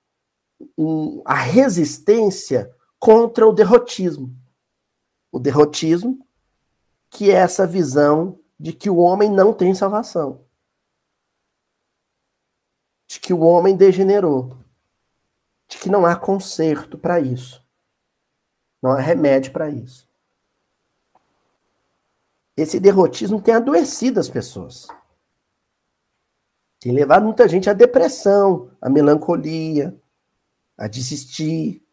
a 1.25 1.33
resistência 1.33 2.71
contra 2.99 3.47
o 3.47 3.53
derrotismo. 3.53 4.31
O 5.31 5.39
derrotismo, 5.39 6.19
que 7.09 7.31
é 7.31 7.37
essa 7.37 7.65
visão 7.65 8.37
de 8.59 8.71
que 8.71 8.87
o 8.87 8.97
homem 8.97 9.31
não 9.31 9.51
tem 9.51 9.73
salvação. 9.73 10.45
Que 13.27 13.33
o 13.33 13.41
homem 13.41 13.75
degenerou. 13.75 14.55
De 15.67 15.77
que 15.77 15.89
não 15.89 16.05
há 16.05 16.15
conserto 16.15 16.97
para 16.97 17.19
isso. 17.19 17.61
Não 18.81 18.91
há 18.91 19.01
remédio 19.01 19.51
para 19.51 19.69
isso. 19.69 20.07
Esse 22.55 22.79
derrotismo 22.79 23.41
tem 23.41 23.53
adoecido 23.53 24.17
as 24.17 24.29
pessoas. 24.29 24.87
Tem 26.79 26.93
levado 26.93 27.25
muita 27.25 27.49
gente 27.49 27.69
à 27.69 27.73
depressão, 27.73 28.71
à 28.81 28.89
melancolia, 28.89 29.93
a 30.77 30.87
desistir. 30.87 31.85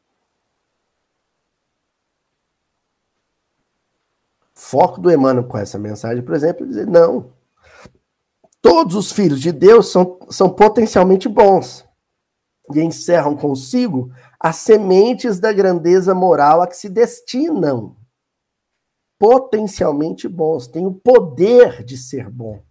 Foco 4.55 5.01
do 5.01 5.11
Emmanuel 5.11 5.49
com 5.49 5.59
essa 5.59 5.81
mensagem, 5.81 6.23
por 6.23 6.37
exemplo, 6.37 6.65
é 6.65 6.69
dizer: 6.69 6.87
não. 6.87 7.33
Todos 8.65 8.97
os 8.97 9.13
filhos 9.13 9.41
de 9.41 9.53
Deus 9.53 9.93
são, 9.93 10.19
são 10.31 10.49
potencialmente 10.49 11.29
bons 11.29 11.85
e 12.75 12.81
encerram 12.81 13.37
consigo 13.37 14.11
as 14.41 14.57
sementes 14.57 15.39
da 15.39 15.53
grandeza 15.53 16.15
moral 16.15 16.63
a 16.63 16.67
que 16.67 16.77
se 16.77 16.89
destinam. 16.89 17.97
Potencialmente 19.19 20.27
bons, 20.27 20.67
têm 20.67 20.87
o 20.87 20.95
poder 20.95 21.85
de 21.85 21.99
ser 21.99 22.31
bom 22.31 22.65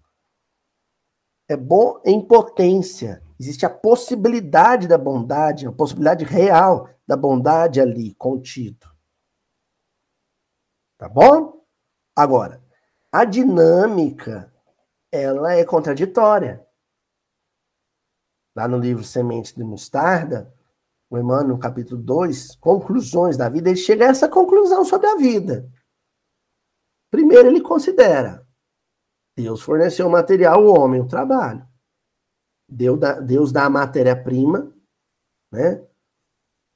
é 1.48 1.58
bom 1.58 2.02
em 2.06 2.22
potência. 2.22 3.22
Existe 3.40 3.66
a 3.66 3.70
possibilidade 3.70 4.88
da 4.88 4.98
bondade, 4.98 5.68
a 5.68 5.72
possibilidade 5.72 6.24
real 6.24 6.90
da 7.08 7.18
bondade 7.18 7.82
ali 7.82 8.14
contido. 8.16 8.88
Tá 10.98 11.10
bom? 11.10 11.62
Agora, 12.16 12.64
a 13.12 13.26
dinâmica 13.26 14.53
ela 15.14 15.54
é 15.54 15.64
contraditória. 15.64 16.66
Lá 18.56 18.68
no 18.68 18.78
livro 18.78 19.04
Sementes 19.04 19.54
de 19.54 19.64
Mostarda, 19.64 20.54
o 21.10 21.18
Emmanuel, 21.18 21.48
no 21.50 21.60
capítulo 21.60 22.02
2, 22.02 22.56
Conclusões 22.56 23.38
da 23.38 23.48
Vida, 23.48 23.70
ele 23.70 23.78
chega 23.78 24.06
a 24.06 24.10
essa 24.10 24.28
conclusão 24.28 24.84
sobre 24.84 25.08
a 25.08 25.16
vida. 25.16 25.72
Primeiro, 27.12 27.48
ele 27.48 27.62
considera 27.62 28.44
Deus 29.36 29.62
forneceu 29.62 30.08
o 30.08 30.12
material, 30.12 30.64
o 30.64 30.80
homem 30.80 31.02
o 31.02 31.08
trabalho. 31.08 31.68
Deus 32.70 33.00
dá, 33.00 33.20
Deus 33.20 33.52
dá 33.52 33.66
a 33.66 33.70
matéria-prima, 33.70 34.72
né? 35.52 35.84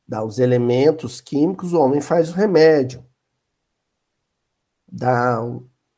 Dá 0.08 0.24
os 0.24 0.40
elementos 0.40 1.22
químicos, 1.22 1.74
o 1.74 1.80
homem 1.80 2.02
faz 2.02 2.32
o 2.32 2.34
remédio. 2.34 3.06
Dá 4.88 5.40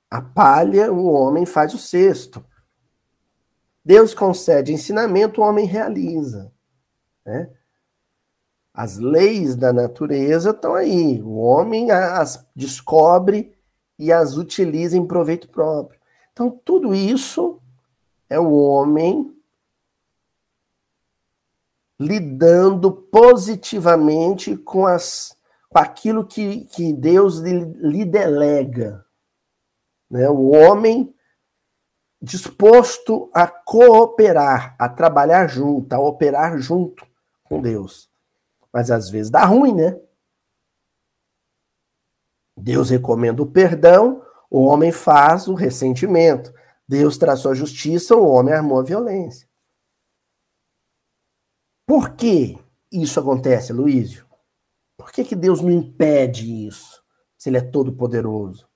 a 0.10 0.22
palha, 0.22 0.92
o 0.92 1.06
homem 1.06 1.46
faz 1.46 1.74
o 1.74 1.78
cesto. 1.78 2.44
Deus 3.86 4.14
concede 4.14 4.74
ensinamento, 4.74 5.42
o 5.42 5.44
homem 5.44 5.66
realiza. 5.66 6.52
Né? 7.26 7.50
As 8.74 8.98
leis 8.98 9.56
da 9.56 9.72
natureza 9.72 10.52
estão 10.52 10.74
aí. 10.74 11.22
O 11.22 11.36
homem 11.36 11.92
as 11.92 12.48
descobre 12.56 13.56
e 13.98 14.12
as 14.12 14.36
utiliza 14.38 14.98
em 14.98 15.06
proveito 15.06 15.50
próprio. 15.50 16.00
Então, 16.32 16.50
tudo 16.50 16.96
isso 16.96 17.62
é 18.30 18.40
o 18.40 18.52
homem 18.54 19.36
lidando 22.00 22.92
positivamente 22.92 24.56
com, 24.56 24.86
as, 24.86 25.36
com 25.68 25.78
aquilo 25.78 26.26
que, 26.26 26.62
que 26.66 26.94
Deus 26.94 27.40
lhe, 27.40 27.66
lhe 27.66 28.06
delega. 28.06 29.06
Né? 30.10 30.30
O 30.30 30.50
homem 30.50 31.14
disposto 32.22 33.30
a 33.34 33.48
cooperar, 33.48 34.76
a 34.78 34.90
trabalhar 34.90 35.48
junto, 35.48 35.94
a 35.94 36.00
operar 36.00 36.58
junto 36.58 37.08
com 37.44 37.62
Deus. 37.62 38.10
Mas 38.72 38.92
às 38.92 39.10
vezes 39.10 39.32
dá 39.32 39.46
ruim, 39.46 39.74
né? 39.74 40.00
Deus 42.58 42.90
recomenda 42.90 43.42
o 43.42 43.50
perdão, 43.50 44.22
o 44.50 44.66
homem 44.66 44.92
faz 44.92 45.48
o 45.48 45.54
ressentimento. 45.54 46.54
Deus 46.88 47.18
traçou 47.18 47.52
a 47.52 47.56
justiça, 47.56 48.16
o 48.16 48.28
homem 48.28 48.54
armou 48.54 48.80
a 48.80 48.84
violência. 48.84 49.48
Por 51.88 52.16
que 52.16 52.58
isso 52.92 53.20
acontece, 53.20 53.72
Luísio? 53.72 54.28
Por 54.98 55.12
que, 55.12 55.24
que 55.24 55.36
Deus 55.36 55.62
não 55.62 55.72
impede 55.72 56.68
isso, 56.68 57.04
se 57.38 57.50
ele 57.50 57.58
é 57.58 57.62
todo 57.62 57.96
poderoso? 57.96 58.69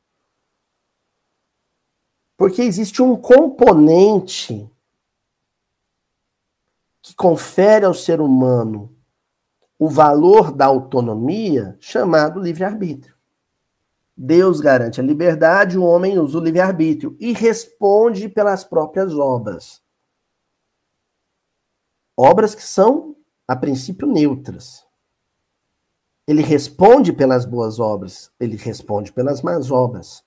Porque 2.35 2.61
existe 2.61 3.01
um 3.01 3.15
componente 3.15 4.69
que 7.01 7.13
confere 7.15 7.85
ao 7.85 7.93
ser 7.93 8.21
humano 8.21 8.95
o 9.77 9.89
valor 9.89 10.51
da 10.51 10.65
autonomia 10.65 11.77
chamado 11.79 12.39
livre-arbítrio. 12.39 13.13
Deus 14.15 14.61
garante 14.61 15.01
a 15.01 15.03
liberdade, 15.03 15.77
o 15.77 15.83
homem 15.83 16.19
usa 16.19 16.37
o 16.37 16.41
livre-arbítrio 16.41 17.17
e 17.19 17.33
responde 17.33 18.29
pelas 18.29 18.63
próprias 18.63 19.13
obras. 19.13 19.81
Obras 22.15 22.53
que 22.53 22.63
são, 22.63 23.15
a 23.47 23.55
princípio, 23.55 24.07
neutras. 24.07 24.85
Ele 26.27 26.41
responde 26.41 27.11
pelas 27.11 27.43
boas 27.43 27.79
obras, 27.79 28.31
ele 28.39 28.55
responde 28.55 29.11
pelas 29.11 29.41
más 29.41 29.71
obras. 29.71 30.23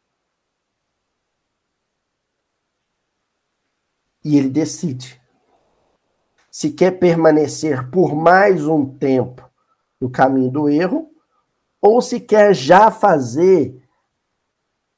E 4.27 4.37
ele 4.37 4.49
decide 4.49 5.23
se 6.51 6.73
quer 6.73 6.99
permanecer 6.99 7.89
por 7.93 8.13
mais 8.13 8.67
um 8.67 8.85
tempo 8.99 9.49
no 10.01 10.11
caminho 10.11 10.51
do 10.51 10.69
erro 10.69 11.09
ou 11.81 12.03
se 12.03 12.19
quer 12.19 12.53
já 12.53 12.91
fazer 12.91 13.81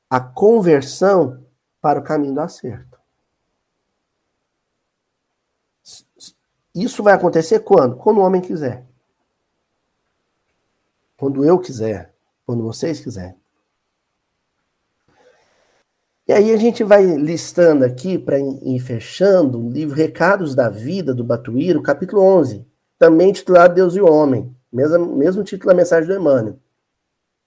a 0.08 0.18
conversão 0.18 1.44
para 1.78 2.00
o 2.00 2.02
caminho 2.02 2.32
do 2.32 2.40
acerto. 2.40 2.98
Isso 6.74 7.02
vai 7.02 7.12
acontecer 7.12 7.60
quando? 7.60 7.96
Quando 7.98 8.20
o 8.20 8.22
homem 8.22 8.40
quiser. 8.40 8.86
Quando 11.18 11.44
eu 11.44 11.58
quiser. 11.58 12.14
Quando 12.46 12.62
vocês 12.62 12.98
quiserem. 12.98 13.38
E 16.28 16.32
aí 16.32 16.52
a 16.52 16.56
gente 16.58 16.84
vai 16.84 17.04
listando 17.16 17.84
aqui, 17.84 18.18
para 18.18 18.38
ir 18.38 18.78
fechando, 18.80 19.58
o 19.58 19.70
livro 19.70 19.96
Recados 19.96 20.54
da 20.54 20.68
Vida, 20.68 21.14
do 21.14 21.24
Batuíro, 21.24 21.82
capítulo 21.82 22.22
11. 22.22 22.66
Também 22.98 23.32
titulado 23.32 23.74
Deus 23.74 23.96
e 23.96 24.00
o 24.00 24.12
Homem. 24.12 24.54
Mesmo, 24.70 25.16
mesmo 25.16 25.42
título 25.42 25.70
da 25.70 25.76
mensagem 25.76 26.06
do 26.06 26.14
Emmanuel. 26.14 26.58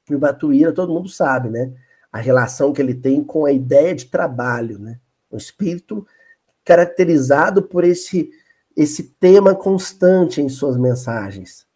E 0.10 0.16
o 0.16 0.20
Batuíra 0.20 0.74
todo 0.74 0.92
mundo 0.92 1.08
sabe, 1.08 1.50
né? 1.50 1.72
a 2.12 2.20
relação 2.20 2.74
que 2.74 2.82
ele 2.82 2.94
tem 2.94 3.24
com 3.24 3.46
a 3.46 3.52
ideia 3.52 3.96
de 3.96 4.06
trabalho, 4.06 4.78
né? 4.78 5.00
Um 5.32 5.38
espírito 5.38 6.06
caracterizado 6.66 7.64
por 7.64 7.84
esse 7.84 8.32
esse 8.76 9.04
tema 9.04 9.54
constante 9.54 10.42
em 10.42 10.48
suas 10.48 10.78
mensagens. 10.78 11.68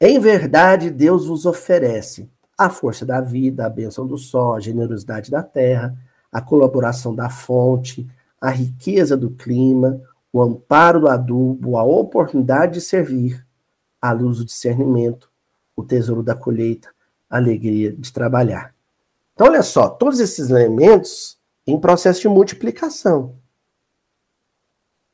Em 0.00 0.18
verdade, 0.18 0.90
Deus 0.90 1.26
vos 1.26 1.46
oferece 1.46 2.28
a 2.56 2.70
força 2.70 3.04
da 3.04 3.20
vida, 3.20 3.66
a 3.66 3.70
bênção 3.70 4.06
do 4.06 4.16
sol, 4.16 4.54
a 4.54 4.60
generosidade 4.60 5.30
da 5.30 5.42
terra, 5.42 5.96
a 6.30 6.40
colaboração 6.40 7.14
da 7.14 7.28
fonte, 7.28 8.08
a 8.40 8.50
riqueza 8.50 9.16
do 9.16 9.30
clima, 9.30 10.00
o 10.32 10.42
amparo 10.42 11.00
do 11.00 11.08
adubo, 11.08 11.76
a 11.76 11.84
oportunidade 11.84 12.74
de 12.74 12.80
servir, 12.80 13.46
a 14.00 14.12
luz 14.12 14.38
do 14.38 14.44
discernimento, 14.44 15.30
o 15.76 15.82
tesouro 15.82 16.22
da 16.22 16.34
colheita, 16.34 16.88
a 17.28 17.36
alegria 17.36 17.92
de 17.92 18.12
trabalhar. 18.12 18.74
Então, 19.34 19.46
olha 19.46 19.62
só, 19.62 19.88
todos 19.88 20.20
esses 20.20 20.50
elementos 20.50 21.38
em 21.66 21.78
processo 21.78 22.20
de 22.22 22.28
multiplicação. 22.28 23.36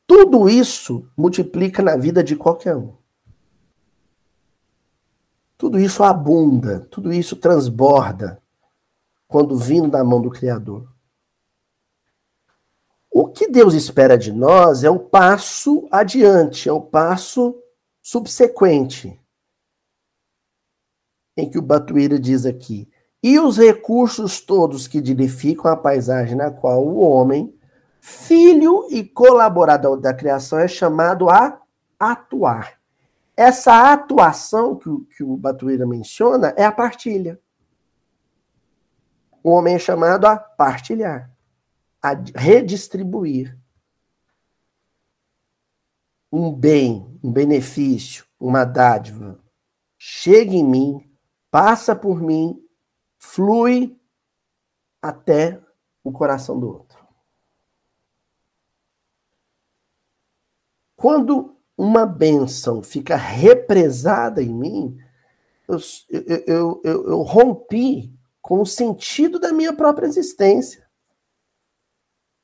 Tudo 0.07 0.49
isso 0.49 1.07
multiplica 1.17 1.83
na 1.83 1.97
vida 1.97 2.25
de 2.25 2.35
qualquer 2.35 2.75
um. 2.75 2.98
Tudo 5.59 5.79
isso 5.79 6.05
abunda, 6.05 6.87
tudo 6.89 7.13
isso 7.13 7.35
transborda 7.35 8.41
quando 9.27 9.57
vindo 9.57 9.89
da 9.89 10.05
mão 10.05 10.23
do 10.23 10.31
Criador. 10.31 10.89
O 13.11 13.27
que 13.27 13.49
Deus 13.49 13.75
espera 13.75 14.17
de 14.17 14.33
nós 14.33 14.85
é 14.85 14.91
o 14.91 15.01
passo 15.01 15.89
adiante, 15.91 16.69
é 16.69 16.73
o 16.73 16.81
passo 16.81 17.61
subsequente. 18.01 19.21
Em 21.37 21.51
que 21.51 21.59
o 21.59 21.63
Batuíra 21.63 22.21
diz 22.21 22.47
aqui: 22.47 22.89
e 23.21 23.39
os 23.41 23.59
recursos 23.59 24.41
todos 24.41 24.87
que 24.87 24.99
edificam 24.99 25.71
a 25.71 25.77
paisagem 25.77 26.37
na 26.37 26.53
qual 26.53 26.87
o 26.87 27.01
homem 27.01 27.53
filho 28.01 28.87
e 28.91 29.03
colaborador 29.03 30.01
da 30.01 30.15
criação 30.15 30.59
é 30.61 30.69
chamado 30.69 31.29
a 31.29 31.61
atuar. 31.99 32.78
Essa 33.39 33.93
atuação 33.93 34.75
que, 34.75 34.89
o, 34.89 35.05
que 35.05 35.23
o 35.23 35.37
Batuíra 35.37 35.87
menciona 35.87 36.53
é 36.57 36.65
a 36.65 36.73
partilha. 36.73 37.41
O 39.45 39.51
homem 39.51 39.77
é 39.77 39.79
chamado 39.79 40.27
a 40.27 40.37
partilhar, 40.37 41.33
a 42.03 42.15
redistribuir 42.35 43.57
um 46.33 46.53
bem, 46.53 47.17
um 47.23 47.31
benefício, 47.31 48.27
uma 48.41 48.65
dádiva. 48.65 49.39
Chega 49.97 50.57
em 50.57 50.65
mim, 50.65 51.09
passa 51.49 51.95
por 51.95 52.21
mim, 52.21 52.61
flui 53.19 53.97
até 55.01 55.63
o 56.03 56.11
coração 56.11 56.59
do 56.59 56.69
outro. 56.69 57.07
Quando 60.97 61.57
uma 61.79 62.05
bênção 62.05 62.83
fica 62.83 63.15
represada 63.15 64.43
em 64.43 64.53
mim, 64.53 64.99
eu, 65.69 65.79
eu, 66.11 66.81
eu, 66.83 67.05
eu, 67.07 67.23
rompi 67.23 68.13
com 68.43 68.61
o 68.61 68.67
sentido 68.67 69.39
da 69.39 69.53
minha 69.53 69.73
própria 69.73 70.07
existência. 70.07 70.85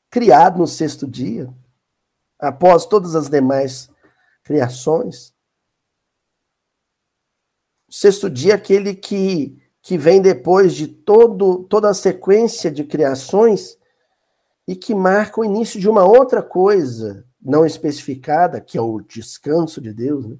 Criado 0.08 0.58
no 0.58 0.68
sexto 0.68 1.08
dia, 1.08 1.52
após 2.38 2.86
todas 2.86 3.16
as 3.16 3.28
demais 3.28 3.90
criações. 4.44 5.34
O 7.88 7.92
sexto 7.92 8.30
dia 8.30 8.52
é 8.52 8.56
aquele 8.56 8.94
que, 8.94 9.60
que 9.82 9.98
vem 9.98 10.22
depois 10.22 10.74
de 10.74 10.86
todo, 10.86 11.64
toda 11.64 11.88
a 11.88 11.94
sequência 11.94 12.70
de 12.70 12.84
criações 12.84 13.76
e 14.68 14.76
que 14.76 14.94
marca 14.94 15.40
o 15.40 15.44
início 15.44 15.80
de 15.80 15.88
uma 15.88 16.04
outra 16.04 16.42
coisa, 16.42 17.26
não 17.44 17.66
especificada, 17.66 18.60
que 18.60 18.78
é 18.78 18.80
o 18.80 19.00
descanso 19.00 19.80
de 19.80 19.92
Deus, 19.92 20.24
né? 20.24 20.38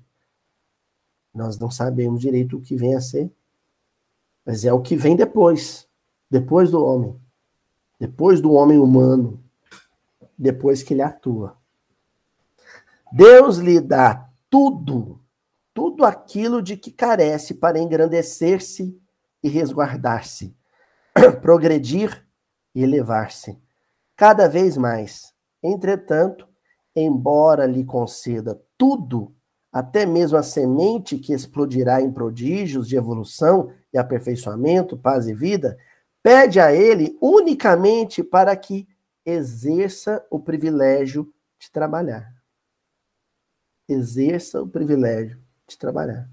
nós 1.34 1.58
não 1.58 1.70
sabemos 1.70 2.20
direito 2.20 2.56
o 2.56 2.60
que 2.62 2.76
vem 2.76 2.94
a 2.94 3.00
ser, 3.00 3.30
mas 4.46 4.64
é 4.64 4.72
o 4.72 4.80
que 4.80 4.96
vem 4.96 5.14
depois, 5.14 5.86
depois 6.30 6.70
do 6.70 6.82
homem, 6.82 7.20
depois 8.00 8.40
do 8.40 8.52
homem 8.52 8.78
humano, 8.78 9.42
depois 10.38 10.82
que 10.82 10.94
ele 10.94 11.02
atua. 11.02 11.58
Deus 13.12 13.58
lhe 13.58 13.80
dá 13.80 14.28
tudo, 14.48 15.20
tudo 15.74 16.04
aquilo 16.04 16.62
de 16.62 16.76
que 16.76 16.90
carece 16.90 17.54
para 17.54 17.78
engrandecer-se 17.78 18.98
e 19.42 19.48
resguardar-se, 19.48 20.56
progredir 21.42 22.26
e 22.74 22.82
elevar-se 22.82 23.58
cada 24.16 24.48
vez 24.48 24.76
mais. 24.76 25.34
Entretanto, 25.62 26.48
embora 26.94 27.66
lhe 27.66 27.84
conceda 27.84 28.60
tudo, 28.78 29.34
até 29.72 30.06
mesmo 30.06 30.38
a 30.38 30.42
semente 30.42 31.18
que 31.18 31.32
explodirá 31.32 32.00
em 32.00 32.12
prodígios 32.12 32.86
de 32.86 32.96
evolução 32.96 33.72
e 33.92 33.98
aperfeiçoamento, 33.98 34.96
paz 34.96 35.26
e 35.26 35.34
vida, 35.34 35.76
pede 36.22 36.60
a 36.60 36.72
ele 36.72 37.18
unicamente 37.20 38.22
para 38.22 38.54
que 38.56 38.86
exerça 39.26 40.24
o 40.30 40.38
privilégio 40.38 41.32
de 41.58 41.70
trabalhar. 41.70 42.32
Exerça 43.88 44.62
o 44.62 44.68
privilégio 44.68 45.38
de 45.66 45.76
trabalhar. 45.76 46.28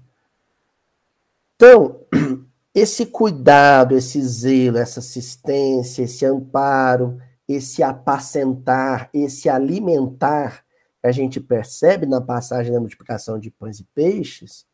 Então, 1.56 2.00
esse 2.74 3.06
cuidado, 3.06 3.96
esse 3.96 4.22
zelo, 4.22 4.78
essa 4.78 5.00
assistência, 5.00 6.02
esse 6.02 6.24
amparo, 6.24 7.18
esse 7.52 7.82
apacentar, 7.82 9.10
esse 9.12 9.48
alimentar, 9.48 10.64
que 11.00 11.06
a 11.06 11.12
gente 11.12 11.40
percebe 11.40 12.06
na 12.06 12.20
passagem 12.20 12.72
da 12.72 12.80
multiplicação 12.80 13.38
de 13.38 13.50
pães 13.50 13.80
e 13.80 13.84
peixes, 13.84 14.66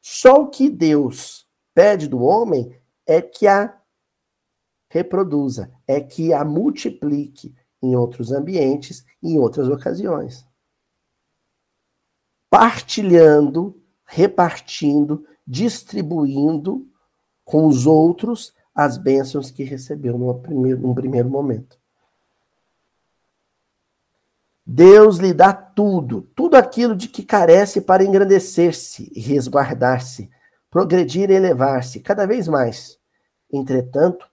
só 0.00 0.42
o 0.42 0.48
que 0.48 0.70
Deus 0.70 1.48
pede 1.74 2.08
do 2.08 2.22
homem 2.22 2.74
é 3.04 3.20
que 3.20 3.46
a 3.46 3.76
reproduza, 4.88 5.72
é 5.86 6.00
que 6.00 6.32
a 6.32 6.44
multiplique 6.44 7.54
em 7.82 7.96
outros 7.96 8.32
ambientes 8.32 9.04
e 9.22 9.32
em 9.32 9.38
outras 9.38 9.68
ocasiões. 9.68 10.46
Partilhando, 12.48 13.82
repartindo, 14.04 15.26
distribuindo 15.46 16.88
com 17.44 17.66
os 17.66 17.86
outros 17.86 18.54
as 18.74 18.98
bênçãos 18.98 19.50
que 19.50 19.64
recebeu 19.64 20.18
num 20.18 20.40
primeiro, 20.40 20.80
num 20.80 20.94
primeiro 20.94 21.28
momento. 21.28 21.78
Deus 24.66 25.18
lhe 25.18 25.32
dá 25.32 25.52
tudo, 25.52 26.22
tudo 26.34 26.56
aquilo 26.56 26.96
de 26.96 27.06
que 27.06 27.22
carece 27.22 27.80
para 27.80 28.02
engrandecer-se 28.02 29.12
e 29.14 29.20
resguardar-se, 29.20 30.28
progredir 30.68 31.30
e 31.30 31.34
elevar-se 31.34 32.00
cada 32.00 32.26
vez 32.26 32.48
mais. 32.48 32.98
Entretanto, 33.52 34.26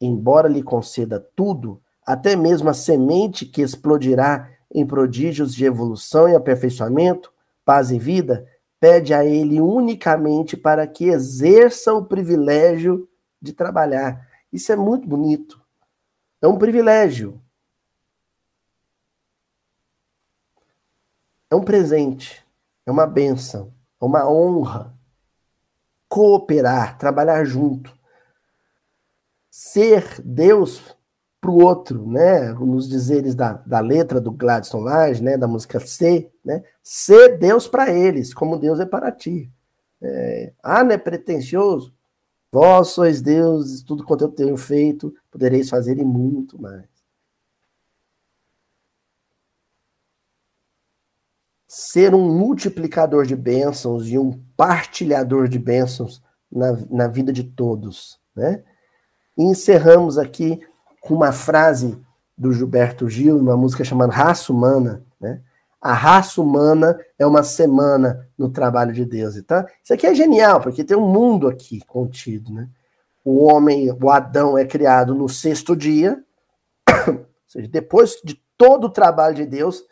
embora 0.00 0.48
lhe 0.48 0.62
conceda 0.62 1.18
tudo, 1.34 1.82
até 2.06 2.36
mesmo 2.36 2.70
a 2.70 2.74
semente 2.74 3.44
que 3.44 3.62
explodirá 3.62 4.48
em 4.72 4.86
prodígios 4.86 5.52
de 5.52 5.64
evolução 5.64 6.28
e 6.28 6.36
aperfeiçoamento, 6.36 7.32
paz 7.64 7.90
e 7.90 7.98
vida, 7.98 8.46
pede 8.78 9.12
a 9.12 9.24
ele 9.24 9.60
unicamente 9.60 10.56
para 10.56 10.86
que 10.86 11.06
exerça 11.06 11.92
o 11.92 12.04
privilégio 12.04 13.08
de 13.42 13.52
trabalhar. 13.52 14.24
Isso 14.52 14.70
é 14.70 14.76
muito 14.76 15.08
bonito. 15.08 15.60
É 16.40 16.46
um 16.46 16.56
privilégio. 16.56 17.40
É 21.50 21.54
um 21.56 21.62
presente, 21.64 22.46
é 22.86 22.90
uma 22.90 23.06
benção, 23.06 23.72
é 24.00 24.04
uma 24.04 24.30
honra. 24.30 24.94
Cooperar, 26.08 26.96
trabalhar 26.98 27.44
junto. 27.44 27.92
Ser 29.50 30.20
Deus 30.22 30.96
para 31.40 31.50
o 31.50 31.62
outro, 31.64 32.06
né? 32.08 32.52
Nos 32.52 32.88
dizeres 32.88 33.34
da, 33.34 33.54
da 33.54 33.80
letra 33.80 34.20
do 34.20 34.30
Gladstone 34.30 34.84
Lage, 34.84 35.22
né? 35.22 35.36
Da 35.36 35.48
música 35.48 35.80
Ser, 35.80 36.32
né? 36.44 36.62
Ser 36.82 37.38
Deus 37.38 37.66
para 37.66 37.90
eles, 37.90 38.32
como 38.34 38.58
Deus 38.58 38.78
é 38.78 38.86
para 38.86 39.10
ti. 39.10 39.50
É, 40.02 40.52
ah, 40.62 40.84
não 40.84 40.92
é 40.92 40.98
pretensioso? 40.98 41.94
Vós 42.52 42.88
sois 42.88 43.22
Deus, 43.22 43.82
tudo 43.82 44.04
quanto 44.04 44.24
eu 44.24 44.28
tenho 44.28 44.56
feito, 44.56 45.14
podereis 45.30 45.70
fazer 45.70 45.98
e 45.98 46.04
muito 46.04 46.60
mais. 46.60 46.99
Ser 51.72 52.14
um 52.14 52.36
multiplicador 52.36 53.24
de 53.24 53.36
bênçãos 53.36 54.08
e 54.08 54.18
um 54.18 54.42
partilhador 54.56 55.46
de 55.46 55.58
bênçãos 55.58 56.20
na, 56.50 56.76
na 56.90 57.06
vida 57.06 57.32
de 57.32 57.44
todos. 57.44 58.18
Né? 58.34 58.62
E 59.38 59.44
encerramos 59.44 60.18
aqui 60.18 60.60
com 61.00 61.14
uma 61.14 61.30
frase 61.30 61.96
do 62.36 62.52
Gilberto 62.52 63.08
Gil, 63.08 63.38
uma 63.38 63.56
música 63.56 63.84
chamada 63.84 64.12
Raça 64.12 64.52
Humana. 64.52 65.04
Né? 65.20 65.40
A 65.80 65.92
raça 65.92 66.40
humana 66.40 66.98
é 67.18 67.24
uma 67.24 67.42
semana 67.42 68.28
no 68.36 68.50
trabalho 68.50 68.92
de 68.92 69.04
Deus. 69.04 69.36
Então, 69.36 69.64
isso 69.82 69.94
aqui 69.94 70.06
é 70.06 70.14
genial, 70.14 70.60
porque 70.60 70.82
tem 70.82 70.96
um 70.96 71.08
mundo 71.08 71.48
aqui 71.48 71.80
contido. 71.86 72.52
Né? 72.52 72.68
o 73.24 73.44
homem, 73.44 73.90
o 73.92 74.10
Adão 74.10 74.56
é 74.56 74.64
criado 74.64 75.14
no 75.14 75.28
sexto 75.28 75.76
dia, 75.76 76.22
ou 77.06 77.26
seja, 77.46 77.68
depois 77.68 78.16
de 78.24 78.40
todo 78.56 78.86
o 78.86 78.90
trabalho 78.90 79.34
de 79.34 79.46
Deus, 79.46 79.84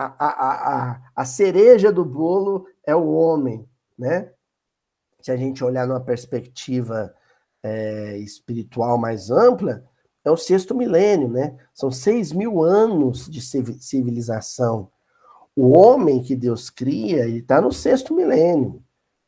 a, 0.00 0.14
a, 0.18 0.90
a, 0.92 1.02
a 1.14 1.24
cereja 1.24 1.92
do 1.92 2.04
bolo 2.04 2.66
é 2.86 2.94
o 2.94 3.12
homem, 3.12 3.68
né? 3.98 4.32
Se 5.20 5.30
a 5.30 5.36
gente 5.36 5.62
olhar 5.62 5.86
numa 5.86 6.00
perspectiva 6.00 7.14
é, 7.62 8.16
espiritual 8.18 8.96
mais 8.96 9.30
ampla, 9.30 9.84
é 10.24 10.30
o 10.30 10.36
sexto 10.36 10.74
milênio, 10.74 11.28
né? 11.28 11.56
São 11.74 11.90
seis 11.90 12.32
mil 12.32 12.62
anos 12.62 13.28
de 13.28 13.42
civilização. 13.42 14.90
O 15.54 15.76
homem 15.76 16.22
que 16.22 16.34
Deus 16.34 16.70
cria, 16.70 17.24
ele 17.24 17.40
está 17.40 17.60
no 17.60 17.72
sexto 17.72 18.14
milênio. 18.14 18.82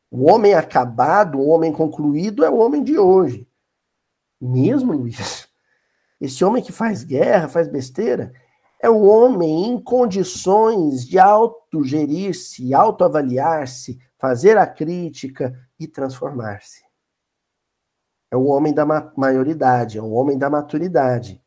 O 0.09 0.31
homem 0.31 0.55
acabado, 0.55 1.37
o 1.37 1.47
homem 1.47 1.71
concluído 1.71 2.43
é 2.43 2.49
o 2.49 2.57
homem 2.57 2.83
de 2.83 2.97
hoje. 2.97 3.47
Mesmo, 4.41 4.93
Luiz, 4.93 5.47
esse 6.19 6.43
homem 6.43 6.63
que 6.63 6.71
faz 6.71 7.03
guerra, 7.03 7.47
faz 7.47 7.67
besteira, 7.67 8.33
é 8.83 8.89
o 8.89 9.03
homem 9.03 9.69
em 9.69 9.81
condições 9.81 11.07
de 11.07 11.17
autogerir-se, 11.17 12.73
autoavaliar-se, 12.73 13.97
fazer 14.17 14.57
a 14.57 14.67
crítica 14.67 15.57
e 15.79 15.87
transformar-se. 15.87 16.83
É 18.29 18.35
o 18.35 18.43
homem 18.43 18.73
da 18.73 18.85
maioridade, 19.15 19.97
é 19.97 20.01
o 20.01 20.11
homem 20.11 20.37
da 20.37 20.49
maturidade. 20.49 21.41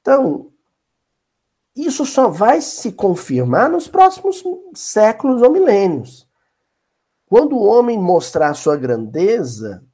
Então, 0.00 0.52
isso 1.76 2.04
só 2.04 2.28
vai 2.28 2.60
se 2.60 2.90
confirmar 2.90 3.70
nos 3.70 3.86
próximos 3.86 4.42
séculos 4.74 5.40
ou 5.40 5.52
milênios. 5.52 6.28
Quando 7.26 7.54
o 7.54 7.62
homem 7.62 7.96
mostrar 7.96 8.54
sua 8.54 8.76
grandeza, 8.76 9.85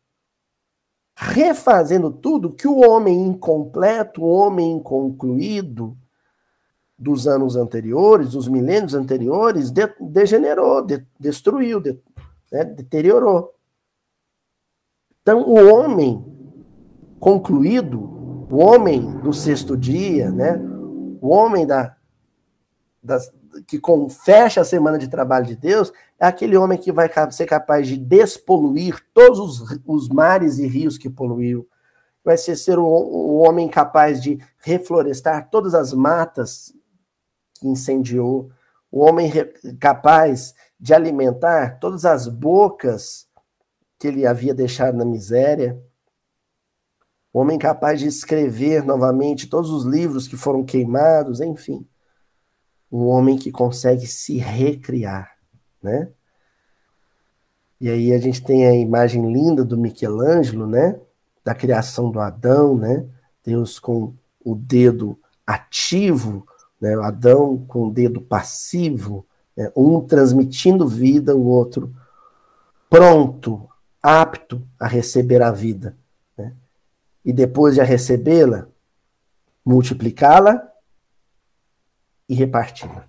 refazendo 1.14 2.10
tudo 2.10 2.52
que 2.52 2.66
o 2.66 2.80
homem 2.80 3.22
incompleto, 3.22 4.22
o 4.22 4.28
homem 4.28 4.72
inconcluído 4.72 5.96
dos 6.98 7.26
anos 7.26 7.56
anteriores, 7.56 8.30
dos 8.30 8.48
milênios 8.48 8.94
anteriores, 8.94 9.70
de, 9.70 9.82
degenerou, 10.00 10.82
de, 10.84 11.04
destruiu, 11.18 11.80
de, 11.80 11.98
né, 12.50 12.64
deteriorou. 12.64 13.54
Então, 15.20 15.42
o 15.42 15.72
homem 15.72 16.24
concluído, 17.18 18.00
o 18.50 18.56
homem 18.56 19.18
do 19.20 19.32
sexto 19.32 19.76
dia, 19.76 20.30
né, 20.30 20.60
o 21.20 21.28
homem 21.28 21.66
da, 21.66 21.96
das, 23.02 23.30
que 23.66 23.78
com, 23.78 24.08
fecha 24.08 24.60
a 24.60 24.64
semana 24.64 24.96
de 24.96 25.08
trabalho 25.08 25.46
de 25.46 25.56
Deus, 25.56 25.92
é 26.18 26.26
aquele 26.26 26.56
homem 26.56 26.78
que 26.78 26.92
vai 26.92 27.10
ser 27.30 27.46
capaz 27.46 27.88
de 27.88 27.96
despoluir 27.96 29.04
todos 29.12 29.38
os, 29.38 29.80
os 29.84 30.08
mares 30.08 30.58
e 30.58 30.66
rios 30.66 30.96
que 30.96 31.10
poluiu. 31.10 31.68
Vai 32.24 32.38
ser, 32.38 32.56
ser 32.56 32.78
o, 32.78 32.84
o 32.84 33.38
homem 33.38 33.68
capaz 33.68 34.22
de 34.22 34.38
reflorestar 34.58 35.50
todas 35.50 35.74
as 35.74 35.92
matas 35.92 36.72
que 37.58 37.66
incendiou. 37.66 38.50
O 38.90 39.00
homem 39.00 39.26
re, 39.26 39.46
capaz 39.80 40.54
de 40.78 40.94
alimentar 40.94 41.78
todas 41.80 42.04
as 42.04 42.28
bocas 42.28 43.26
que 43.98 44.06
ele 44.06 44.26
havia 44.26 44.54
deixado 44.54 44.96
na 44.96 45.04
miséria. 45.04 45.80
O 47.32 47.40
homem 47.40 47.58
capaz 47.58 47.98
de 47.98 48.06
escrever 48.06 48.84
novamente 48.84 49.48
todos 49.48 49.70
os 49.70 49.84
livros 49.84 50.28
que 50.28 50.36
foram 50.36 50.64
queimados, 50.64 51.40
enfim 51.40 51.84
um 52.92 53.06
homem 53.06 53.38
que 53.38 53.50
consegue 53.50 54.06
se 54.06 54.36
recriar, 54.36 55.32
né? 55.82 56.10
E 57.80 57.88
aí 57.88 58.12
a 58.12 58.18
gente 58.18 58.44
tem 58.44 58.66
a 58.66 58.74
imagem 58.74 59.32
linda 59.32 59.64
do 59.64 59.78
Michelangelo, 59.78 60.66
né? 60.66 61.00
Da 61.42 61.54
criação 61.54 62.10
do 62.10 62.20
Adão, 62.20 62.76
né? 62.76 63.06
Deus 63.42 63.78
com 63.78 64.14
o 64.44 64.54
dedo 64.54 65.18
ativo, 65.46 66.46
né? 66.80 66.94
Adão 67.02 67.64
com 67.66 67.88
o 67.88 67.92
dedo 67.92 68.20
passivo, 68.20 69.26
né? 69.56 69.72
um 69.74 70.00
transmitindo 70.00 70.86
vida, 70.86 71.34
o 71.34 71.46
outro 71.46 71.92
pronto, 72.90 73.68
apto 74.02 74.62
a 74.78 74.86
receber 74.86 75.40
a 75.40 75.50
vida. 75.50 75.96
Né? 76.36 76.52
E 77.24 77.32
depois 77.32 77.74
de 77.74 77.80
a 77.80 77.84
recebê-la, 77.84 78.68
multiplicá-la 79.64 80.71
e 82.28 82.34
reparti-la. 82.34 83.08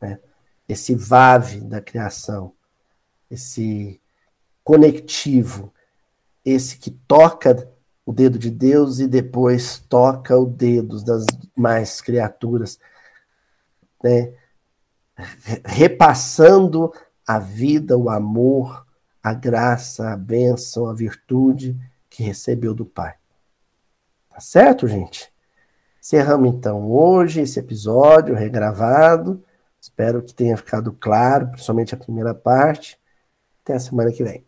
Né? 0.00 0.18
Esse 0.68 0.94
vave 0.94 1.60
da 1.60 1.80
criação, 1.80 2.52
esse 3.30 4.00
conectivo, 4.62 5.72
esse 6.44 6.78
que 6.78 6.90
toca 6.90 7.70
o 8.04 8.12
dedo 8.12 8.38
de 8.38 8.50
Deus 8.50 8.98
e 8.98 9.06
depois 9.06 9.78
toca 9.78 10.36
o 10.36 10.46
dedo 10.46 11.02
das 11.04 11.24
mais 11.56 12.00
criaturas, 12.00 12.78
né? 14.02 14.32
repassando 15.64 16.92
a 17.26 17.38
vida, 17.38 17.96
o 17.96 18.08
amor, 18.08 18.86
a 19.22 19.34
graça, 19.34 20.10
a 20.10 20.16
bênção, 20.16 20.86
a 20.86 20.94
virtude 20.94 21.78
que 22.08 22.22
recebeu 22.22 22.74
do 22.74 22.86
Pai. 22.86 23.14
Tá 24.30 24.40
certo, 24.40 24.88
gente? 24.88 25.29
Encerramos 26.10 26.52
então 26.52 26.90
hoje 26.90 27.40
esse 27.40 27.60
episódio 27.60 28.34
regravado. 28.34 29.44
Espero 29.80 30.20
que 30.20 30.34
tenha 30.34 30.56
ficado 30.56 30.92
claro, 30.92 31.46
principalmente 31.52 31.94
a 31.94 31.96
primeira 31.96 32.34
parte. 32.34 32.98
Até 33.62 33.74
a 33.74 33.78
semana 33.78 34.10
que 34.10 34.24
vem. 34.24 34.44